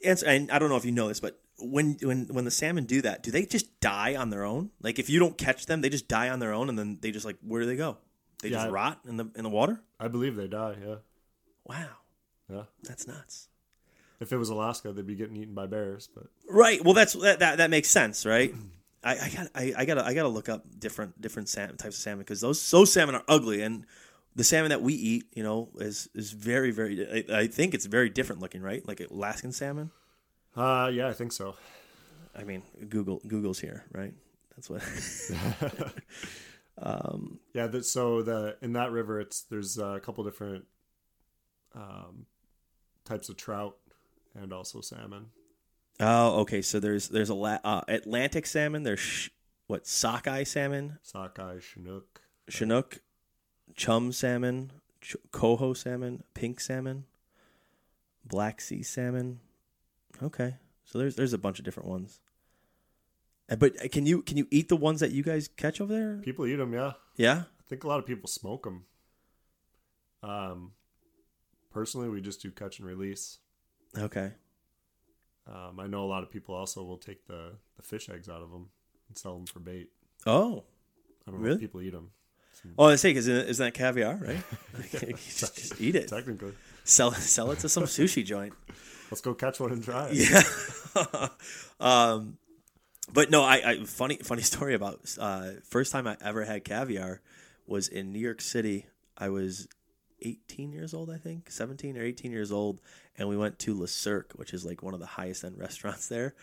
answer. 0.04 0.26
And 0.26 0.50
I 0.50 0.58
don't 0.58 0.68
know 0.68 0.76
if 0.76 0.84
you 0.84 0.92
know 0.92 1.08
this, 1.08 1.20
but 1.20 1.40
when 1.58 1.96
when 2.02 2.26
when 2.26 2.44
the 2.44 2.50
salmon 2.50 2.84
do 2.84 3.00
that, 3.02 3.22
do 3.22 3.30
they 3.30 3.46
just 3.46 3.80
die 3.80 4.14
on 4.14 4.30
their 4.30 4.44
own? 4.44 4.70
Like 4.82 4.98
if 4.98 5.08
you 5.08 5.18
don't 5.18 5.38
catch 5.38 5.66
them, 5.66 5.80
they 5.80 5.88
just 5.88 6.06
die 6.08 6.28
on 6.28 6.38
their 6.38 6.52
own, 6.52 6.68
and 6.68 6.78
then 6.78 6.98
they 7.00 7.12
just 7.12 7.24
like 7.24 7.36
where 7.42 7.62
do 7.62 7.66
they 7.66 7.76
go? 7.76 7.96
They 8.42 8.48
Yeah, 8.50 8.56
just 8.56 8.66
I- 8.66 8.70
rot 8.70 9.00
in 9.08 9.16
the 9.16 9.26
in 9.34 9.42
the 9.44 9.50
water. 9.50 9.80
I 9.98 10.08
believe 10.08 10.36
they 10.36 10.46
die. 10.48 10.76
Yeah, 10.84 10.96
Wow, 11.64 11.88
yeah. 12.50 12.62
that's 12.82 13.06
nuts. 13.06 13.48
If 14.20 14.32
it 14.32 14.36
was 14.38 14.48
Alaska, 14.48 14.92
they'd 14.92 15.06
be 15.06 15.14
getting 15.14 15.36
eaten 15.36 15.54
by 15.54 15.66
bears. 15.66 16.08
But 16.14 16.26
Right. 16.48 16.82
Well, 16.84 16.94
that's 16.94 17.12
that 17.14 17.38
that, 17.40 17.58
that 17.58 17.70
makes 17.70 17.88
sense, 17.90 18.24
right? 18.26 18.54
I, 19.04 19.12
I 19.18 19.28
got 19.28 19.46
I, 19.54 19.74
I 19.78 19.84
gotta 19.84 20.04
I 20.04 20.14
gotta 20.14 20.28
look 20.28 20.48
up 20.48 20.64
different 20.78 21.20
different 21.20 21.48
salmon, 21.48 21.76
types 21.76 21.96
of 21.96 22.02
salmon 22.02 22.20
because 22.20 22.40
those 22.40 22.70
those 22.70 22.92
salmon 22.92 23.14
are 23.14 23.24
ugly 23.28 23.62
and 23.62 23.84
the 24.34 24.44
salmon 24.44 24.68
that 24.70 24.82
we 24.82 24.94
eat, 24.94 25.24
you 25.34 25.42
know, 25.42 25.68
is 25.78 26.08
is 26.14 26.32
very 26.32 26.70
very. 26.70 27.24
I, 27.30 27.40
I 27.40 27.46
think 27.46 27.72
it's 27.74 27.86
very 27.86 28.08
different 28.10 28.40
looking, 28.42 28.62
right? 28.62 28.86
Like 28.86 29.00
Alaskan 29.00 29.52
salmon. 29.52 29.90
uh, 30.56 30.90
yeah, 30.92 31.08
I 31.08 31.12
think 31.12 31.32
so. 31.32 31.56
I 32.34 32.44
mean, 32.44 32.62
Google 32.88 33.20
Google's 33.26 33.60
here, 33.60 33.84
right? 33.92 34.12
That's 34.56 34.68
what. 34.70 34.82
um, 36.80 37.40
Yeah, 37.54 37.66
that, 37.68 37.84
so 37.84 38.22
the 38.22 38.56
in 38.62 38.72
that 38.74 38.90
river, 38.92 39.20
it's 39.20 39.42
there's 39.42 39.78
a 39.78 40.00
couple 40.02 40.24
different 40.24 40.64
um, 41.74 42.26
types 43.04 43.28
of 43.28 43.36
trout 43.36 43.76
and 44.34 44.52
also 44.52 44.80
salmon. 44.80 45.26
oh, 46.00 46.40
okay. 46.40 46.62
So 46.62 46.80
there's 46.80 47.08
there's 47.08 47.30
a 47.30 47.34
la- 47.34 47.58
uh, 47.64 47.82
Atlantic 47.88 48.46
salmon. 48.46 48.82
There's 48.82 49.00
sh- 49.00 49.28
what 49.66 49.86
sockeye 49.86 50.44
salmon, 50.44 50.98
Sockeye, 51.02 51.58
Chinook. 51.60 52.20
Chinook, 52.48 53.00
chum 53.74 54.12
salmon, 54.12 54.70
ch- 55.00 55.16
coho 55.32 55.72
salmon, 55.74 56.22
pink 56.34 56.60
salmon, 56.60 57.04
black 58.24 58.60
sea 58.60 58.82
salmon. 58.82 59.40
Okay, 60.22 60.56
so 60.84 60.98
there's 60.98 61.16
there's 61.16 61.32
a 61.32 61.38
bunch 61.38 61.58
of 61.58 61.64
different 61.64 61.88
ones. 61.88 62.20
Uh, 63.50 63.56
But 63.56 63.72
uh, 63.84 63.88
can 63.88 64.06
you 64.06 64.22
can 64.22 64.36
you 64.36 64.46
eat 64.50 64.68
the 64.68 64.76
ones 64.76 65.00
that 65.00 65.10
you 65.12 65.22
guys 65.22 65.48
catch 65.48 65.80
over 65.80 65.92
there? 65.92 66.16
People 66.22 66.46
eat 66.46 66.56
them, 66.56 66.72
yeah. 66.72 66.92
Yeah. 67.16 67.42
I 67.60 67.62
think 67.68 67.84
a 67.84 67.88
lot 67.88 67.98
of 67.98 68.06
people 68.06 68.28
smoke 68.28 68.64
them. 68.64 68.84
Um, 70.22 70.72
personally, 71.72 72.08
we 72.08 72.20
just 72.20 72.40
do 72.42 72.50
catch 72.50 72.78
and 72.78 72.86
release. 72.88 73.38
Okay. 73.96 74.32
Um, 75.46 75.78
I 75.78 75.86
know 75.86 76.04
a 76.04 76.10
lot 76.10 76.22
of 76.22 76.30
people 76.30 76.54
also 76.54 76.82
will 76.82 76.98
take 76.98 77.26
the, 77.26 77.52
the 77.76 77.82
fish 77.82 78.08
eggs 78.08 78.28
out 78.28 78.42
of 78.42 78.50
them 78.50 78.68
and 79.08 79.16
sell 79.16 79.34
them 79.36 79.46
for 79.46 79.60
bait. 79.60 79.88
Oh. 80.26 80.64
I 81.26 81.30
don't 81.30 81.40
know 81.40 81.44
Really? 81.44 81.54
if 81.56 81.60
people 81.60 81.82
eat 81.82 81.92
them. 81.92 82.10
Oh, 82.78 82.86
I 82.86 82.96
say 82.96 83.10
because 83.10 83.28
isn't 83.28 83.64
that 83.64 83.74
caviar, 83.74 84.16
right? 84.16 84.42
just, 84.90 85.56
just 85.56 85.80
eat 85.80 85.94
it. 85.94 86.08
Technically, 86.08 86.52
Sell 86.84 87.12
sell 87.12 87.50
it 87.52 87.60
to 87.60 87.68
some 87.68 87.84
sushi 87.84 88.24
joint. 88.24 88.54
let's 89.10 89.20
go 89.20 89.34
catch 89.34 89.60
one 89.60 89.70
and 89.72 89.84
try 89.84 90.08
it. 90.10 90.30
Yeah. 90.96 91.28
um, 91.80 92.38
but 93.12 93.30
no, 93.30 93.42
I, 93.42 93.54
I 93.64 93.84
funny 93.84 94.16
funny 94.18 94.42
story 94.54 94.74
about 94.74 95.00
uh, 95.18 95.50
first 95.64 95.92
time 95.92 96.06
I 96.06 96.16
ever 96.20 96.44
had 96.44 96.64
caviar 96.64 97.20
was 97.66 97.88
in 97.88 98.12
New 98.12 98.18
York 98.18 98.40
City. 98.40 98.86
I 99.18 99.28
was 99.28 99.68
18 100.22 100.72
years 100.72 100.94
old, 100.94 101.10
I 101.10 101.16
think, 101.18 101.50
17 101.50 101.96
or 101.96 102.02
18 102.02 102.32
years 102.32 102.52
old, 102.52 102.80
and 103.16 103.28
we 103.28 103.36
went 103.36 103.58
to 103.60 103.78
Le 103.78 103.88
Cirque, 103.88 104.32
which 104.36 104.52
is 104.52 104.64
like 104.64 104.82
one 104.82 104.94
of 104.94 105.00
the 105.00 105.06
highest 105.06 105.44
end 105.44 105.58
restaurants 105.58 106.08
there. 106.08 106.34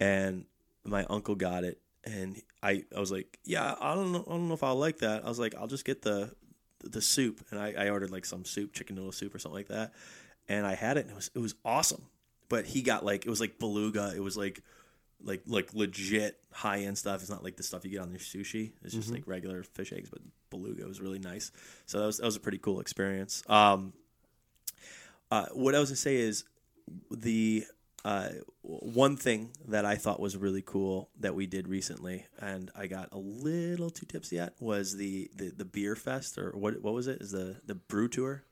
And 0.00 0.44
my 0.84 1.04
uncle 1.08 1.34
got 1.34 1.64
it, 1.64 1.80
and 2.04 2.40
I, 2.62 2.84
I 2.94 3.00
was 3.00 3.12
like, 3.12 3.38
yeah, 3.44 3.74
I 3.80 3.94
don't 3.94 4.12
know, 4.12 4.24
I 4.26 4.30
don't 4.30 4.48
know 4.48 4.54
if 4.54 4.62
I'll 4.62 4.76
like 4.76 4.98
that. 4.98 5.24
I 5.24 5.28
was 5.28 5.38
like, 5.38 5.54
I'll 5.54 5.66
just 5.68 5.84
get 5.84 6.02
the 6.02 6.34
the 6.84 7.00
soup, 7.00 7.40
and 7.50 7.60
I, 7.60 7.74
I 7.78 7.90
ordered 7.90 8.10
like 8.10 8.24
some 8.24 8.44
soup, 8.44 8.72
chicken 8.72 8.96
noodle 8.96 9.12
soup 9.12 9.34
or 9.34 9.38
something 9.38 9.58
like 9.58 9.68
that, 9.68 9.92
and 10.48 10.66
I 10.66 10.74
had 10.74 10.96
it, 10.96 11.02
and 11.02 11.10
it 11.10 11.14
was 11.14 11.30
it 11.34 11.38
was 11.38 11.54
awesome. 11.64 12.02
But 12.48 12.66
he 12.66 12.82
got 12.82 13.04
like 13.04 13.24
it 13.24 13.30
was 13.30 13.40
like 13.40 13.58
beluga. 13.58 14.12
It 14.14 14.20
was 14.20 14.36
like 14.36 14.62
like 15.24 15.42
like 15.46 15.74
legit 15.74 16.38
high 16.52 16.80
end 16.80 16.98
stuff. 16.98 17.20
It's 17.20 17.30
not 17.30 17.44
like 17.44 17.56
the 17.56 17.62
stuff 17.62 17.84
you 17.84 17.90
get 17.90 18.00
on 18.00 18.10
your 18.10 18.20
sushi. 18.20 18.72
It's 18.82 18.94
just 18.94 19.10
like 19.10 19.26
regular 19.26 19.62
fish 19.62 19.92
eggs, 19.92 20.10
but 20.10 20.20
beluga 20.50 20.86
was 20.86 21.00
really 21.00 21.18
nice. 21.18 21.50
So 21.86 22.00
that 22.00 22.06
was 22.06 22.18
that 22.18 22.26
was 22.26 22.36
a 22.36 22.40
pretty 22.40 22.58
cool 22.58 22.80
experience. 22.80 23.42
Um, 23.48 23.92
uh, 25.30 25.46
what 25.52 25.74
I 25.74 25.80
was 25.80 25.90
gonna 25.90 25.96
say 25.96 26.16
is 26.16 26.44
the 27.10 27.64
uh, 28.04 28.28
one 28.62 29.16
thing 29.16 29.50
that 29.68 29.84
I 29.84 29.94
thought 29.94 30.18
was 30.20 30.36
really 30.36 30.62
cool 30.62 31.08
that 31.20 31.34
we 31.34 31.46
did 31.46 31.68
recently, 31.68 32.26
and 32.38 32.70
I 32.74 32.86
got 32.86 33.10
a 33.12 33.18
little 33.18 33.90
too 33.90 34.06
tipsy 34.06 34.40
at, 34.40 34.54
was 34.60 34.96
the, 34.96 35.30
the, 35.36 35.50
the 35.50 35.64
beer 35.64 35.94
fest 35.94 36.36
or 36.36 36.50
what 36.50 36.82
what 36.82 36.94
was 36.94 37.06
it? 37.06 37.20
Is 37.20 37.30
the 37.30 37.56
the 37.64 37.74
brew 37.74 38.08
tour? 38.08 38.44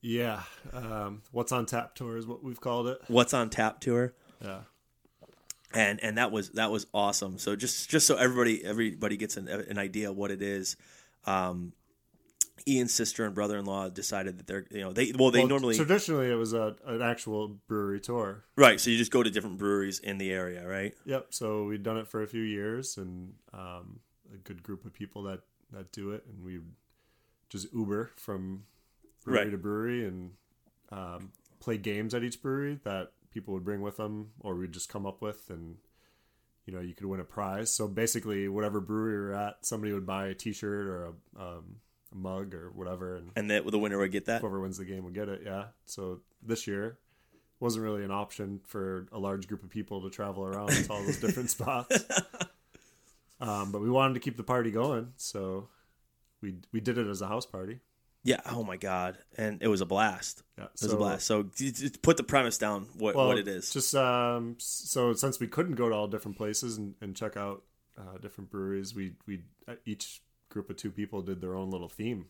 Yeah. 0.00 0.42
Um, 0.72 1.22
what's 1.32 1.52
on 1.52 1.66
tap 1.66 1.94
tour 1.94 2.16
is 2.16 2.26
what 2.26 2.42
we've 2.42 2.60
called 2.60 2.88
it. 2.88 3.00
What's 3.08 3.34
on 3.34 3.50
tap 3.50 3.80
tour? 3.80 4.14
Yeah. 4.40 4.60
And 5.74 6.02
and 6.02 6.18
that 6.18 6.30
was 6.32 6.50
that 6.50 6.70
was 6.70 6.86
awesome. 6.94 7.38
So 7.38 7.56
just 7.56 7.88
just 7.90 8.06
so 8.06 8.16
everybody 8.16 8.64
everybody 8.64 9.16
gets 9.16 9.36
an, 9.36 9.48
an 9.48 9.78
idea 9.78 10.10
of 10.10 10.16
what 10.16 10.30
it 10.30 10.42
is, 10.42 10.76
um, 11.26 11.72
Ian's 12.66 12.92
sister 12.92 13.24
and 13.24 13.34
brother 13.34 13.58
in 13.58 13.64
law 13.64 13.88
decided 13.88 14.38
that 14.38 14.46
they're 14.46 14.66
you 14.70 14.80
know 14.80 14.92
they 14.92 15.12
well 15.18 15.30
they 15.30 15.40
Well, 15.40 15.48
normally 15.48 15.76
traditionally 15.76 16.30
it 16.30 16.34
was 16.34 16.52
a 16.52 16.74
an 16.86 17.02
actual 17.02 17.48
brewery 17.68 18.00
tour. 18.00 18.44
right. 18.56 18.80
So 18.80 18.90
you 18.90 18.98
just 18.98 19.12
go 19.12 19.22
to 19.22 19.30
different 19.30 19.58
breweries 19.58 19.98
in 20.00 20.18
the 20.18 20.30
area, 20.32 20.66
right? 20.66 20.94
Yep. 21.04 21.28
So 21.30 21.64
we'd 21.64 21.82
done 21.82 21.98
it 21.98 22.08
for 22.08 22.22
a 22.22 22.26
few 22.26 22.42
years, 22.42 22.96
and 22.96 23.34
um, 23.52 24.00
a 24.34 24.38
good 24.38 24.62
group 24.62 24.84
of 24.84 24.92
people 24.92 25.22
that 25.24 25.40
that 25.72 25.92
do 25.92 26.12
it, 26.12 26.24
and 26.26 26.44
we 26.44 26.60
just 27.50 27.72
Uber 27.74 28.10
from 28.16 28.64
brewery 29.24 29.44
Right. 29.44 29.50
to 29.50 29.58
brewery 29.58 30.06
and 30.06 30.32
um, 30.90 31.32
play 31.60 31.76
games 31.76 32.14
at 32.14 32.22
each 32.22 32.40
brewery 32.40 32.78
that 32.84 33.12
people 33.30 33.54
would 33.54 33.64
bring 33.64 33.80
with 33.82 33.96
them, 33.96 34.30
or 34.40 34.54
we'd 34.54 34.72
just 34.72 34.88
come 34.88 35.06
up 35.06 35.20
with, 35.22 35.50
and 35.50 35.76
you 36.66 36.72
know 36.72 36.80
you 36.80 36.94
could 36.94 37.06
win 37.06 37.20
a 37.20 37.24
prize. 37.24 37.72
So 37.72 37.88
basically, 37.88 38.48
whatever 38.48 38.80
brewery 38.80 39.12
you're 39.12 39.34
at, 39.34 39.64
somebody 39.66 39.92
would 39.92 40.06
buy 40.06 40.28
a 40.28 40.34
T-shirt 40.34 40.86
or 40.86 41.04
a, 41.04 41.08
um, 41.40 41.76
a 42.12 42.16
mug 42.16 42.54
or 42.54 42.70
whatever, 42.74 43.16
and 43.16 43.30
And 43.36 43.50
that 43.50 43.66
the 43.70 43.78
winner 43.78 43.98
would 43.98 44.12
get 44.12 44.26
that. 44.26 44.40
whoever 44.40 44.60
wins 44.60 44.78
the 44.78 44.84
game 44.84 45.04
would 45.04 45.14
get 45.14 45.28
it. 45.28 45.42
Yeah. 45.44 45.66
So 45.86 46.20
this 46.42 46.66
year 46.66 46.98
wasn't 47.60 47.84
really 47.84 48.04
an 48.04 48.10
option 48.12 48.60
for 48.66 49.08
a 49.12 49.18
large 49.18 49.48
group 49.48 49.64
of 49.64 49.68
people 49.70 50.00
to 50.02 50.10
travel 50.10 50.44
around 50.44 50.68
to 50.70 50.92
all 50.92 51.02
those 51.02 51.18
different 51.20 51.50
spots. 51.56 52.04
Um, 53.40 53.70
but 53.72 53.80
we 53.80 53.90
wanted 53.90 54.14
to 54.14 54.20
keep 54.20 54.36
the 54.36 54.42
party 54.42 54.70
going, 54.70 55.12
so 55.16 55.68
we 56.40 56.56
we 56.72 56.80
did 56.80 56.98
it 56.98 57.06
as 57.06 57.20
a 57.22 57.26
house 57.28 57.46
party. 57.46 57.80
Yeah. 58.24 58.40
Oh 58.46 58.64
my 58.64 58.76
god. 58.76 59.18
And 59.36 59.62
it 59.62 59.68
was 59.68 59.80
a 59.80 59.86
blast. 59.86 60.42
Yeah. 60.56 60.64
It 60.64 60.82
was 60.82 60.92
a 60.92 60.96
blast. 60.96 61.26
So 61.26 61.50
put 62.02 62.16
the 62.16 62.24
premise 62.24 62.58
down. 62.58 62.88
What 62.96 63.14
well, 63.14 63.28
what 63.28 63.38
it 63.38 63.48
is. 63.48 63.70
Just 63.70 63.94
um, 63.94 64.56
so 64.58 65.12
since 65.12 65.40
we 65.40 65.46
couldn't 65.46 65.76
go 65.76 65.88
to 65.88 65.94
all 65.94 66.08
different 66.08 66.36
places 66.36 66.78
and, 66.78 66.94
and 67.00 67.16
check 67.16 67.36
out 67.36 67.62
uh, 67.96 68.18
different 68.20 68.50
breweries, 68.50 68.94
we 68.94 69.14
we 69.26 69.42
uh, 69.66 69.74
each 69.84 70.22
group 70.48 70.70
of 70.70 70.76
two 70.76 70.90
people 70.90 71.22
did 71.22 71.40
their 71.40 71.54
own 71.54 71.70
little 71.70 71.88
theme. 71.88 72.26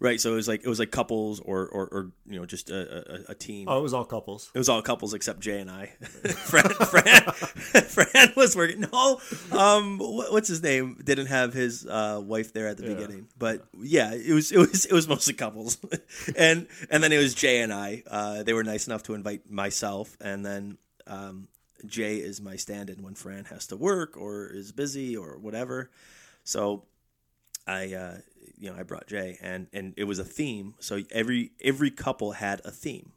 Right. 0.00 0.18
So 0.18 0.32
it 0.32 0.36
was 0.36 0.48
like 0.48 0.62
it 0.64 0.68
was 0.68 0.78
like 0.78 0.90
couples 0.90 1.40
or 1.40 1.68
or, 1.68 1.86
or 1.88 2.10
you 2.26 2.38
know 2.40 2.46
just 2.46 2.70
a, 2.70 3.28
a, 3.28 3.32
a 3.32 3.34
team. 3.34 3.68
Oh, 3.68 3.78
it 3.78 3.82
was 3.82 3.92
all 3.92 4.06
couples. 4.06 4.50
It 4.54 4.58
was 4.58 4.70
all 4.70 4.80
couples 4.80 5.12
except 5.12 5.40
Jay 5.40 5.60
and 5.60 5.70
I. 5.70 5.86
Fran, 6.46 6.64
Fran, 6.70 7.22
Fran 7.84 8.32
was 8.34 8.56
working. 8.56 8.80
No, 8.80 9.20
um, 9.52 9.98
what, 9.98 10.32
what's 10.32 10.48
his 10.48 10.62
name? 10.62 10.98
Didn't 11.04 11.26
have 11.26 11.52
his 11.52 11.86
uh, 11.86 12.18
wife 12.24 12.54
there 12.54 12.66
at 12.66 12.78
the 12.78 12.84
Yeah. 12.88 12.94
beginning, 12.94 13.28
but 13.38 13.66
yeah, 13.78 14.14
it 14.14 14.32
was 14.32 14.50
it 14.52 14.58
was 14.58 14.86
it 14.86 14.92
was 14.92 15.06
mostly 15.06 15.34
couples, 15.34 15.76
and 16.36 16.66
and 16.90 17.04
then 17.04 17.12
it 17.12 17.18
was 17.18 17.34
Jay 17.34 17.60
and 17.60 17.70
I. 17.72 18.02
Uh, 18.10 18.42
they 18.42 18.54
were 18.54 18.64
nice 18.64 18.86
enough 18.86 19.02
to 19.04 19.14
invite 19.14 19.50
myself, 19.50 20.16
and 20.18 20.46
then 20.46 20.78
um, 21.06 21.48
Jay 21.84 22.16
is 22.16 22.40
my 22.40 22.56
stand-in 22.56 23.02
when 23.02 23.14
Fran 23.14 23.44
has 23.46 23.66
to 23.66 23.76
work 23.76 24.16
or 24.16 24.46
is 24.46 24.72
busy 24.72 25.14
or 25.14 25.36
whatever. 25.36 25.90
So 26.44 26.84
I 27.66 27.92
uh, 27.92 28.16
you 28.58 28.70
know 28.70 28.76
I 28.78 28.82
brought 28.82 29.06
Jay, 29.06 29.38
and 29.40 29.66
and 29.72 29.94
it 29.96 30.04
was 30.04 30.18
a 30.18 30.24
theme. 30.24 30.74
So 30.80 31.00
every 31.10 31.52
every 31.62 31.90
couple 31.90 32.32
had 32.32 32.60
a 32.64 32.70
theme. 32.70 33.12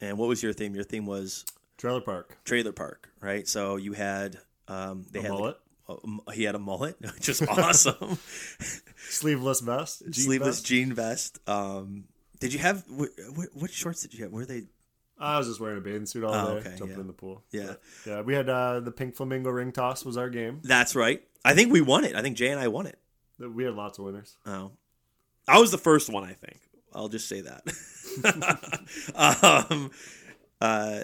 And 0.00 0.18
what 0.18 0.28
was 0.28 0.42
your 0.42 0.52
theme? 0.52 0.74
Your 0.74 0.84
theme 0.84 1.06
was 1.06 1.44
Trailer 1.78 2.00
park. 2.02 2.38
trailer 2.44 2.72
park, 2.72 3.10
right? 3.20 3.46
So 3.48 3.76
you 3.76 3.92
had 3.94 4.38
um, 4.68 5.06
they 5.10 5.20
A 5.20 5.22
had 5.22 5.30
like, 5.30 5.38
mullet. 5.40 5.56
a 5.88 5.96
m- 6.04 6.20
he 6.34 6.44
had 6.44 6.54
a 6.54 6.58
mullet, 6.58 6.96
which 7.14 7.28
is 7.28 7.40
awesome. 7.42 8.18
Sleeveless 9.08 9.60
vest. 9.60 10.02
jean 10.10 10.12
Sleeveless 10.12 10.56
vest. 10.56 10.66
jean 10.66 10.92
vest. 10.92 11.38
Um, 11.48 12.04
did 12.40 12.52
you 12.52 12.58
have 12.58 12.84
what, 12.88 13.10
what 13.54 13.70
shorts 13.70 14.02
did 14.02 14.14
you 14.14 14.24
have? 14.24 14.32
Were 14.32 14.44
they? 14.44 14.64
I 15.18 15.38
was 15.38 15.46
just 15.48 15.60
wearing 15.60 15.78
a 15.78 15.80
bathing 15.80 16.04
suit 16.04 16.24
all 16.24 16.34
Oh, 16.34 16.54
day, 16.60 16.68
okay, 16.68 16.76
jumping 16.76 16.96
yeah. 16.96 17.00
in 17.00 17.06
the 17.06 17.12
pool. 17.14 17.42
Yeah. 17.50 17.74
Yeah. 18.06 18.20
We 18.20 18.34
had 18.34 18.50
uh, 18.50 18.80
the 18.80 18.90
pink 18.90 19.16
flamingo 19.16 19.48
ring 19.48 19.72
toss 19.72 20.04
was 20.04 20.18
our 20.18 20.28
game. 20.28 20.60
That's 20.62 20.94
right. 20.94 21.22
I 21.42 21.54
think 21.54 21.72
we 21.72 21.80
won 21.80 22.04
it. 22.04 22.14
I 22.14 22.20
think 22.20 22.36
Jay 22.36 22.48
and 22.50 22.60
I 22.60 22.68
won 22.68 22.86
it. 22.86 22.98
We 23.38 23.64
had 23.64 23.74
lots 23.74 23.98
of 23.98 24.04
winners. 24.04 24.36
Oh, 24.46 24.72
I 25.46 25.58
was 25.58 25.70
the 25.70 25.78
first 25.78 26.10
one. 26.10 26.24
I 26.24 26.32
think 26.32 26.58
I'll 26.94 27.08
just 27.08 27.28
say 27.28 27.42
that. 27.42 27.62
um, 29.70 29.90
uh, 30.60 31.00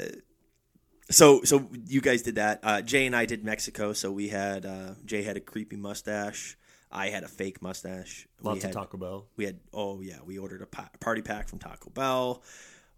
so 1.10 1.42
so 1.42 1.68
you 1.86 2.00
guys 2.00 2.22
did 2.22 2.36
that. 2.36 2.60
Uh, 2.62 2.80
Jay 2.82 3.06
and 3.06 3.14
I 3.14 3.26
did 3.26 3.44
Mexico. 3.44 3.92
So 3.92 4.10
we 4.10 4.28
had 4.28 4.64
uh, 4.64 4.94
Jay 5.04 5.22
had 5.22 5.36
a 5.36 5.40
creepy 5.40 5.76
mustache. 5.76 6.56
I 6.90 7.08
had 7.08 7.24
a 7.24 7.28
fake 7.28 7.62
mustache. 7.62 8.26
Lots 8.42 8.62
we 8.62 8.68
of 8.68 8.74
Taco 8.74 8.96
Bell. 8.98 9.26
We 9.36 9.44
had 9.44 9.60
oh 9.72 10.00
yeah, 10.00 10.18
we 10.24 10.38
ordered 10.38 10.62
a 10.62 10.66
pa- 10.66 10.90
party 11.00 11.22
pack 11.22 11.48
from 11.48 11.58
Taco 11.58 11.90
Bell. 11.90 12.42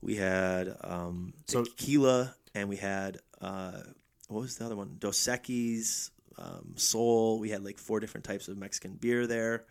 We 0.00 0.16
had 0.16 0.76
um, 0.82 1.32
So- 1.46 1.64
tequila, 1.64 2.34
and 2.54 2.68
we 2.68 2.76
had 2.76 3.18
uh, 3.40 3.80
what 4.28 4.40
was 4.42 4.56
the 4.56 4.64
other 4.66 4.76
one? 4.76 4.96
Dos 4.98 5.18
Equis, 5.26 6.10
um, 6.38 6.72
Sol. 6.76 7.38
We 7.38 7.50
had 7.50 7.64
like 7.64 7.78
four 7.78 8.00
different 8.00 8.24
types 8.24 8.48
of 8.48 8.56
Mexican 8.58 8.94
beer 8.94 9.26
there, 9.26 9.64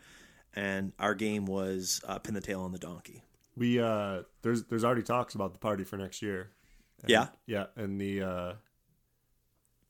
and 0.55 0.93
our 0.99 1.16
game 1.16 1.45
was 1.45 2.01
uh, 2.07 2.20
pin 2.20 2.34
the 2.34 2.41
tail 2.41 2.61
on 2.61 2.72
the 2.72 2.80
donkey. 2.80 3.24
We 3.55 3.80
uh, 3.80 4.24
there's 4.41 4.64
there's 4.66 4.84
already 4.84 5.03
talks 5.03 5.36
about 5.36 5.53
the 5.53 5.59
party 5.59 5.84
for 5.84 5.97
next 5.97 6.22
year. 6.22 6.49
And- 7.01 7.09
Yeah? 7.09 7.28
yeah, 7.45 7.66
and 7.76 7.99
the 8.01 8.22
uh, 8.24 8.53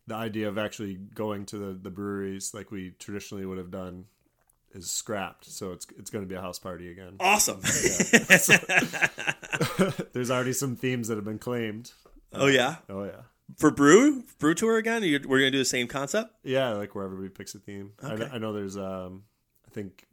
the 0.08 0.16
idea 0.16 0.50
of 0.50 0.58
actually 0.58 0.96
going 0.96 1.46
to 1.48 1.58
the, 1.58 1.74
the 1.82 1.90
breweries 1.92 2.54
like 2.54 2.72
we 2.72 2.92
traditionally 3.00 3.46
would 3.46 3.58
have 3.58 3.72
done 3.72 4.06
is 4.74 4.90
scrapped. 4.92 5.46
So 5.46 5.72
it's 5.72 5.88
it's 5.98 6.10
going 6.10 6.26
to 6.26 6.30
be 6.30 6.36
a 6.36 6.42
house 6.42 6.60
party 6.60 6.92
again. 6.92 7.16
Awesome. 7.20 7.62
there's 10.14 10.32
already 10.32 10.54
some 10.54 10.76
themes 10.76 11.08
that 11.08 11.16
have 11.16 11.26
been 11.26 11.40
claimed. 11.40 11.92
oh 12.34 12.48
yeah, 12.48 12.78
Oh 12.90 13.04
yeah, 13.04 13.22
for 13.58 13.72
brew 13.72 14.24
brew 14.40 14.54
tour 14.54 14.78
again. 14.78 15.04
you 15.04 15.20
we're 15.28 15.40
gonna 15.40 15.52
do 15.52 15.58
the 15.60 15.66
same 15.66 15.88
concept. 15.88 16.32
yeah, 16.44 16.70
like 16.72 16.96
where 16.96 17.06
everybody 17.06 17.30
picks 17.30 17.54
a 17.56 17.60
theme. 17.60 17.92
I, 18.02 18.08
Okay. 18.08 18.18
kn- 18.24 18.32
I 18.34 18.38
know 18.38 18.54
there's 18.54 18.78
um, 18.78 19.24
I 19.68 19.72
think 19.72 20.06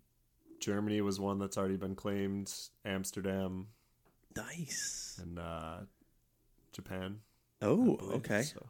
Germany 0.60 1.00
was 1.00 1.18
one 1.20 1.38
that's 1.38 1.56
already 1.56 1.76
been 1.76 1.94
claimed. 1.94 2.52
Amsterdam 2.84 3.68
Nice. 4.36 5.18
and 5.22 5.38
uh, 5.38 5.78
Japan. 6.72 7.18
Oh, 7.62 7.96
believe. 7.96 8.16
okay. 8.16 8.42
So 8.42 8.66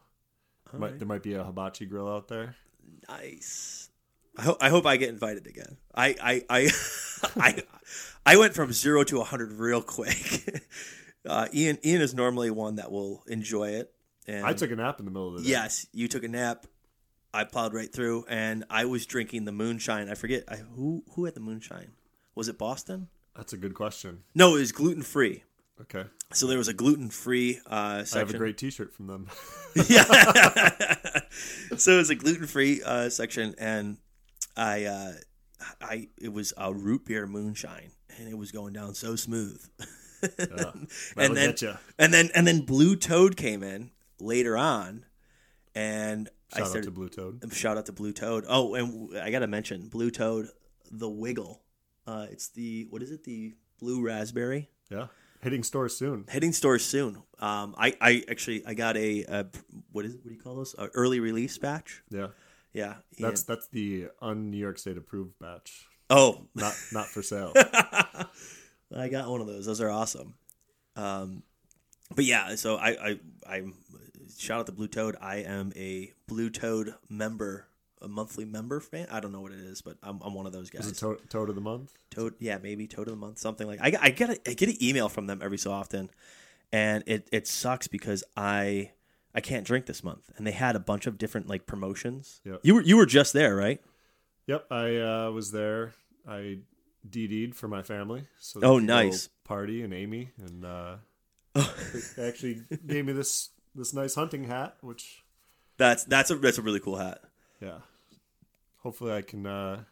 might, 0.73 0.79
right. 0.91 0.99
there 0.99 1.09
might 1.09 1.23
be 1.23 1.35
a 1.35 1.45
hibachi 1.45 1.87
grill 1.87 2.09
out 2.09 2.29
there. 2.29 2.55
Nice. 3.09 3.89
I 4.37 4.43
hope 4.43 4.59
I 4.61 4.69
hope 4.69 4.87
I 4.87 4.97
get 4.97 5.09
invited 5.09 5.47
again. 5.47 5.77
I 5.95 6.15
I 6.23 6.45
I 6.49 6.71
I, 7.37 7.63
I 8.25 8.37
went 8.37 8.55
from 8.55 8.73
zero 8.73 9.03
to 9.05 9.23
hundred 9.23 9.53
real 9.53 9.83
quick. 9.83 10.63
Uh, 11.29 11.47
Ian 11.53 11.77
Ian 11.85 12.01
is 12.01 12.15
normally 12.15 12.51
one 12.51 12.77
that 12.77 12.91
will 12.91 13.23
enjoy 13.27 13.69
it. 13.73 13.93
And 14.31 14.47
I 14.47 14.53
took 14.53 14.71
a 14.71 14.77
nap 14.77 14.99
in 15.01 15.05
the 15.05 15.11
middle 15.11 15.29
of 15.29 15.35
the 15.35 15.43
day. 15.43 15.51
yes, 15.51 15.87
you 15.93 16.09
took 16.09 16.25
a 16.25 16.29
nap. 16.29 16.67
I 17.33 17.45
plowed 17.45 17.75
right 17.75 17.93
through, 17.93 18.25
and 18.29 18.65
I 18.69 18.87
was 18.87 19.07
drinking 19.07 19.45
the 19.45 19.53
moonshine. 19.53 20.09
I 20.09 20.15
forget 20.15 20.45
I, 20.49 20.57
who 20.57 21.05
who 21.15 21.25
had 21.25 21.35
the 21.35 21.41
moonshine. 21.41 21.93
Was 22.35 22.49
it 22.49 22.59
Boston? 22.59 23.09
That's 23.37 23.53
a 23.53 23.57
good 23.57 23.75
question. 23.75 24.25
No, 24.35 24.57
it 24.57 24.61
was 24.61 24.73
gluten 24.73 25.03
free. 25.03 25.45
Okay. 25.81 26.05
So 26.33 26.47
there 26.47 26.59
was 26.59 26.69
a 26.69 26.75
gluten 26.75 27.09
free 27.09 27.61
uh, 27.67 28.05
section. 28.05 28.17
I 28.17 28.21
have 28.21 28.35
a 28.35 28.39
great 28.39 28.59
T-shirt 28.59 28.93
from 28.93 29.07
them. 29.07 29.29
yeah. 29.89 30.03
so 31.77 31.95
it 31.95 31.97
was 31.97 32.11
a 32.11 32.15
gluten 32.15 32.47
free 32.47 32.83
uh, 32.85 33.09
section, 33.09 33.55
and 33.59 33.99
I, 34.57 34.85
uh, 34.85 35.13
I, 35.81 36.09
it 36.21 36.33
was 36.33 36.53
a 36.57 36.73
root 36.73 37.07
beer 37.07 37.27
moonshine, 37.27 37.93
and 38.19 38.29
it 38.29 38.37
was 38.37 38.53
going 38.53 38.75
down 38.75 38.95
so 38.95 39.17
smooth. 39.17 39.65
Yeah. 40.23 40.73
and 41.17 41.37
then, 41.37 41.55
and 41.99 42.13
then, 42.13 42.31
and 42.35 42.47
then 42.47 42.61
Blue 42.61 42.95
Toad 42.95 43.37
came 43.37 43.63
in 43.63 43.91
later 44.21 44.57
on, 44.57 45.05
and 45.75 46.29
I 46.53 46.59
Shout 46.61 46.77
out 46.77 46.83
to 46.85 46.91
Blue 46.91 47.09
Toad. 47.09 47.53
shout 47.53 47.79
out 47.79 47.87
to 47.87 47.93
Blue 47.93 48.13
Toad. 48.13 48.45
Oh, 48.49 48.75
and 48.75 49.17
I 49.19 49.31
gotta 49.31 49.47
mention 49.47 49.89
Blue 49.89 50.11
Toad, 50.11 50.49
the 50.91 51.09
Wiggle. 51.09 51.63
Uh, 52.07 52.27
it's 52.31 52.49
the 52.49 52.87
what 52.91 53.03
is 53.03 53.11
it? 53.11 53.25
The 53.25 53.55
blue 53.79 54.03
raspberry. 54.05 54.69
Yeah. 54.91 55.07
Hitting 55.43 55.63
stores 55.63 55.97
soon. 55.97 56.27
hitting 56.29 56.53
stores 56.53 56.85
soon. 56.85 57.23
Um, 57.39 57.75
I, 57.79 57.95
I 58.01 58.23
actually 58.29 58.67
I 58.67 58.75
got 58.75 58.97
a, 58.97 59.25
a 59.25 59.47
what 59.93 60.05
is 60.05 60.15
what 60.17 60.25
do 60.25 60.35
you 60.35 60.41
call 60.41 60.57
this? 60.57 60.75
A 60.77 60.89
early 60.89 61.21
release 61.21 61.57
batch. 61.57 62.03
Yeah. 62.11 62.29
Yeah. 62.75 62.97
That's 63.19 63.43
that's 63.45 63.69
the 63.69 64.09
un 64.21 64.51
New 64.51 64.59
York 64.59 64.77
State 64.79 64.99
approved 64.99 65.39
batch. 65.41 65.87
oh, 66.11 66.47
Not 66.55 66.75
not 66.93 67.07
for 67.07 67.23
sale. 67.23 67.53
I 68.95 69.09
got 69.09 69.31
one 69.31 69.41
of 69.41 69.47
those. 69.47 69.67
Those 69.67 69.81
are 69.81 69.89
awesome. 69.91 70.35
Um, 70.97 71.43
but 72.15 72.25
yeah, 72.25 72.57
so 72.57 72.77
I 72.77 72.91
I 72.91 73.21
I'm 73.49 73.75
shout 74.39 74.61
out 74.61 74.67
to 74.67 74.73
Blue 74.73 74.89
Toad. 74.89 75.17
I 75.21 75.37
am 75.37 75.73
a 75.77 76.13
Blue 76.27 76.51
Toad 76.51 76.95
member, 77.09 77.67
a 78.03 78.09
monthly 78.09 78.45
member 78.45 78.81
fan. 78.81 79.07
I 79.11 79.21
don't 79.21 79.33
know 79.33 79.41
what 79.41 79.53
it 79.53 79.61
is, 79.61 79.83
but 79.83 79.97
I'm, 80.03 80.21
I'm 80.23 80.35
one 80.35 80.47
of 80.47 80.53
those 80.53 80.65
Is 80.65 80.71
guys. 80.71 80.87
it 80.91 80.97
toad, 80.97 81.19
toad 81.29 81.49
of 81.49 81.55
the 81.55 81.61
month? 81.61 81.93
Toad, 82.11 82.35
yeah, 82.39 82.59
maybe 82.63 82.87
Toad 82.87 83.09
of 83.09 83.13
the 83.13 83.17
Month, 83.21 83.39
something 83.39 83.67
like. 83.67 83.81
I, 83.81 83.93
I 84.01 84.11
get 84.11 84.31
a, 84.31 84.41
I 84.49 84.55
get 84.55 84.69
an 84.69 84.83
email 84.83 85.09
from 85.09 85.27
them 85.27 85.41
every 85.43 85.59
so 85.59 85.71
often, 85.73 86.11
and 86.73 87.03
it 87.07 87.29
it 87.33 87.47
sucks 87.47 87.89
because 87.89 88.25
I 88.37 88.93
I 89.35 89.41
can't 89.41 89.67
drink 89.67 89.87
this 89.87 90.03
month, 90.03 90.31
and 90.37 90.47
they 90.47 90.53
had 90.53 90.77
a 90.77 90.81
bunch 90.81 91.07
of 91.07 91.19
different 91.19 91.49
like 91.49 91.67
promotions. 91.67 92.41
Yep. 92.45 92.61
You 92.63 92.75
were 92.77 92.83
you 92.83 92.97
were 92.97 93.07
just 93.07 93.33
there, 93.33 93.55
right? 93.57 93.81
Yep. 94.47 94.67
I 94.71 94.97
uh, 94.97 95.31
was 95.31 95.53
there. 95.53 95.95
I 96.29 96.59
DD'd 97.09 97.55
for 97.55 97.69
my 97.69 97.83
family. 97.83 98.25
So 98.39 98.61
Oh, 98.63 98.75
they 98.75 98.81
could 98.81 98.89
go 98.89 98.95
nice. 98.95 99.29
Party 99.45 99.83
and 99.83 99.95
Amy 99.95 100.31
and 100.39 100.65
uh, 100.65 100.97
actually 102.21 102.63
gave 102.87 103.05
me 103.05 103.13
this 103.13 103.51
this 103.75 103.93
nice 103.95 104.15
hunting 104.15 104.45
hat, 104.45 104.77
which 104.81 105.23
That's 105.79 106.05
that's 106.05 106.31
a 106.31 106.37
that's 106.37 106.59
a 106.59 106.63
really 106.63 106.81
cool 106.81 106.97
hat. 106.97 107.21
yeah. 107.61 107.79
Hopefully 108.83 109.13
I 109.13 109.21
can 109.23 109.47
uh, 109.47 109.85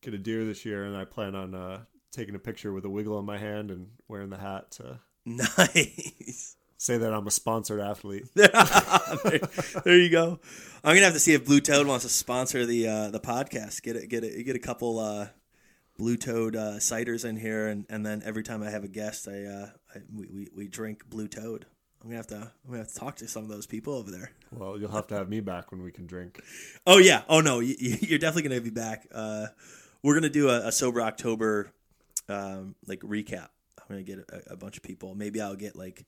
get 0.00 0.14
a 0.14 0.18
deer 0.18 0.44
this 0.46 0.64
year, 0.64 0.84
and 0.84 0.96
I 0.96 1.04
plan 1.04 1.34
on 1.34 1.54
uh, 1.54 1.80
taking 2.10 2.34
a 2.34 2.38
picture 2.38 2.72
with 2.72 2.84
a 2.86 2.88
wiggle 2.90 3.18
in 3.18 3.26
my 3.26 3.36
hand 3.38 3.70
and 3.70 3.88
wearing 4.08 4.30
the 4.30 4.38
hat 4.38 4.70
to 4.72 5.00
Nice. 5.26 6.56
say 6.78 6.96
that 6.98 7.12
I'm 7.12 7.26
a 7.26 7.30
sponsored 7.30 7.80
athlete. 7.80 8.24
there, 8.34 8.48
there 9.84 9.96
you 9.98 10.08
go. 10.10 10.40
I'm 10.82 10.94
gonna 10.94 11.04
have 11.04 11.12
to 11.14 11.20
see 11.20 11.34
if 11.34 11.44
Blue 11.44 11.60
Toad 11.60 11.86
wants 11.86 12.04
to 12.04 12.10
sponsor 12.10 12.64
the 12.66 12.88
uh, 12.88 13.10
the 13.10 13.20
podcast. 13.20 13.82
Get 13.82 13.96
it, 13.96 14.08
get 14.08 14.24
it, 14.24 14.42
get 14.44 14.56
a 14.56 14.60
couple 14.60 14.98
uh, 14.98 15.28
Blue 15.98 16.16
Toad 16.16 16.56
uh, 16.56 16.72
ciders 16.78 17.24
in 17.24 17.36
here, 17.36 17.68
and, 17.68 17.84
and 17.90 18.04
then 18.06 18.22
every 18.24 18.42
time 18.42 18.62
I 18.62 18.70
have 18.70 18.84
a 18.84 18.88
guest, 18.88 19.28
I, 19.28 19.44
uh, 19.44 19.70
I 19.94 19.98
we, 20.14 20.26
we, 20.32 20.48
we 20.56 20.68
drink 20.68 21.08
Blue 21.08 21.28
Toad. 21.28 21.66
I'm 22.04 22.10
gonna 22.10 22.18
have 22.18 22.26
to 22.26 22.36
I'm 22.36 22.50
gonna 22.66 22.78
have 22.80 22.88
to 22.88 22.94
talk 22.94 23.16
to 23.16 23.28
some 23.28 23.44
of 23.44 23.48
those 23.48 23.66
people 23.66 23.94
over 23.94 24.10
there. 24.10 24.30
Well, 24.52 24.78
you'll 24.78 24.90
have 24.90 25.06
to 25.06 25.14
have 25.14 25.30
me 25.30 25.40
back 25.40 25.72
when 25.72 25.82
we 25.82 25.90
can 25.90 26.06
drink. 26.06 26.38
Oh 26.86 26.98
yeah. 26.98 27.22
Oh 27.30 27.40
no, 27.40 27.60
you, 27.60 27.74
you're 27.78 28.18
definitely 28.18 28.50
gonna 28.50 28.60
be 28.60 28.68
back. 28.68 29.06
Uh, 29.10 29.46
we're 30.02 30.14
gonna 30.14 30.28
do 30.28 30.50
a, 30.50 30.68
a 30.68 30.72
sober 30.72 31.00
October 31.00 31.72
um, 32.28 32.74
like 32.86 33.00
recap. 33.00 33.48
I'm 33.78 33.86
gonna 33.88 34.02
get 34.02 34.18
a, 34.18 34.52
a 34.52 34.56
bunch 34.56 34.76
of 34.76 34.82
people. 34.82 35.14
Maybe 35.14 35.40
I'll 35.40 35.56
get 35.56 35.76
like 35.76 36.04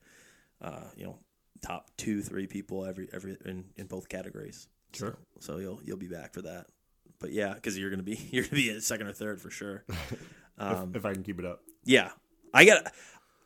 uh, 0.61 0.85
you 0.97 1.07
know 1.07 1.19
top 1.63 1.91
two, 1.97 2.21
three 2.21 2.47
people 2.47 2.85
every 2.85 3.09
every 3.11 3.39
in, 3.47 3.65
in 3.77 3.87
both 3.87 4.11
categories. 4.11 4.69
Sure. 4.93 5.17
So, 5.41 5.55
so 5.55 5.59
you'll 5.59 5.81
you'll 5.83 5.97
be 5.97 6.09
back 6.09 6.35
for 6.35 6.43
that. 6.43 6.67
But 7.19 7.33
yeah, 7.33 7.55
because 7.55 7.79
you're 7.79 7.89
gonna 7.89 8.03
be 8.03 8.21
you're 8.31 8.45
gonna 8.45 8.57
be 8.57 8.69
a 8.69 8.83
second 8.83 9.07
or 9.07 9.13
third 9.13 9.41
for 9.41 9.51
sure. 9.51 9.85
Um, 10.59 10.89
if, 10.89 10.97
if 10.97 11.05
I 11.05 11.13
can 11.13 11.23
keep 11.23 11.39
it 11.39 11.45
up. 11.45 11.61
yeah, 11.85 12.13
I 12.55 12.65
got. 12.65 12.91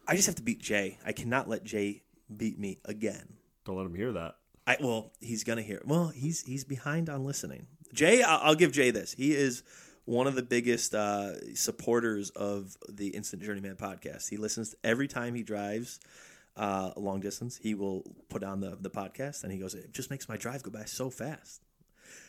I 0.07 0.15
just 0.15 0.27
have 0.27 0.37
to 0.37 0.43
beat 0.45 0.61
Jay. 0.61 0.97
I 1.05 1.11
cannot 1.11 1.49
let 1.49 1.65
Jay 1.65 2.05
beat 2.37 2.59
me 2.59 2.79
again. 2.85 3.35
Don't 3.65 3.77
let 3.77 3.87
him 3.87 3.95
hear 3.95 4.13
that. 4.13 4.37
I 4.67 4.77
well, 4.81 5.13
he's 5.21 5.45
gonna 5.45 5.63
hear. 5.63 5.83
Well, 5.85 6.09
he's 6.09 6.43
he's 6.43 6.65
behind 6.65 7.09
on 7.09 7.25
listening. 7.25 7.67
Jay, 7.93 8.23
I'll, 8.23 8.55
give 8.55 8.71
Jay 8.73 8.93
this. 8.93 9.13
He 9.13 9.33
is 9.35 9.65
one 10.05 10.29
of 10.29 10.37
the 10.37 10.43
biggest 10.43 10.95
uh, 10.95 11.55
supporters 11.57 12.31
of 12.31 12.77
the 12.89 13.09
Instant 13.09 13.43
Journeyman 13.43 13.75
podcast. 13.75 14.29
He 14.29 14.37
listens 14.37 14.77
every 14.85 15.09
time 15.09 15.35
he 15.35 15.43
drives 15.43 15.99
uh, 16.57 16.93
a 16.95 17.01
long 17.01 17.19
distance. 17.21 17.57
He 17.57 17.75
will 17.75 18.05
put 18.29 18.45
on 18.45 18.61
the 18.61 18.77
the 18.81 18.91
podcast, 18.91 19.43
and 19.43 19.53
he 19.53 19.59
goes, 19.59 19.75
"It 19.75 19.93
just 19.93 20.11
makes 20.11 20.29
my 20.29 20.37
drive 20.37 20.63
go 20.63 20.71
by 20.71 20.85
so 20.85 21.11
fast." 21.11 21.63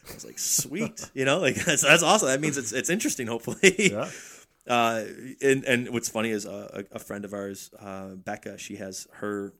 I 0.09 0.13
was 0.15 0.25
like, 0.25 0.39
"Sweet," 0.39 1.11
you 1.13 1.25
know, 1.25 1.39
like 1.39 1.55
that's, 1.55 1.83
that's 1.83 2.03
awesome. 2.03 2.29
That 2.29 2.41
means 2.41 2.57
it's 2.57 2.71
it's 2.71 2.89
interesting. 2.89 3.27
Hopefully, 3.27 3.91
Yeah. 3.91 4.09
uh, 4.67 5.03
and 5.43 5.63
and 5.65 5.89
what's 5.89 6.09
funny 6.09 6.31
is 6.31 6.45
uh, 6.47 6.83
a, 6.91 6.95
a 6.95 6.99
friend 6.99 7.23
of 7.25 7.33
ours, 7.33 7.69
uh, 7.79 8.15
Becca, 8.15 8.57
she 8.57 8.77
has 8.77 9.07
her 9.13 9.53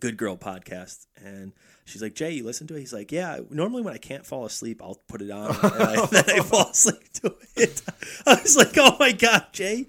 Good 0.00 0.16
Girl 0.16 0.36
podcast, 0.36 1.06
and 1.16 1.52
she's 1.84 2.02
like, 2.02 2.14
Jay, 2.14 2.32
you 2.32 2.44
listen 2.44 2.66
to 2.68 2.76
it? 2.76 2.80
He's 2.80 2.92
like, 2.92 3.12
Yeah. 3.12 3.40
Normally, 3.50 3.82
when 3.82 3.94
I 3.94 3.98
can't 3.98 4.24
fall 4.26 4.44
asleep, 4.44 4.82
I'll 4.82 5.00
put 5.08 5.22
it 5.22 5.30
on, 5.30 5.48
and 5.50 6.08
then 6.10 6.24
I 6.30 6.40
fall 6.40 6.70
asleep 6.70 7.12
to 7.14 7.34
it. 7.56 7.82
I 8.26 8.40
was 8.42 8.56
like, 8.56 8.74
Oh 8.76 8.96
my 8.98 9.12
god, 9.12 9.46
Jay. 9.52 9.86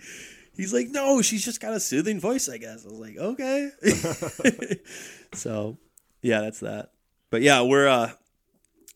He's 0.55 0.73
like, 0.73 0.89
No, 0.89 1.21
she's 1.21 1.43
just 1.43 1.61
got 1.61 1.73
a 1.73 1.79
soothing 1.79 2.19
voice, 2.19 2.49
I 2.49 2.57
guess. 2.57 2.85
I 2.85 2.89
was 2.89 2.99
like, 2.99 3.17
Okay. 3.17 3.71
so, 5.33 5.77
yeah, 6.21 6.41
that's 6.41 6.59
that. 6.59 6.91
But 7.29 7.41
yeah, 7.41 7.61
we're 7.61 7.87
uh, 7.87 8.11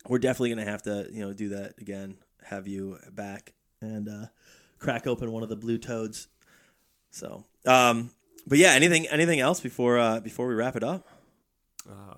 we're 0.07 0.19
definitely 0.19 0.49
gonna 0.49 0.65
have 0.69 0.83
to, 0.83 1.07
you 1.11 1.21
know, 1.21 1.33
do 1.33 1.49
that 1.49 1.75
again. 1.79 2.17
Have 2.43 2.67
you 2.67 2.97
back 3.11 3.53
and 3.81 4.07
uh, 4.07 4.25
crack 4.79 5.07
open 5.07 5.31
one 5.31 5.43
of 5.43 5.49
the 5.49 5.55
blue 5.55 5.77
toads. 5.77 6.27
So, 7.11 7.45
um, 7.65 8.11
but 8.47 8.57
yeah, 8.57 8.71
anything 8.71 9.07
anything 9.07 9.39
else 9.39 9.59
before 9.59 9.99
uh, 9.99 10.19
before 10.19 10.47
we 10.47 10.55
wrap 10.55 10.75
it 10.75 10.83
up? 10.83 11.05
Uh, 11.87 12.15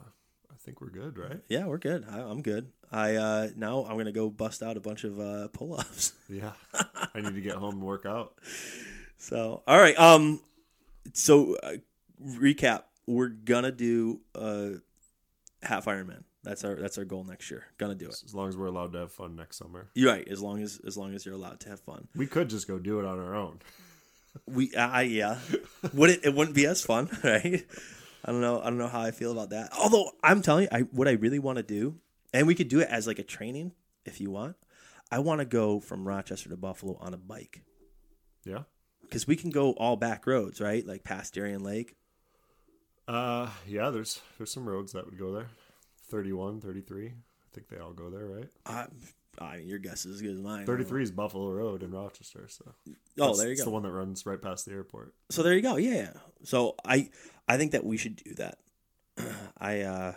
I 0.51 0.55
think 0.59 0.79
we're 0.81 0.89
good, 0.89 1.17
right? 1.17 1.39
Yeah, 1.49 1.65
we're 1.65 1.77
good. 1.77 2.05
I, 2.09 2.19
I'm 2.19 2.41
good. 2.41 2.71
I 2.91 3.15
uh, 3.15 3.47
now 3.55 3.85
I'm 3.85 3.97
gonna 3.97 4.11
go 4.11 4.29
bust 4.29 4.63
out 4.63 4.77
a 4.77 4.79
bunch 4.79 5.03
of 5.03 5.19
uh, 5.19 5.47
pull 5.49 5.79
ups. 5.79 6.13
Yeah. 6.31 6.51
I 7.15 7.21
need 7.21 7.33
to 7.33 7.41
get 7.41 7.55
home 7.55 7.73
and 7.73 7.81
work 7.81 8.05
out. 8.05 8.35
So, 9.17 9.63
all 9.65 9.79
right. 9.79 9.97
Um, 9.99 10.41
so 11.13 11.55
uh, 11.63 11.77
recap: 12.23 12.83
we're 13.07 13.29
gonna 13.29 13.71
do 13.71 14.21
uh, 14.35 14.69
half 15.63 15.85
Ironman. 15.85 16.23
That's 16.43 16.63
our 16.63 16.75
that's 16.75 16.99
our 16.99 17.03
goal 17.03 17.23
next 17.23 17.49
year. 17.49 17.63
Gonna 17.79 17.95
do 17.95 18.05
it. 18.05 18.21
As 18.23 18.35
long 18.35 18.47
as 18.47 18.55
we're 18.55 18.67
allowed 18.67 18.93
to 18.93 18.99
have 18.99 19.11
fun 19.11 19.35
next 19.35 19.57
summer. 19.57 19.89
You're 19.95 20.11
right. 20.11 20.27
As 20.27 20.39
long 20.39 20.61
as 20.61 20.79
as 20.85 20.97
long 20.97 21.15
as 21.15 21.25
you're 21.25 21.33
allowed 21.33 21.59
to 21.61 21.69
have 21.69 21.79
fun. 21.79 22.07
We 22.15 22.27
could 22.27 22.49
just 22.49 22.67
go 22.67 22.77
do 22.77 22.99
it 22.99 23.05
on 23.05 23.19
our 23.19 23.35
own. 23.35 23.59
We, 24.47 24.75
I 24.75 25.01
yeah, 25.03 25.39
would 25.93 26.09
it? 26.09 26.21
It 26.23 26.33
wouldn't 26.35 26.55
be 26.55 26.65
as 26.65 26.83
fun, 26.83 27.09
right? 27.23 27.65
I 28.25 28.31
don't 28.31 28.41
know. 28.41 28.59
I 28.59 28.65
don't 28.65 28.77
know 28.77 28.87
how 28.87 29.01
I 29.01 29.11
feel 29.11 29.31
about 29.31 29.49
that. 29.51 29.71
Although 29.77 30.11
I'm 30.23 30.41
telling 30.41 30.63
you, 30.63 30.69
I 30.71 30.81
what 30.81 31.07
I 31.07 31.11
really 31.11 31.39
want 31.39 31.57
to 31.57 31.63
do, 31.63 31.95
and 32.33 32.45
we 32.47 32.55
could 32.55 32.67
do 32.67 32.79
it 32.79 32.87
as 32.89 33.07
like 33.07 33.19
a 33.19 33.23
training 33.23 33.71
if 34.05 34.19
you 34.21 34.29
want. 34.31 34.55
I 35.11 35.19
want 35.19 35.39
to 35.39 35.45
go 35.45 35.79
from 35.79 36.07
Rochester 36.07 36.49
to 36.49 36.57
Buffalo 36.57 36.95
on 37.01 37.15
a 37.15 37.17
bike 37.17 37.63
Yeah. 38.45 38.63
because 39.01 39.25
we 39.25 39.35
can 39.35 39.49
go 39.49 39.71
all 39.73 39.95
back 39.95 40.27
roads, 40.27 40.61
right? 40.61 40.85
Like 40.85 41.03
past 41.03 41.33
Darien 41.33 41.63
Lake. 41.63 41.95
Uh, 43.07 43.49
yeah, 43.65 43.89
there's 43.89 44.21
there's 44.37 44.51
some 44.51 44.69
roads 44.69 44.91
that 44.91 45.05
would 45.05 45.17
go 45.17 45.31
there. 45.33 45.47
31, 46.09 46.61
33. 46.61 47.07
I 47.07 47.11
think 47.53 47.69
they 47.69 47.77
all 47.79 47.93
go 47.93 48.09
there, 48.11 48.25
right? 48.25 48.49
I, 48.65 48.85
I 49.39 49.57
mean, 49.57 49.67
your 49.67 49.79
guess 49.79 50.05
is 50.05 50.15
as 50.15 50.21
good 50.21 50.31
as 50.35 50.41
mine. 50.41 50.65
33 50.65 51.03
is 51.03 51.11
Buffalo 51.11 51.49
Road 51.51 51.83
in 51.83 51.91
Rochester, 51.91 52.47
so 52.49 52.73
Oh, 53.19 53.35
there 53.35 53.47
you 53.47 53.53
it's 53.53 53.61
go. 53.61 53.65
the 53.65 53.71
one 53.71 53.83
that 53.83 53.91
runs 53.91 54.25
right 54.25 54.41
past 54.41 54.65
the 54.65 54.71
airport. 54.73 55.13
So 55.29 55.43
there 55.43 55.53
you 55.53 55.61
go. 55.61 55.77
Yeah. 55.77 55.93
yeah. 55.93 56.13
So 56.43 56.75
I, 56.85 57.09
I 57.47 57.57
think 57.57 57.71
that 57.71 57.83
we 57.85 57.97
should 57.97 58.15
do 58.17 58.33
that. 58.35 58.57
I. 59.57 59.81
uh 59.81 60.13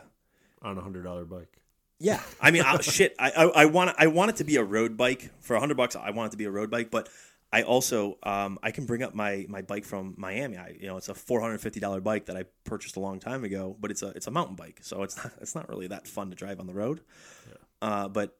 on 0.64 0.78
a 0.78 0.80
hundred 0.80 1.02
dollar 1.02 1.24
bike. 1.24 1.58
Yeah, 1.98 2.20
I 2.40 2.50
mean, 2.52 2.62
I, 2.62 2.80
shit. 2.80 3.14
I, 3.18 3.30
I 3.30 3.44
I 3.44 3.64
want 3.66 3.94
I 3.98 4.06
want 4.08 4.30
it 4.30 4.36
to 4.36 4.44
be 4.44 4.56
a 4.56 4.62
road 4.64 4.96
bike 4.96 5.30
for 5.40 5.56
a 5.56 5.60
hundred 5.60 5.76
bucks. 5.76 5.96
I 5.96 6.10
want 6.10 6.28
it 6.28 6.30
to 6.32 6.36
be 6.36 6.44
a 6.44 6.50
road 6.52 6.70
bike, 6.70 6.90
but 6.90 7.08
I 7.52 7.62
also 7.62 8.16
um, 8.22 8.58
I 8.62 8.70
can 8.70 8.86
bring 8.86 9.02
up 9.02 9.12
my 9.14 9.44
my 9.48 9.62
bike 9.62 9.84
from 9.84 10.14
Miami. 10.16 10.56
I 10.56 10.76
you 10.80 10.86
know 10.86 10.96
it's 10.96 11.08
a 11.08 11.14
four 11.14 11.40
hundred 11.40 11.60
fifty 11.60 11.80
dollar 11.80 12.00
bike 12.00 12.26
that 12.26 12.36
I 12.36 12.44
purchased 12.64 12.94
a 12.96 13.00
long 13.00 13.18
time 13.20 13.42
ago, 13.44 13.76
but 13.80 13.90
it's 13.90 14.02
a 14.02 14.08
it's 14.10 14.26
a 14.28 14.30
mountain 14.30 14.54
bike, 14.56 14.78
so 14.82 15.02
it's 15.02 15.16
not 15.16 15.32
it's 15.40 15.54
not 15.56 15.68
really 15.68 15.88
that 15.88 16.06
fun 16.06 16.30
to 16.30 16.36
drive 16.36 16.60
on 16.60 16.66
the 16.66 16.74
road. 16.74 17.00
Uh, 17.80 18.06
but 18.08 18.36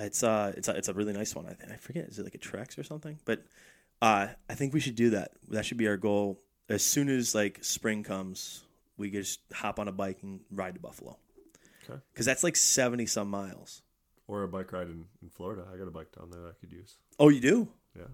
it's 0.00 0.22
uh 0.22 0.52
it's 0.56 0.68
a, 0.68 0.72
it's 0.76 0.88
a 0.88 0.94
really 0.94 1.12
nice 1.12 1.34
one. 1.34 1.46
I 1.46 1.52
think 1.54 1.72
I 1.72 1.76
forget 1.76 2.04
is 2.08 2.18
it 2.18 2.24
like 2.24 2.34
a 2.34 2.38
Trex 2.38 2.78
or 2.78 2.82
something, 2.82 3.18
but 3.24 3.42
uh, 4.02 4.28
I 4.48 4.54
think 4.54 4.72
we 4.72 4.80
should 4.80 4.94
do 4.96 5.10
that. 5.10 5.32
That 5.50 5.66
should 5.66 5.76
be 5.76 5.86
our 5.86 5.96
goal. 5.98 6.40
As 6.68 6.82
soon 6.82 7.08
as 7.10 7.34
like 7.34 7.58
spring 7.62 8.02
comes, 8.02 8.62
we 8.96 9.10
could 9.10 9.24
just 9.24 9.40
hop 9.52 9.78
on 9.78 9.88
a 9.88 9.92
bike 9.92 10.18
and 10.22 10.40
ride 10.50 10.74
to 10.74 10.80
Buffalo 10.80 11.18
Okay. 11.88 12.00
because 12.12 12.24
that's 12.26 12.42
like 12.42 12.56
70 12.56 13.04
some 13.06 13.28
miles. 13.28 13.82
Or 14.28 14.42
a 14.44 14.48
bike 14.48 14.72
ride 14.72 14.86
in, 14.86 15.04
in 15.22 15.28
Florida. 15.28 15.64
I 15.72 15.76
got 15.76 15.88
a 15.88 15.90
bike 15.90 16.12
down 16.16 16.30
there 16.30 16.40
that 16.42 16.48
I 16.48 16.60
could 16.60 16.72
use. 16.72 16.96
Oh, 17.18 17.28
you 17.28 17.40
do? 17.40 17.68
Yeah. 17.98 18.04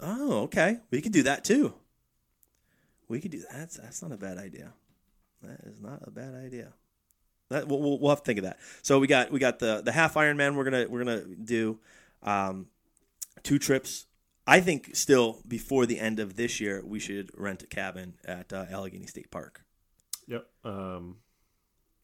Oh, 0.00 0.42
okay. 0.44 0.78
We 0.90 1.02
could 1.02 1.12
do 1.12 1.24
that 1.24 1.44
too. 1.44 1.74
We 3.08 3.20
could 3.20 3.32
do 3.32 3.40
that. 3.40 3.52
That's, 3.52 3.76
that's 3.76 4.02
not 4.02 4.12
a 4.12 4.16
bad 4.16 4.38
idea. 4.38 4.72
That 5.42 5.60
is 5.66 5.80
not 5.80 6.00
a 6.06 6.10
bad 6.10 6.34
idea. 6.34 6.72
That 7.48 7.68
we'll, 7.68 7.80
we'll, 7.80 7.98
we'll 7.98 8.10
have 8.10 8.20
to 8.20 8.24
think 8.24 8.38
of 8.38 8.44
that. 8.44 8.58
So 8.82 8.98
we 8.98 9.06
got 9.06 9.30
we 9.30 9.38
got 9.38 9.58
the 9.58 9.80
the 9.82 9.92
half 9.92 10.14
Ironman. 10.14 10.56
We're 10.56 10.64
gonna 10.64 10.86
we're 10.88 11.04
gonna 11.04 11.24
do 11.24 11.78
um, 12.22 12.66
two 13.42 13.58
trips. 13.58 14.06
I 14.46 14.60
think 14.60 14.94
still 14.94 15.42
before 15.46 15.86
the 15.86 15.98
end 15.98 16.20
of 16.20 16.36
this 16.36 16.60
year, 16.60 16.82
we 16.84 16.98
should 16.98 17.30
rent 17.36 17.62
a 17.62 17.66
cabin 17.66 18.14
at 18.24 18.52
uh, 18.52 18.66
Allegheny 18.70 19.06
State 19.06 19.30
Park. 19.30 19.62
Yep. 20.28 20.46
Um, 20.64 21.16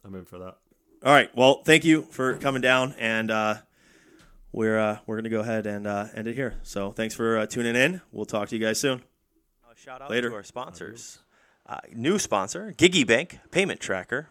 I'm 0.05 0.15
in 0.15 0.25
for 0.25 0.39
that. 0.39 0.57
All 1.05 1.13
right. 1.13 1.35
Well, 1.37 1.63
thank 1.65 1.85
you 1.85 2.03
for 2.03 2.37
coming 2.37 2.63
down, 2.63 2.95
and 2.99 3.31
uh, 3.31 3.55
we're 4.53 4.79
uh, 4.79 4.99
we're 5.07 5.17
gonna 5.17 5.29
go 5.29 5.41
ahead 5.41 5.67
and 5.67 5.87
uh, 5.87 6.07
end 6.15 6.29
it 6.29 6.35
here. 6.35 6.55
So 6.63 6.93
thanks 6.93 7.15
for 7.15 7.39
uh, 7.39 7.47
tuning 7.47 7.75
in. 7.75 8.01
We'll 8.13 8.27
talk 8.27 8.49
to 8.51 8.57
you 8.57 8.65
guys 8.65 8.79
soon. 8.79 9.03
shout 9.75 10.03
out 10.03 10.11
Later. 10.11 10.31
to 10.31 10.37
our 10.37 10.45
sponsors. 10.45 11.19
Uh, 11.67 11.79
new 11.93 12.19
sponsor, 12.19 12.75
Giggy 12.77 13.05
Bank 13.07 13.39
Payment 13.51 13.81
Tracker. 13.81 14.29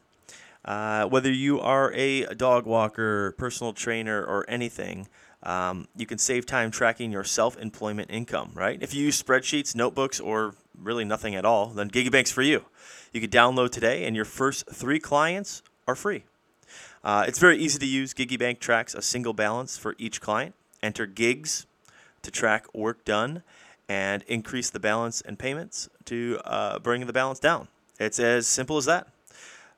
Uh, 0.64 1.06
whether 1.06 1.32
you 1.32 1.60
are 1.60 1.92
a 1.94 2.26
dog 2.36 2.66
walker, 2.66 3.34
personal 3.38 3.74
trainer, 3.74 4.24
or 4.24 4.46
anything, 4.48 5.08
um, 5.44 5.88
you 5.96 6.06
can 6.06 6.18
save 6.18 6.46
time 6.46 6.70
tracking 6.70 7.12
your 7.12 7.24
self-employment 7.24 8.12
income. 8.12 8.52
Right? 8.54 8.82
If 8.82 8.94
you 8.94 9.04
use 9.04 9.22
spreadsheets, 9.22 9.76
notebooks, 9.76 10.20
or 10.20 10.54
really 10.78 11.06
nothing 11.06 11.36
at 11.36 11.46
all, 11.46 11.68
then 11.68 11.90
Giggy 11.90 12.12
Bank's 12.12 12.32
for 12.32 12.44
you. 12.44 12.66
You 13.12 13.22
can 13.22 13.30
download 13.30 13.72
today, 13.72 14.06
and 14.06 14.16
your 14.16 14.26
first 14.26 14.70
three 14.72 15.00
clients 15.00 15.64
are 15.88 15.96
free. 15.96 16.24
Uh, 17.04 17.26
it's 17.28 17.40
very 17.40 17.58
easy 17.58 17.80
to 17.80 17.86
use. 17.86 18.14
Giggy 18.14 18.38
Bank 18.38 18.60
tracks 18.60 18.94
a 18.94 19.02
single 19.02 19.34
balance 19.34 19.78
for 19.78 19.96
each 19.98 20.22
client. 20.22 20.54
Enter 20.84 21.06
gigs 21.06 21.66
to 22.22 22.32
track 22.32 22.72
work 22.74 23.04
done 23.04 23.44
and 23.90 24.24
increase 24.28 24.70
the 24.70 24.80
balance 24.80 25.22
and 25.22 25.38
payments 25.38 25.90
to 26.06 26.40
uh, 26.46 26.80
bring 26.80 27.06
the 27.06 27.14
balance 27.14 27.40
down. 27.40 27.68
It's 28.00 28.20
as 28.20 28.48
simple 28.48 28.78
as 28.78 28.86
that. 28.86 29.08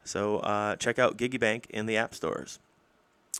So 0.03 0.39
uh, 0.39 0.75
check 0.75 0.99
out 0.99 1.17
Giggy 1.17 1.39
Bank 1.39 1.67
in 1.69 1.85
the 1.85 1.97
app 1.97 2.13
stores. 2.13 2.59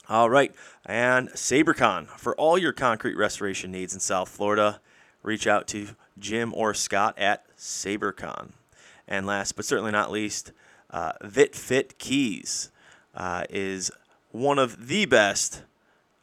All 0.09 0.29
right, 0.29 0.53
and 0.85 1.29
SaberCon 1.29 2.07
for 2.07 2.35
all 2.35 2.57
your 2.57 2.73
concrete 2.73 3.15
restoration 3.15 3.71
needs 3.71 3.93
in 3.93 4.01
South 4.01 4.27
Florida. 4.27 4.81
Reach 5.21 5.47
out 5.47 5.67
to 5.69 5.89
Jim 6.19 6.53
or 6.53 6.73
Scott 6.73 7.17
at 7.17 7.45
SaberCon. 7.57 8.51
And 9.07 9.25
last 9.25 9.53
but 9.55 9.63
certainly 9.63 9.91
not 9.91 10.11
least, 10.11 10.51
uh, 10.91 11.13
VitFit 11.23 11.97
Keys 11.97 12.69
uh, 13.15 13.45
is 13.49 13.91
one 14.31 14.59
of 14.59 14.87
the 14.87 15.05
best 15.05 15.63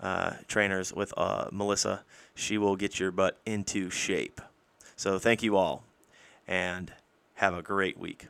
uh, 0.01 0.35
trainers 0.47 0.93
with 0.93 1.15
uh, 1.17 1.49
Melissa. 1.51 2.03
She 2.35 2.59
will 2.59 2.77
get 2.77 3.01
your 3.01 3.11
butt 3.11 3.39
into 3.47 3.89
shape. 3.89 4.41
So 4.97 5.19
thank 5.19 5.43
you 5.43 5.57
all, 5.57 5.85
and 6.47 6.93
have 7.35 7.55
a 7.55 7.63
great 7.63 7.99
week. 7.99 8.29